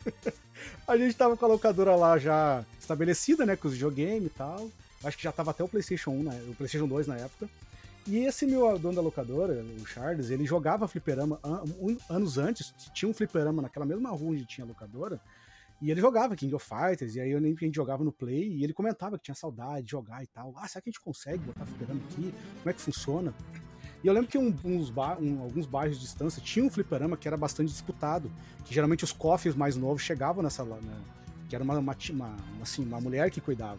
[0.87, 4.71] a gente tava com a locadora lá já estabelecida, né, com os videogames e tal.
[5.05, 7.49] Acho que já tava até o PlayStation 1, né, o PlayStation 2 na época.
[8.07, 11.63] E esse meu dono da locadora, o Charles, ele jogava fliperama an
[12.11, 15.21] anos antes, tinha um fliperama naquela mesma rua onde tinha a locadora,
[15.81, 18.13] e ele jogava King of Fighters, e aí eu lembro que a gente jogava no
[18.13, 20.53] Play, e ele comentava que tinha saudade de jogar e tal.
[20.57, 22.35] Ah, será que a gente consegue botar fliperama aqui?
[22.59, 23.35] Como é que funciona?
[24.03, 27.17] E eu lembro que um, uns bar, um, alguns bairros de distância tinha um fliperama
[27.17, 28.31] que era bastante disputado,
[28.65, 30.81] que geralmente os cofres mais novos chegavam nessa, né,
[31.49, 33.79] que era uma, uma, uma, assim, uma mulher que cuidava.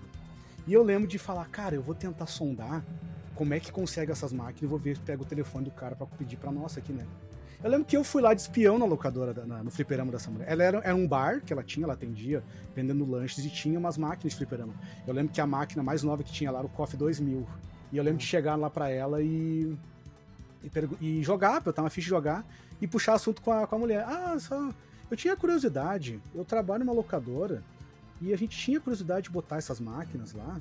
[0.65, 2.83] E eu lembro de falar, cara, eu vou tentar sondar
[3.35, 6.05] como é que consegue essas máquinas, e vou ver, pego o telefone do cara para
[6.05, 7.05] pedir para nossa aqui, né?
[7.63, 10.45] Eu lembro que eu fui lá de espião na locadora, na, no fliperama dessa mulher.
[10.49, 12.43] Ela era, era, um bar que ela tinha, ela atendia,
[12.75, 14.73] vendendo lanches e tinha umas máquinas de fliperama.
[15.07, 17.47] Eu lembro que a máquina mais nova que tinha lá era o KOF 2000.
[17.91, 19.77] E eu lembro de chegar lá para ela e,
[20.63, 22.45] e, e jogar, botar uma ficha de jogar
[22.81, 24.03] e puxar assunto com a, com a mulher.
[24.07, 24.73] Ah, só
[25.09, 27.63] eu tinha curiosidade, eu trabalho numa locadora
[28.21, 30.59] e a gente tinha curiosidade de botar essas máquinas lá.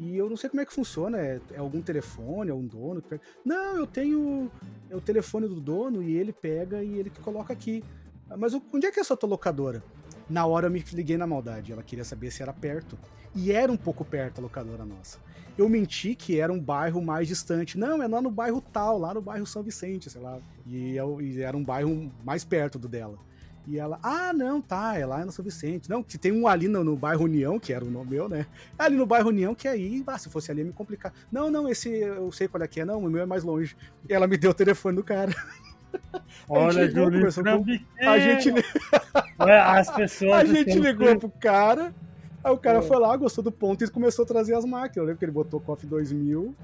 [0.00, 3.00] E eu não sei como é que funciona, é, é algum telefone, é um dono
[3.00, 3.22] que pega.
[3.44, 4.50] Não, eu tenho
[4.90, 7.84] é o telefone do dono e ele pega e ele coloca aqui.
[8.36, 9.82] Mas onde é que é essa tua locadora?
[10.28, 12.98] Na hora eu me liguei na maldade, ela queria saber se era perto.
[13.34, 15.18] E era um pouco perto a locadora nossa.
[15.56, 17.78] Eu menti que era um bairro mais distante.
[17.78, 20.38] Não, é lá no bairro tal, lá no bairro São Vicente, sei lá.
[20.66, 23.18] E, eu, e era um bairro mais perto do dela.
[23.66, 25.88] E ela, ah, não, tá, é lá no São Vicente.
[25.88, 28.46] Não, que tem um ali no, no, bairro União, que era o nome meu, né?
[28.78, 31.12] É ali no bairro União, que aí, ah, se fosse ali ia me complicar.
[31.32, 33.76] Não, não, esse eu sei qual é que é, não, o meu é mais longe.
[34.08, 35.34] E ela me deu o telefone do cara.
[36.48, 38.08] Olha, Júlio, com...
[38.08, 38.52] a gente
[39.38, 41.94] as pessoas A gente ligou pro cara,
[42.44, 44.96] aí o cara foi lá, gostou do ponto e começou a trazer as máquinas.
[44.98, 46.54] Eu lembro que ele botou KOF 2000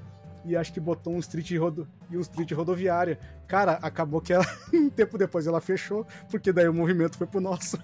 [0.45, 3.19] e acho que botou um street rodo, e um street rodoviária.
[3.47, 7.41] Cara, acabou que ela, um tempo depois ela fechou, porque daí o movimento foi pro
[7.41, 7.79] nosso.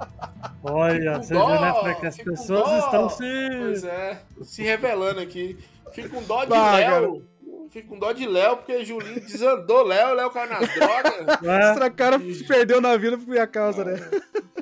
[0.62, 3.48] Olha, você dó, vê, né, que as pessoas estão se.
[3.60, 5.56] Pois é, se revelando aqui.
[5.92, 7.22] Fico com dó de bah, Léo.
[7.70, 11.14] Fico com dó de Léo, porque Julinho desandou Léo, Léo caiu nas drogas.
[11.46, 11.72] É.
[11.72, 12.44] Esse cara e...
[12.44, 13.96] perdeu na vida por minha causa, né?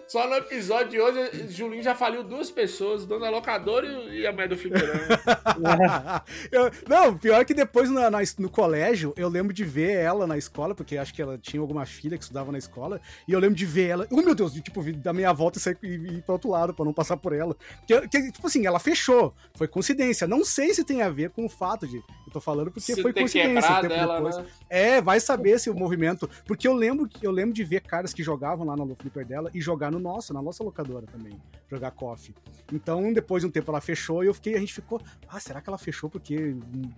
[0.07, 4.47] Só no episódio de hoje, Julinho já faliu duas pessoas, dona locadora e a mãe
[4.47, 5.01] do fliperama.
[6.53, 10.37] eu, não, pior que depois na, na, no colégio, eu lembro de ver ela na
[10.37, 13.57] escola, porque acho que ela tinha alguma filha que estudava na escola, e eu lembro
[13.57, 16.23] de ver ela, oh meu Deus, de, tipo, da meia volta e sair e ir
[16.23, 17.57] pro outro lado, pra não passar por ela.
[17.87, 20.27] Que, que, tipo assim, ela fechou, foi coincidência.
[20.27, 21.97] Não sei se tem a ver com o fato de.
[21.97, 23.81] Eu tô falando porque se foi coincidência.
[23.81, 24.37] tempo dela, depois.
[24.37, 24.47] Né?
[24.69, 26.29] É, vai saber se o movimento.
[26.47, 29.61] Porque eu lembro, eu lembro de ver caras que jogavam lá no flipper dela e
[29.61, 31.41] jogar no nosso, na nossa locadora também.
[31.69, 32.35] Jogar coffee.
[32.73, 35.61] Então, depois de um tempo ela fechou e eu fiquei, a gente ficou, ah, será
[35.61, 36.57] que ela fechou porque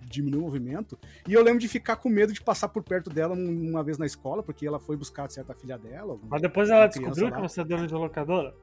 [0.09, 0.97] diminuiu o movimento?
[1.27, 4.05] E eu lembro de ficar com medo de passar por perto dela uma vez na
[4.05, 6.19] escola, porque ela foi buscar certa filha dela.
[6.27, 7.35] Mas depois ela descobriu lá.
[7.35, 8.53] que você é dona de locadora?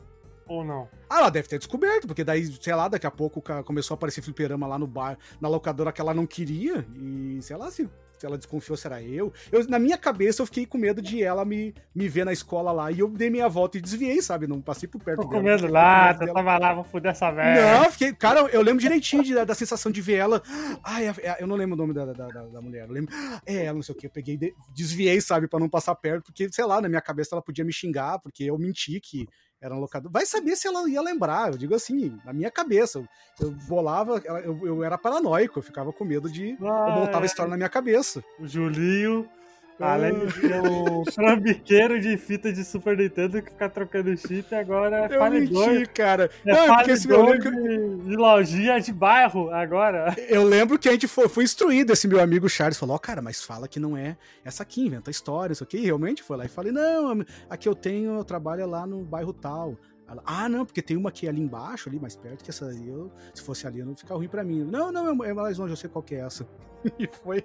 [0.46, 0.88] Ou não?
[1.08, 4.22] Ah, ela deve ter descoberto, porque daí, sei lá, daqui a pouco começou a aparecer
[4.22, 7.88] fliperama lá no bar, na locadora que ela não queria, e sei lá se
[8.22, 9.32] ela desconfiou se era eu.
[9.50, 9.66] eu.
[9.68, 12.90] Na minha cabeça, eu fiquei com medo de ela me, me ver na escola lá.
[12.90, 14.46] E eu dei minha volta e desviei, sabe?
[14.46, 15.42] Não passei por perto Tô dela.
[15.42, 17.80] com medo lá, você tava lá, vou foder essa velha.
[17.80, 18.12] Não, fiquei.
[18.14, 20.42] Cara, eu lembro direitinho de, da, da, sensação de ver ela.
[20.82, 22.86] Ai, é, é, eu não lembro o nome da, da, da, da mulher.
[22.86, 23.14] Eu lembro.
[23.46, 24.06] É, ela, não sei o que.
[24.06, 24.38] Eu peguei,
[24.74, 27.72] desviei, sabe, pra não passar perto, porque, sei lá, na minha cabeça ela podia me
[27.72, 29.26] xingar, porque eu menti que
[29.64, 30.12] era um locador.
[30.12, 31.50] Vai saber se ela ia lembrar.
[31.50, 32.98] Eu digo assim, na minha cabeça.
[32.98, 33.06] Eu,
[33.40, 36.52] eu bolava, eu, eu, era paranoico, eu ficava com medo de.
[36.60, 38.22] Ah, eu montava a história na minha cabeça.
[38.38, 39.26] O Julinho
[39.80, 45.06] Além de ser um trambiqueiro de fita de Super Nintendo que fica trocando chip, agora
[45.06, 45.88] é falidor.
[45.88, 46.30] cara.
[46.46, 47.50] É não, é porque esse meu amigo...
[47.50, 50.14] de, de lojinha de bairro agora.
[50.28, 53.00] Eu lembro que a gente foi, foi instruído, esse meu amigo Charles falou, ó, oh,
[53.00, 55.78] cara, mas fala que não é essa aqui, inventa história, isso aqui.
[55.78, 59.32] E realmente foi lá e falei, não, aqui eu tenho, eu trabalho lá no bairro
[59.32, 59.76] tal.
[60.06, 62.88] Ela, ah, não, porque tem uma aqui ali embaixo, ali mais perto, que essa aí,
[62.88, 64.62] eu, se fosse ali, não ficar ruim para mim.
[64.62, 66.46] Não, não, é, é mais longe, eu sei qual que é essa.
[66.98, 67.44] e foi.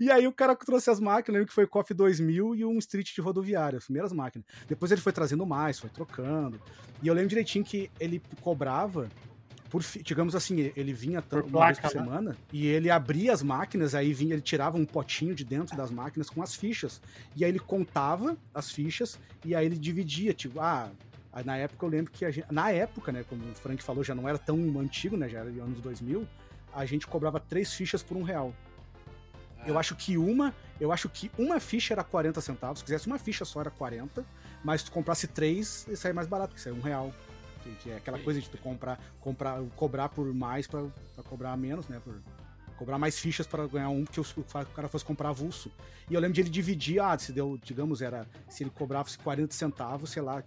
[0.00, 2.78] e aí o cara trouxe as máquinas, lembro que foi o KOF 2000 e um
[2.78, 4.46] Street de rodoviária, as primeiras máquinas.
[4.66, 6.60] Depois ele foi trazendo mais, foi trocando.
[7.02, 9.08] E eu lembro direitinho que ele cobrava
[9.74, 12.04] por, digamos assim, ele vinha por uma placa, vez por né?
[12.04, 15.90] semana e ele abria as máquinas, aí vinha, ele tirava um potinho de dentro das
[15.90, 17.02] máquinas com as fichas.
[17.34, 20.92] E aí ele contava as fichas e aí ele dividia, tipo, ah,
[21.42, 24.14] na época eu lembro que a gente, na época, né, como o Frank falou, já
[24.14, 26.26] não era tão antigo, né, já era de anos 2000,
[26.72, 28.54] a gente cobrava três fichas por um real.
[29.58, 29.64] Ah.
[29.66, 33.18] Eu acho que uma, eu acho que uma ficha era 40 centavos, se quisesse uma
[33.18, 34.24] ficha só era 40,
[34.62, 36.82] mas se tu comprasse três, isso aí é mais barato, que isso aí é um
[36.82, 37.12] real.
[37.62, 38.24] Que, que é aquela Sim.
[38.24, 40.84] coisa de tu comprar, comprar, cobrar por mais para
[41.24, 42.14] cobrar menos, né, por
[42.76, 44.44] cobrar mais fichas para ganhar um, porque o,
[44.74, 45.70] cara fosse comprar avulso.
[46.10, 49.54] E eu lembro de ele dividir, ah, se deu, digamos, era, se ele cobrava 40
[49.54, 50.42] centavos, sei lá,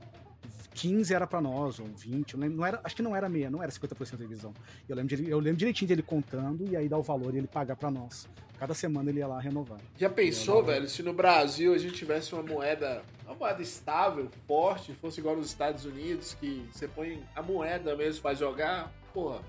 [0.77, 3.71] 15 era para nós, ou 20, não era, acho que não era meia, não era
[3.71, 4.53] 50% da divisão.
[4.87, 7.47] Eu lembro, de, eu lembro direitinho dele contando e aí dar o valor e ele
[7.47, 8.29] pagar para nós.
[8.59, 9.79] Cada semana ele ia lá renovar.
[9.97, 14.93] Já pensou, velho, se no Brasil a gente tivesse uma moeda, uma moeda estável, forte,
[14.93, 19.41] fosse igual nos Estados Unidos, que você põe a moeda mesmo para jogar, porra.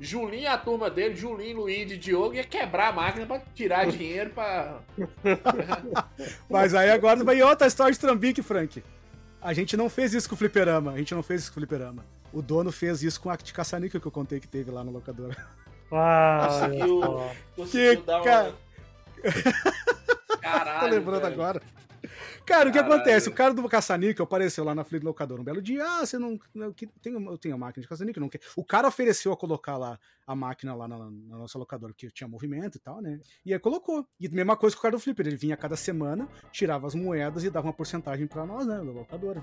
[0.00, 3.86] Julinho e a turma dele, Julinho, Luiz e Diogo, ia quebrar a máquina pra tirar
[3.86, 4.80] dinheiro pra.
[6.50, 8.82] Mas aí agora vai outra história de Trambique, Frank.
[9.44, 10.92] A gente não fez isso com o fliperama.
[10.92, 12.02] A gente não fez isso com o fliperama.
[12.32, 14.90] O dono fez isso com a de caça-níquel que eu contei que teve lá na
[14.90, 15.36] locadora.
[15.92, 17.00] Ah, conseguiu,
[17.54, 18.24] conseguiu que dar uma...
[18.24, 18.54] Cara...
[20.40, 21.34] Caralho, Tô lembrando velho.
[21.34, 21.62] agora.
[22.46, 23.28] Cara, o que acontece?
[23.28, 25.82] O cara do caça-níquel apareceu lá na Flip Locadora um belo dia.
[25.82, 26.38] Ah, você não.
[26.54, 28.40] não tem, eu tenho a máquina de caça-níquel, não quer.
[28.54, 32.28] O cara ofereceu a colocar lá a máquina lá na, na, nossa locadora, que tinha
[32.28, 33.18] movimento e tal, né?
[33.46, 34.06] E aí colocou.
[34.20, 35.26] E mesma coisa com o cara do Flipper.
[35.26, 38.76] Ele vinha cada semana, tirava as moedas e dava uma porcentagem pra nós, né?
[38.76, 39.42] Da locadora.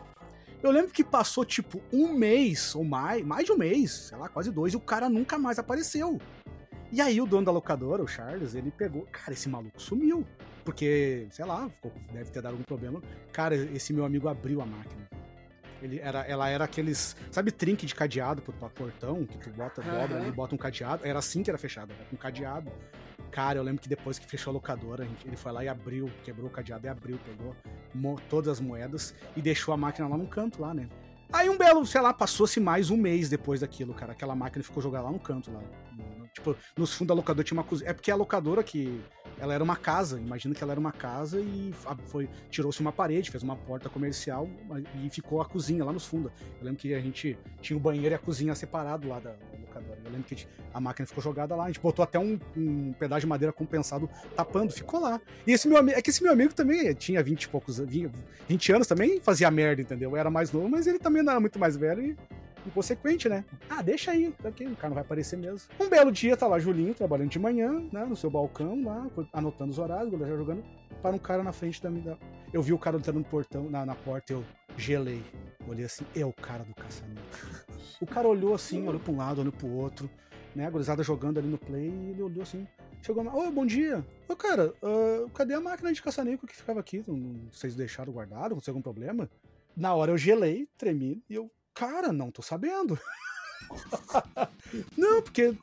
[0.61, 4.30] Eu lembro que passou tipo um mês ou mais, mais de um mês, sei lá,
[4.30, 6.19] quase dois, e o cara nunca mais apareceu.
[6.91, 9.07] E aí o dono da locadora, o Charles, ele pegou.
[9.11, 10.23] Cara, esse maluco sumiu.
[10.64, 11.70] Porque, sei lá,
[12.12, 13.02] deve ter dado algum problema.
[13.32, 15.10] Cara, esse meu amigo abriu a máquina.
[15.82, 17.16] Ele era, ela era aqueles.
[17.32, 19.26] Sabe, trinque de cadeado pro, portão?
[19.26, 20.28] Que tu bota, dobra uhum.
[20.28, 21.06] e bota um cadeado.
[21.06, 22.72] Era assim que era fechado, era com cadeado.
[23.32, 26.48] Cara, eu lembro que depois que fechou a locadora, ele foi lá e abriu, quebrou
[26.48, 27.56] o cadeado e abriu, pegou
[28.30, 30.90] todas as moedas e deixou a máquina lá no canto, lá, né?
[31.32, 34.12] Aí um belo, sei lá, passou-se mais um mês depois daquilo, cara.
[34.12, 35.62] Aquela máquina ficou jogada lá no canto, lá.
[36.34, 37.90] Tipo, nos fundos da locadora tinha uma cozinha.
[37.90, 39.02] É porque a locadora que
[39.38, 41.74] ela era uma casa, imagina que ela era uma casa e
[42.06, 44.48] foi tirou-se uma parede, fez uma porta comercial
[45.03, 46.32] e ficou a cozinha lá nos fundos.
[46.60, 49.99] Eu lembro que a gente tinha o banheiro e a cozinha separado lá da locadora.
[50.06, 53.22] Eu lembro que a máquina ficou jogada lá, a gente botou até um, um pedaço
[53.22, 55.20] de madeira compensado tapando, ficou lá.
[55.45, 58.72] E esse meu amigo, é que esse meu amigo também tinha 20 e poucos, 20
[58.72, 60.12] anos também, fazia merda, entendeu?
[60.12, 62.18] Eu era mais novo, mas ele também não era muito mais velho e
[62.66, 63.46] inconsequente, né?
[63.70, 65.70] Ah, deixa aí, ok, o cara não vai aparecer mesmo.
[65.80, 69.72] Um belo dia, tá lá Julinho trabalhando de manhã, né, no seu balcão lá, anotando
[69.72, 70.64] os horários, já jogando,
[71.02, 72.18] para um cara na frente da minha.
[72.54, 74.44] Eu vi o cara entrando no portão, na, na porta, eu
[74.78, 75.24] gelei.
[75.68, 77.22] Olhei assim, é o cara do caçanico.
[78.02, 80.10] O cara olhou assim, olhou pra um lado, olhou pro outro,
[80.56, 80.66] né?
[80.66, 82.68] A gurizada jogando ali no play e ele olhou assim.
[83.02, 84.06] Chegou, ô, bom dia.
[84.28, 87.04] Ô, cara, uh, cadê a máquina de caçanico que ficava aqui?
[87.52, 88.52] Vocês deixaram guardado?
[88.52, 89.30] Aconteceu algum problema?
[89.76, 92.99] Na hora eu gelei, tremi e eu, cara, não tô sabendo.
[94.98, 95.53] não, porque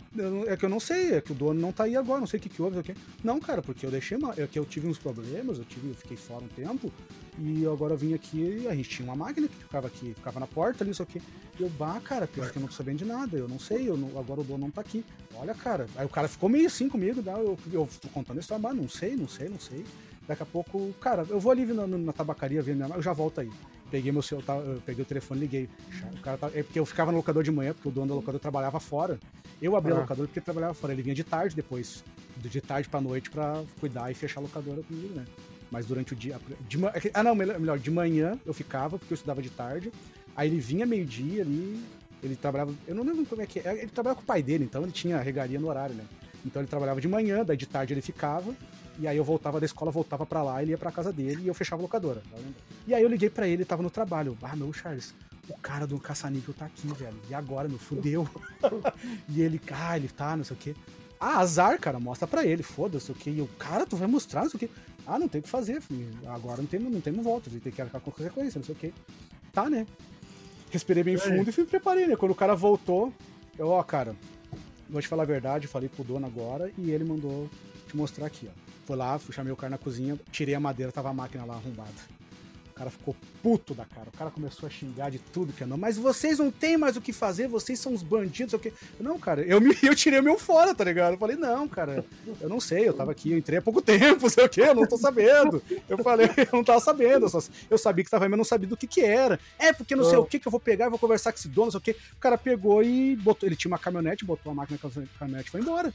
[0.47, 2.39] é que eu não sei, é que o dono não tá aí agora, não sei
[2.39, 2.83] o que, que houve.
[2.83, 2.95] Que...
[3.23, 4.33] Não, cara, porque eu deixei uma.
[4.37, 6.93] É que eu tive uns problemas, eu, tive, eu fiquei fora um tempo,
[7.39, 10.47] e agora eu vim aqui a gente tinha uma máquina que ficava aqui, ficava na
[10.47, 11.23] porta ali, isso aqui.
[11.59, 13.89] E eu, bah, cara, pior que eu não tô sabendo de nada, eu não sei,
[13.89, 15.05] eu não, agora o dono não tá aqui.
[15.35, 15.87] Olha, cara.
[15.97, 17.33] Aí o cara ficou meio assim comigo, tá?
[17.33, 19.85] eu, eu tô contando a história, mas não sei, não sei, não sei.
[20.27, 23.41] Daqui a pouco, cara, eu vou ali na, na tabacaria ver minha eu já volto
[23.41, 23.51] aí.
[23.91, 25.69] Peguei meu celular, peguei o telefone e liguei.
[26.13, 28.15] O cara tá, é porque eu ficava no locador de manhã, porque o dono do
[28.15, 29.19] locador trabalhava fora.
[29.63, 29.97] Eu abri ah.
[29.97, 30.93] a locadora porque ele trabalhava fora.
[30.93, 32.05] Ele vinha de tarde depois,
[32.37, 35.25] de tarde pra noite, pra cuidar e fechar a locadora comigo, né?
[35.71, 36.39] Mas durante o dia.
[36.69, 39.93] De, é ah, não, melhor, de manhã eu ficava, porque eu estudava de tarde.
[40.37, 41.83] Aí ele vinha meio-dia ali.
[42.23, 42.75] Ele trabalhava.
[42.87, 43.73] Eu não lembro como é que é.
[43.73, 46.05] Ele trabalhava com o pai dele, então ele tinha regaria no horário, né?
[46.45, 48.55] Então ele trabalhava de manhã, daí de tarde ele ficava.
[48.99, 51.47] E aí eu voltava da escola, voltava para lá, ele ia pra casa dele e
[51.49, 52.23] eu fechava a locadora.
[52.87, 54.37] E aí eu liguei para ele, tava no trabalho.
[54.43, 55.15] Ah, meu, Charles,
[55.49, 57.17] o cara do caça-níquel tá aqui, velho.
[57.31, 58.29] E agora, meu, fudeu.
[59.29, 60.75] e ele, ah, ele tá, não sei o quê.
[61.21, 63.31] Ah, azar, cara, mostra pra ele, foda-se, o que.
[63.31, 64.71] E o cara, tu vai mostrar, não sei o quê.
[65.07, 66.07] Ah, não tem o que fazer, filho.
[66.27, 68.93] agora não tem, não tem volta, tem que arcar com consequência, não sei o quê.
[69.53, 69.87] Tá, né?
[70.71, 72.15] Respirei bem fundo e fui preparei, né?
[72.15, 73.13] Quando o cara voltou,
[73.59, 74.15] eu, ó, cara,
[74.89, 77.49] vou te falar a verdade, falei pro dono agora e ele mandou
[77.89, 78.68] te mostrar aqui, ó.
[78.89, 81.57] Fui lá, fui, chamei o cara na cozinha, tirei a madeira, tava a máquina lá
[81.57, 81.93] arrombada.
[82.71, 84.09] O cara ficou puto da cara.
[84.09, 85.77] O cara começou a xingar de tudo que é não.
[85.77, 88.73] Mas vocês não têm mais o que fazer, vocês são uns bandidos, o quê?
[88.99, 91.13] Não, cara, eu, me, eu tirei o meu fora, tá ligado?
[91.13, 92.03] Eu falei, não, cara,
[92.41, 94.75] eu não sei, eu tava aqui, eu entrei há pouco tempo, sei o quê, eu
[94.75, 95.63] não tô sabendo.
[95.87, 98.45] Eu falei, eu não tava sabendo, eu, só, eu sabia que tava aí, mas não
[98.45, 99.39] sabia do que que era.
[99.59, 101.49] É, porque não sei o que que eu vou pegar, eu vou conversar com esse
[101.49, 101.97] dono, não sei o quê.
[102.17, 105.51] O cara pegou e botou, ele tinha uma caminhonete, botou a máquina na caminhonete e
[105.51, 105.93] foi embora.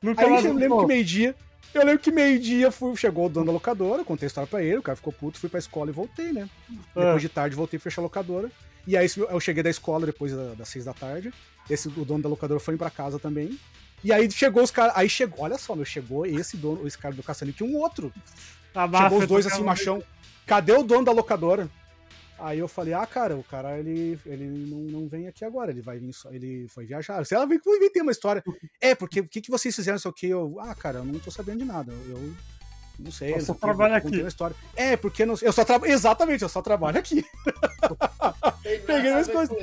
[0.00, 1.34] Nunca aí eu lembro que meio-dia,
[1.74, 4.82] eu lembro que meio-dia chegou o dono da locadora, contei a história pra ele, o
[4.82, 6.48] cara ficou puto, fui pra escola e voltei, né?
[6.94, 7.00] É.
[7.00, 8.50] Depois de tarde voltei pra fechar a locadora.
[8.86, 11.32] E aí eu cheguei da escola depois das seis da tarde.
[11.68, 13.58] Esse, o dono da locadora foi pra casa também.
[14.04, 14.92] E aí chegou os caras.
[14.96, 18.12] Aí chegou, olha só, meu, chegou esse dono, esse cara do Caçanique e um outro.
[18.74, 20.02] A chegou os dois assim, machão.
[20.46, 21.68] Cadê o dono da locadora?
[22.38, 25.80] Aí eu falei, ah, cara, o cara ele, ele não, não vem aqui agora, ele
[25.80, 27.24] vai vir só, ele foi viajar.
[27.24, 28.44] Se ela vem que eu inventei uma história.
[28.80, 30.28] É, porque o que, que vocês fizeram, sei o que?
[30.28, 31.92] Eu, ah, cara, eu não tô sabendo de nada.
[32.08, 32.34] Eu
[32.98, 33.34] não sei.
[33.34, 34.20] Eu só trabalho aqui.
[34.20, 34.56] História.
[34.74, 35.92] É, porque não, eu só trabalho.
[35.92, 37.24] Exatamente, eu só trabalho aqui.
[38.86, 39.56] Peguei as coisas.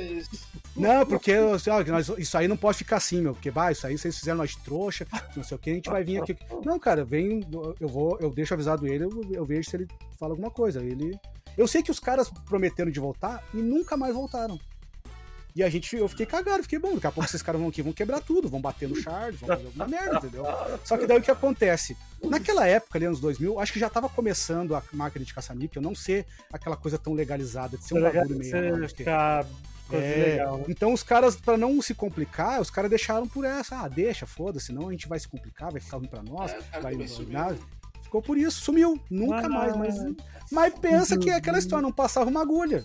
[0.76, 3.34] Não, porque assim, ó, nós, isso aí não pode ficar assim, meu.
[3.34, 5.06] Porque, vai, isso aí vocês fizeram nós trouxa,
[5.36, 6.36] não sei o que, a gente vai vir aqui.
[6.64, 7.46] Não, cara, vem,
[7.80, 9.88] eu vou, eu deixo avisado ele, eu, eu vejo se ele
[10.18, 10.82] fala alguma coisa.
[10.82, 11.18] Ele
[11.56, 14.58] eu sei que os caras prometeram de voltar e nunca mais voltaram.
[15.56, 16.94] E a gente, eu fiquei cagado, fiquei bom.
[16.94, 19.48] Daqui a pouco esses caras vão aqui, vão quebrar tudo, vão bater no Charles, vão
[19.48, 20.44] fazer alguma merda, entendeu?
[20.84, 21.96] Só que daí o que acontece?
[22.24, 25.94] Naquela época, ali, anos 2000, acho que já tava começando a máquina de caça-níquel não
[25.94, 28.88] ser aquela coisa tão legalizada, de ser um bagulho meio.
[28.88, 29.46] Ficar...
[29.92, 30.64] É, né?
[30.68, 33.80] então os caras, para não se complicar, os caras deixaram por essa.
[33.82, 36.80] Ah, deixa, foda-se, senão a gente vai se complicar, vai ficar ruim pra nós, é,
[36.80, 37.58] vai, vai,
[38.14, 39.76] ficou por isso, sumiu, nunca mais.
[39.76, 39.96] Mas,
[40.52, 42.84] mas pensa que é aquela história, não passava uma agulha.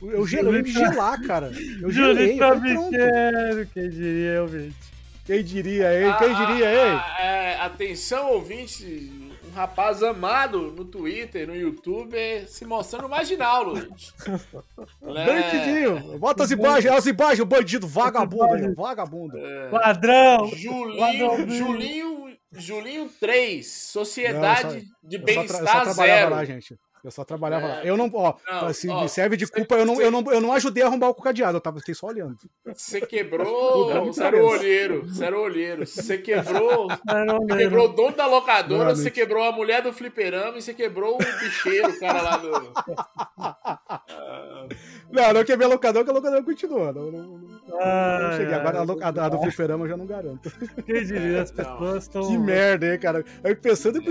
[0.00, 1.52] Eu, gelei de gelar, cara.
[1.82, 2.90] Eu gelei, pronto.
[2.90, 4.90] Quero, quem diria, eu, gente.
[5.26, 6.14] Quem diria, hein?
[6.18, 6.98] Quem diria, hein?
[6.98, 9.12] Ah, é, atenção, ouvinte.
[9.46, 12.16] Um rapaz amado no Twitter, no YouTube,
[12.46, 14.14] se mostrando marginal, Luiz.
[15.02, 16.18] Bandidinho.
[16.18, 19.36] Bota as imagens, as imagens, o bandido vagabundo vagabundo.
[19.36, 19.68] É.
[19.70, 20.46] Ladrão.
[20.54, 21.48] Julinho, Ladrão.
[21.50, 22.19] Julinho
[22.52, 26.30] Julinho 3, Sociedade não, de Bem-Estar Zero.
[26.30, 26.78] Lá, gente.
[27.02, 27.68] Eu só trabalhava é.
[27.68, 27.84] lá.
[27.84, 30.40] Eu não, ó, não, se ó, me serve de culpa, eu, não, eu, não, eu
[30.40, 32.36] não ajudei a arrombar o cadeado, eu tava, fiquei só olhando.
[32.66, 35.86] Você quebrou, você era olheiro, você era olheiro.
[35.86, 40.62] Você quebrou, você quebrou o dono da locadora, você quebrou a mulher do fliperama e
[40.62, 42.50] você quebrou o bicheiro, o cara lá do...
[45.10, 46.92] Não, não quebrei a locadora, que a locadora continua.
[46.92, 48.54] Não, não, não, ah, não cheguei.
[48.54, 50.50] Agora a, a, a do fliperama eu já não garanto.
[50.86, 52.28] Quem diria, as pessoas estão...
[52.28, 53.24] Que merda, hein, cara.
[53.42, 54.02] Eu pensando em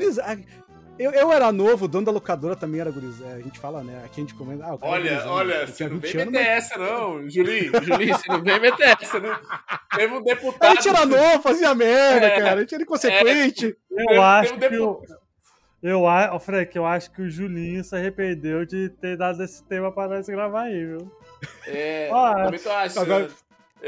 [1.00, 3.32] eu, eu era novo, o dono da locadora também era gurizada.
[3.32, 4.04] É, a gente fala, né?
[4.04, 4.66] Aqui a gente comenta.
[4.66, 6.48] Ah, olha, é olha, você não vem meter mas...
[6.48, 7.30] essa, não.
[7.30, 9.40] Julinho, Julinho, você não vem meter essa, não.
[9.96, 10.70] Teve um deputado.
[10.70, 12.56] A gente era novo, fazia merda, é, cara.
[12.58, 13.78] A gente era inconsequente.
[13.98, 14.66] É, eu acho um que.
[14.66, 15.02] Eu,
[15.82, 19.94] eu, oh, Frank, eu acho que o Julinho se arrependeu de ter dado esse tema
[19.94, 21.10] pra nós gravar aí, viu?
[21.66, 23.04] É, oh, também tô achando.
[23.04, 23.30] Agora,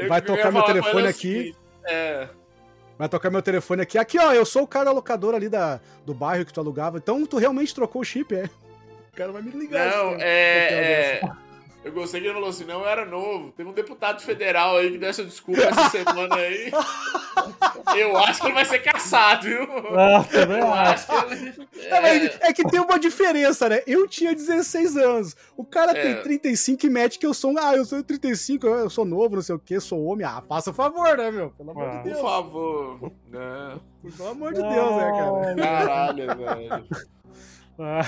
[0.08, 1.54] vai tocar meu telefone aqui.
[1.84, 2.26] É.
[3.02, 3.98] Vai tocar meu telefone aqui.
[3.98, 6.98] Aqui, ó, eu sou o cara locador ali da, do bairro que tu alugava.
[6.98, 8.44] Então tu realmente trocou o chip, é?
[8.44, 9.90] O cara vai me ligar.
[9.90, 11.18] Não, é.
[11.20, 11.20] é...
[11.84, 13.50] Eu gostei que ele falou assim, não, eu era novo.
[13.52, 16.70] Teve um deputado federal aí que deu essa desculpa essa semana aí.
[17.96, 19.62] Eu acho que ele vai ser caçado, viu?
[19.98, 21.06] Ah, também Eu acho.
[21.30, 21.52] ele...
[21.86, 23.82] É, mas é que tem uma diferença, né?
[23.86, 25.36] Eu tinha 16 anos.
[25.56, 26.02] O cara É.
[26.14, 27.58] tem 35 e mete que eu sou um.
[27.58, 30.24] Ah, eu sou 35, eu eu sou novo, não sei o quê, sou homem.
[30.26, 31.50] Ah, faça favor, né, meu?
[31.50, 31.90] Pelo amor Ah.
[31.90, 32.20] de Por Deus.
[32.20, 33.12] favor.
[33.28, 33.80] Não.
[34.16, 35.54] Pelo amor de Deus, né, cara?
[35.56, 36.86] Caralho, velho.
[37.78, 38.02] Ah,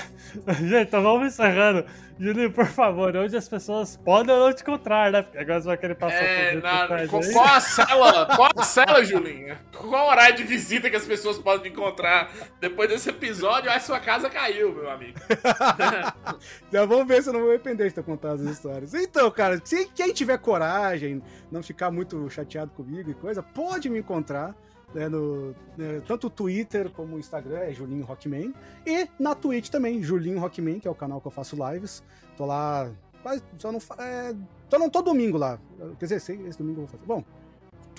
[0.61, 1.85] Gente, então vamos encerrando.
[2.17, 5.21] Julinho, por favor, onde as pessoas podem ou não te encontrar, né?
[5.21, 7.31] Porque agora você vai querer passar É, por na, qual, aí.
[7.33, 8.25] qual a cela?
[8.37, 9.57] Qual a cela, Julinha?
[9.73, 12.31] Qual o horário de visita que as pessoas podem me encontrar
[12.61, 13.69] depois desse episódio?
[13.69, 15.19] A sua casa caiu, meu amigo.
[16.71, 18.93] Já vamos ver se eu não vou me arrepender de ter contado as histórias.
[18.93, 21.21] Então, cara, se quem tiver coragem,
[21.51, 24.55] não ficar muito chateado comigo e coisa, pode me encontrar.
[24.95, 28.53] Né, no, né, tanto o Twitter como o Instagram é Julinho Rockman.
[28.87, 32.01] E na Twitch também, Julinho Rockman, que é o canal que eu faço lives.
[32.37, 32.89] Tô lá.
[33.21, 34.33] Quase, só não, é,
[34.69, 35.59] tô não tô domingo lá.
[35.99, 37.05] Quer dizer, sei, esse domingo eu vou fazer.
[37.05, 37.23] Bom,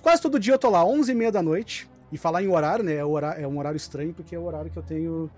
[0.01, 1.89] quase todo dia eu tô lá, 11h30 da noite.
[2.13, 2.95] E falar em horário, né?
[2.95, 5.29] É, horário, é um horário estranho, porque é o horário que eu tenho.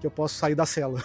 [0.00, 1.02] que eu posso sair da cela.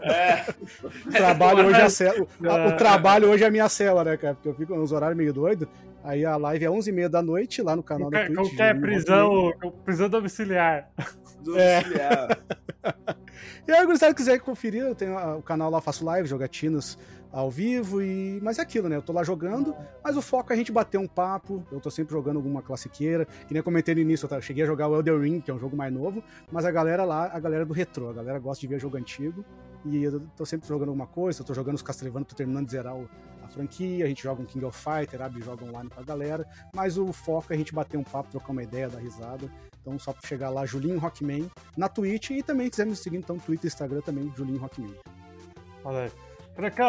[0.00, 0.44] É.
[1.06, 2.26] O trabalho hoje é a cela.
[2.40, 2.72] O É.
[2.76, 4.34] trabalho hoje é a minha cela, né, cara?
[4.34, 5.68] Porque eu fico nos horários meio doido.
[6.02, 8.34] Aí a live é 11h30 da noite lá no canal da Twitch.
[8.36, 9.52] qualquer Julinho prisão,
[9.84, 10.90] prisão domiciliar.
[11.42, 12.38] Domiciliar.
[13.68, 16.98] E aí, se quiser conferir, eu tenho o canal lá, faço live, jogatinas
[17.30, 18.40] ao vivo e.
[18.42, 18.96] Mas é aquilo, né?
[18.96, 21.62] Eu tô lá jogando, mas o foco é a gente bater um papo.
[21.70, 23.26] Eu tô sempre jogando alguma classiqueira.
[23.46, 25.50] Que nem eu comentei no início, eu tá- cheguei a jogar o Elder Ring, que
[25.50, 28.38] é um jogo mais novo, mas a galera lá, a galera do retrô, a galera
[28.40, 29.44] gosta de ver jogo antigo.
[29.84, 32.72] E eu tô sempre jogando alguma coisa, eu tô jogando os Castlevania, tô terminando de
[32.72, 33.08] zerar o-
[33.50, 36.46] franquia, a gente joga um King of Fighter, abre e joga online com a galera.
[36.74, 39.50] Mas o foco é a gente bater um papo, trocar uma ideia, dar risada.
[39.80, 43.38] Então só pra chegar lá, Julinho Rockman, na Twitch e também quiser me seguir, então,
[43.38, 44.94] Twitter e Instagram também, Julinho Rockman.
[45.84, 46.12] Olha aí.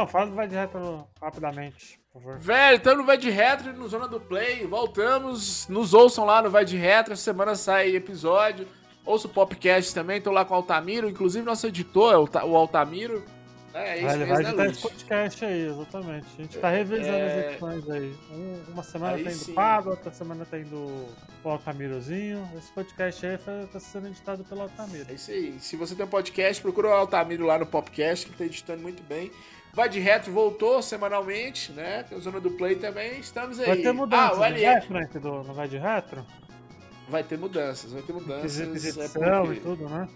[0.08, 2.38] Fala do Vai de Retro rapidamente, por favor.
[2.40, 4.66] Velho, estamos no Vai de Retro, no Zona do Play.
[4.66, 5.66] Voltamos.
[5.70, 7.14] Nos ouçam lá no Vai de Retro.
[7.14, 8.68] Essa semana sai episódio.
[9.06, 10.20] Ouça o podcast também.
[10.20, 11.10] Tô lá com o Altamiro.
[11.10, 13.24] Inclusive, nosso editor é o Altamiro.
[13.74, 16.28] É, é isso Ah, ele vai né, editar esse podcast aí, exatamente.
[16.38, 17.38] A gente tá revezando É.
[17.40, 18.16] as edições aí.
[18.32, 19.46] Um- uma semana Aí tem sim.
[19.52, 21.08] do Pablo, outra semana tem do
[21.44, 22.50] o Altamirozinho.
[22.58, 23.38] Esse podcast aí
[23.72, 25.06] tá sendo editado pelo Altamiro.
[25.10, 25.56] É isso aí.
[25.60, 29.02] Se você tem um podcast, procura o Altamiro lá no podcast, que tá editando muito
[29.04, 29.32] bem.
[29.74, 32.04] Vai de Retro voltou semanalmente, né?
[32.04, 33.20] Tem o Zona do Play também.
[33.22, 33.68] Estamos aí.
[33.68, 34.64] Vai ter ah, mudanças, o não LF.
[34.66, 36.26] vai, Frank, do, no Vai de Retro?
[37.08, 38.60] Vai ter mudanças, vai ter mudanças.
[38.60, 40.10] é Edição porque- e tudo, né?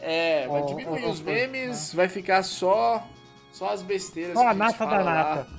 [0.00, 3.06] É, vai diminuir os memes, vai ficar só
[3.52, 4.34] só as besteiras.
[4.34, 5.04] Só que a nata da lá.
[5.04, 5.46] nata.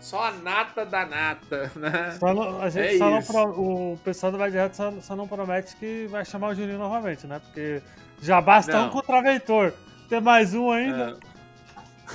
[0.00, 2.16] Só a nata da nata, né?
[2.18, 3.32] Só não- a gente É só não isso.
[3.32, 3.60] pro-
[3.92, 6.78] o pessoal do Vai de Retro só, só não promete que vai chamar o Juninho
[6.78, 7.40] novamente, né?
[7.44, 7.82] Porque
[8.22, 8.86] já basta Não.
[8.86, 9.74] um contraventor.
[10.08, 11.18] Ter mais um ainda.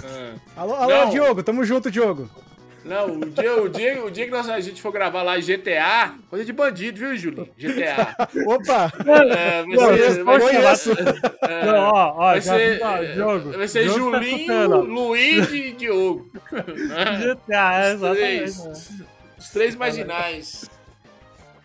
[0.04, 0.34] É.
[0.56, 1.10] Alô, alô, Não.
[1.12, 2.28] Diogo, tamo junto, Diogo.
[2.86, 6.16] Não, o dia, o dia, o dia que nós, a gente for gravar lá GTA,
[6.30, 7.50] coisa de bandido, viu, Julinho?
[7.58, 8.16] GTA.
[8.46, 8.92] Opa!
[9.00, 10.96] É, vai Não, ser, vai conheço.
[10.96, 11.16] ser,
[11.50, 13.52] é, Não, ó, ó, vai já ser, ó, Diogo.
[13.52, 14.78] vai ser Diogo tá Julinho, ó.
[14.82, 16.30] Luiz e Diogo.
[16.52, 18.60] GTA, é, Os três.
[18.60, 19.00] exatamente.
[19.00, 19.06] né?
[19.38, 20.70] Os três marginais.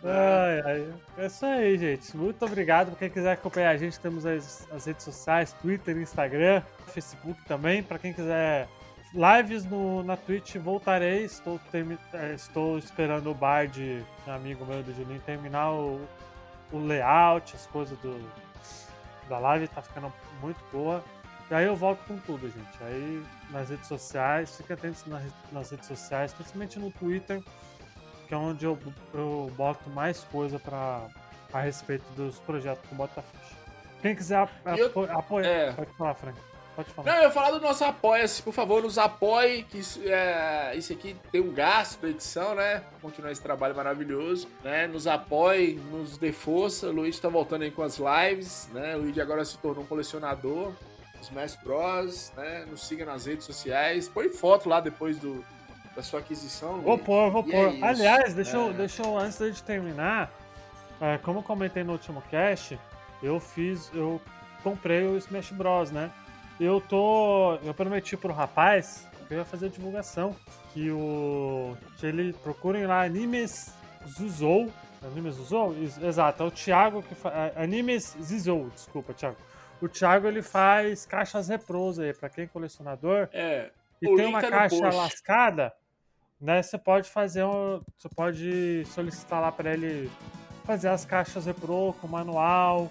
[0.05, 0.87] Ai, ai.
[1.19, 2.17] É isso aí, gente.
[2.17, 2.91] Muito obrigado.
[2.91, 6.63] Pra quem quiser acompanhar a gente, temos as, as redes sociais, Twitter, Instagram,
[6.95, 7.83] Facebook também.
[7.83, 8.69] Pra quem quiser
[9.15, 11.25] lives no, na Twitch, voltarei.
[11.25, 16.01] Estou, termi- eh, estou esperando o Bard, amigo meu do Julinho, terminar o,
[16.73, 18.21] o layout, as coisas do,
[19.29, 19.69] da live.
[19.69, 21.03] Tá ficando muito boa.
[21.51, 22.83] E aí eu volto com tudo, gente.
[22.83, 27.43] Aí nas redes sociais, fiquem atentos nas, nas redes sociais, principalmente no Twitter
[28.27, 28.79] que é onde eu,
[29.15, 31.07] eu boto mais coisa pra,
[31.51, 33.57] a respeito dos projetos do Botafish.
[34.03, 35.49] Quem quiser E eu- apo, apoiar.
[35.49, 35.73] é.
[35.73, 36.39] Pode falar, Frank.
[36.79, 37.11] Pode falar.
[37.11, 40.93] Não, eu ia falar do nosso apoia-se, por favor, nos apoie, que isso, é, isso
[40.93, 42.85] aqui tem um gasto da edição, né?
[43.03, 44.87] Continuar esse trabalho maravilhoso, né?
[44.87, 46.87] Nos apoie, nos dê força.
[46.87, 48.95] O Luiz tá voltando aí com as lives, né?
[48.95, 50.73] O Luiz agora se tornou um colecionador,
[51.21, 52.65] Smash Bros, né?
[52.71, 54.09] Nos siga nas redes sociais.
[54.09, 55.45] Põe foto lá depois do,
[55.97, 57.55] da sua aquisição, Vou pôr, vou pôr.
[57.55, 57.85] é isso.
[57.85, 58.61] Aliás, deixa, É.
[58.61, 60.31] eu, deixa eu, antes de terminar,
[61.01, 62.79] é, como eu comentei no último cast,
[63.21, 64.21] eu fiz, eu
[64.63, 66.09] comprei o Smash Bros, né?
[66.61, 70.35] Eu tô, eu prometi pro rapaz que eu ia fazer a divulgação,
[70.73, 73.73] que o, que ele, procurem lá, Animes
[74.07, 74.73] Zuzou,
[75.03, 75.77] Animes Zuzou?
[76.03, 79.37] Exato, é o Thiago que faz, Animes Zizou, desculpa, Thiago.
[79.81, 83.71] O Thiago, ele faz caixas reprós aí, pra quem é colecionador, É,
[84.03, 84.97] e tem uma tá caixa post.
[84.97, 85.73] lascada,
[86.41, 86.63] né?
[86.63, 87.81] Você pode fazer um.
[87.97, 90.11] Você pode solicitar lá pra ele
[90.65, 92.91] fazer as caixas repro com manual,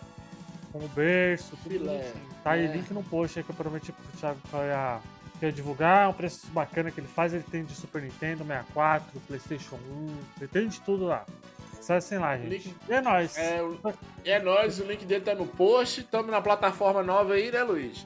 [0.78, 2.20] com o berço, tudo Filé, assim.
[2.44, 2.72] Tá aí, é.
[2.72, 4.99] link no post aí que eu prometi pro Thiago que eu ia
[5.40, 9.76] quer divulgar, um preço bacana que ele faz, ele tem de Super Nintendo, 64, Playstation
[9.76, 10.08] 1,
[10.40, 11.26] ele tem de tudo lá.
[11.78, 12.49] Acessem lá, gente.
[12.49, 12.76] Link...
[12.90, 13.38] E é nóis.
[13.38, 13.62] É,
[14.26, 16.02] é nóis, o link dele tá no post.
[16.02, 18.06] Estamos na plataforma nova aí, né, Luiz?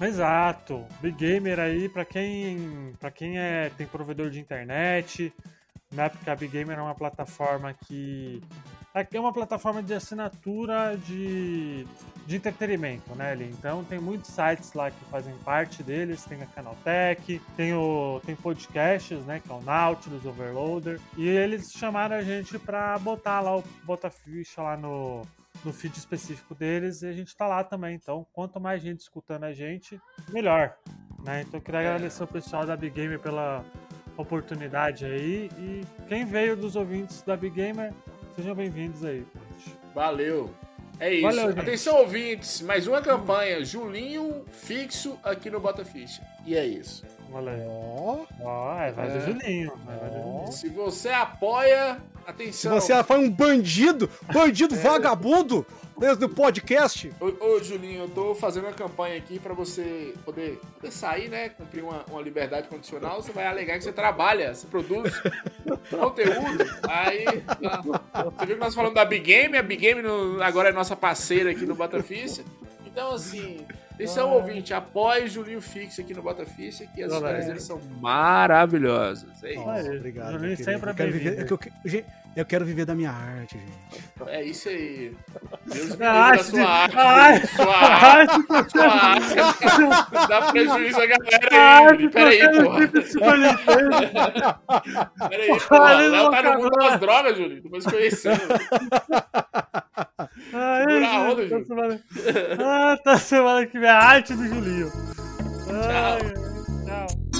[0.00, 0.86] Exato.
[1.00, 5.32] Big Gamer aí, pra quem, pra quem é, tem provedor de internet,
[5.92, 8.42] na época a Big Gamer é uma plataforma que
[8.94, 11.86] é uma plataforma de assinatura de,
[12.26, 13.50] de entretenimento, né, ali.
[13.50, 18.36] Então tem muitos sites lá que fazem parte deles, tem a Canaltech, tem o tem
[18.36, 23.56] podcasts, né, que é o Nautilus, Overloader, e eles chamaram a gente para botar lá
[23.56, 25.22] o botar ficha lá no
[25.64, 27.94] no feed específico deles e a gente tá lá também.
[27.94, 30.00] Então, quanto mais gente escutando a gente,
[30.30, 30.74] melhor.
[31.24, 31.42] Né?
[31.42, 33.64] Então, eu queria agradecer o pessoal da Big Gamer pela
[34.16, 35.50] oportunidade aí.
[35.58, 37.92] E quem veio dos ouvintes da Big Gamer,
[38.34, 39.26] Sejam bem-vindos aí.
[39.94, 40.50] Valeu.
[40.98, 41.22] É isso.
[41.22, 42.62] Valeu, Atenção, ouvintes.
[42.62, 43.62] Mais uma campanha.
[43.62, 46.22] Julinho fixo aqui no Bota Ficha.
[46.46, 47.04] E é isso.
[47.30, 48.26] Valeu.
[48.40, 49.20] Ó, é, vai é.
[49.20, 49.72] Julinho.
[50.46, 50.50] Oh.
[50.50, 52.80] Se você apoia, atenção.
[52.80, 54.78] Se você foi um bandido, bandido é.
[54.78, 55.66] vagabundo,
[55.98, 57.12] desde o podcast.
[57.20, 61.50] Ô, ô, Julinho, eu tô fazendo uma campanha aqui pra você poder, poder sair, né?
[61.50, 63.22] Cumprir uma, uma liberdade condicional.
[63.22, 65.12] Você vai alegar que você trabalha, você produz
[65.90, 66.64] conteúdo.
[66.88, 70.72] Aí, você viu que nós falamos da Big Game, a Big Game no, agora é
[70.72, 72.42] nossa parceira aqui no Botaficha.
[72.86, 73.64] Então, assim,
[73.94, 74.34] Atenção, ah.
[74.34, 79.42] ouvinte, apoie o Julinho Fix aqui no Botaficha, que as histórias dele são maravilhosas.
[79.44, 79.62] É isso.
[79.64, 80.32] Oh, obrigado.
[80.32, 81.46] Julinho sempre eu quero, viver,
[82.36, 84.28] eu, quero viver da minha arte, gente.
[84.28, 85.14] É isso aí.
[85.66, 86.96] Deus me arte, sua arte.
[86.98, 87.46] arte.
[87.48, 88.70] Sua arte.
[88.70, 89.34] Sua arte.
[90.28, 92.08] Dá prejuízo a galera aí.
[92.08, 92.88] Peraí, porra.
[95.28, 95.92] Peraí, porra.
[95.94, 97.62] Léo tá no mundo das drogas, Julinho.
[97.62, 98.40] Depois conhecendo.
[100.50, 102.00] Segura a onda, Julinho.
[102.60, 104.90] Ah, tá semana que vem a arte do Julinho.
[105.66, 106.18] Tchau.
[106.86, 107.31] tchau.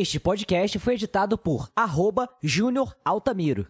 [0.00, 3.66] Este podcast foi editado por arroba Júnior Altamiro.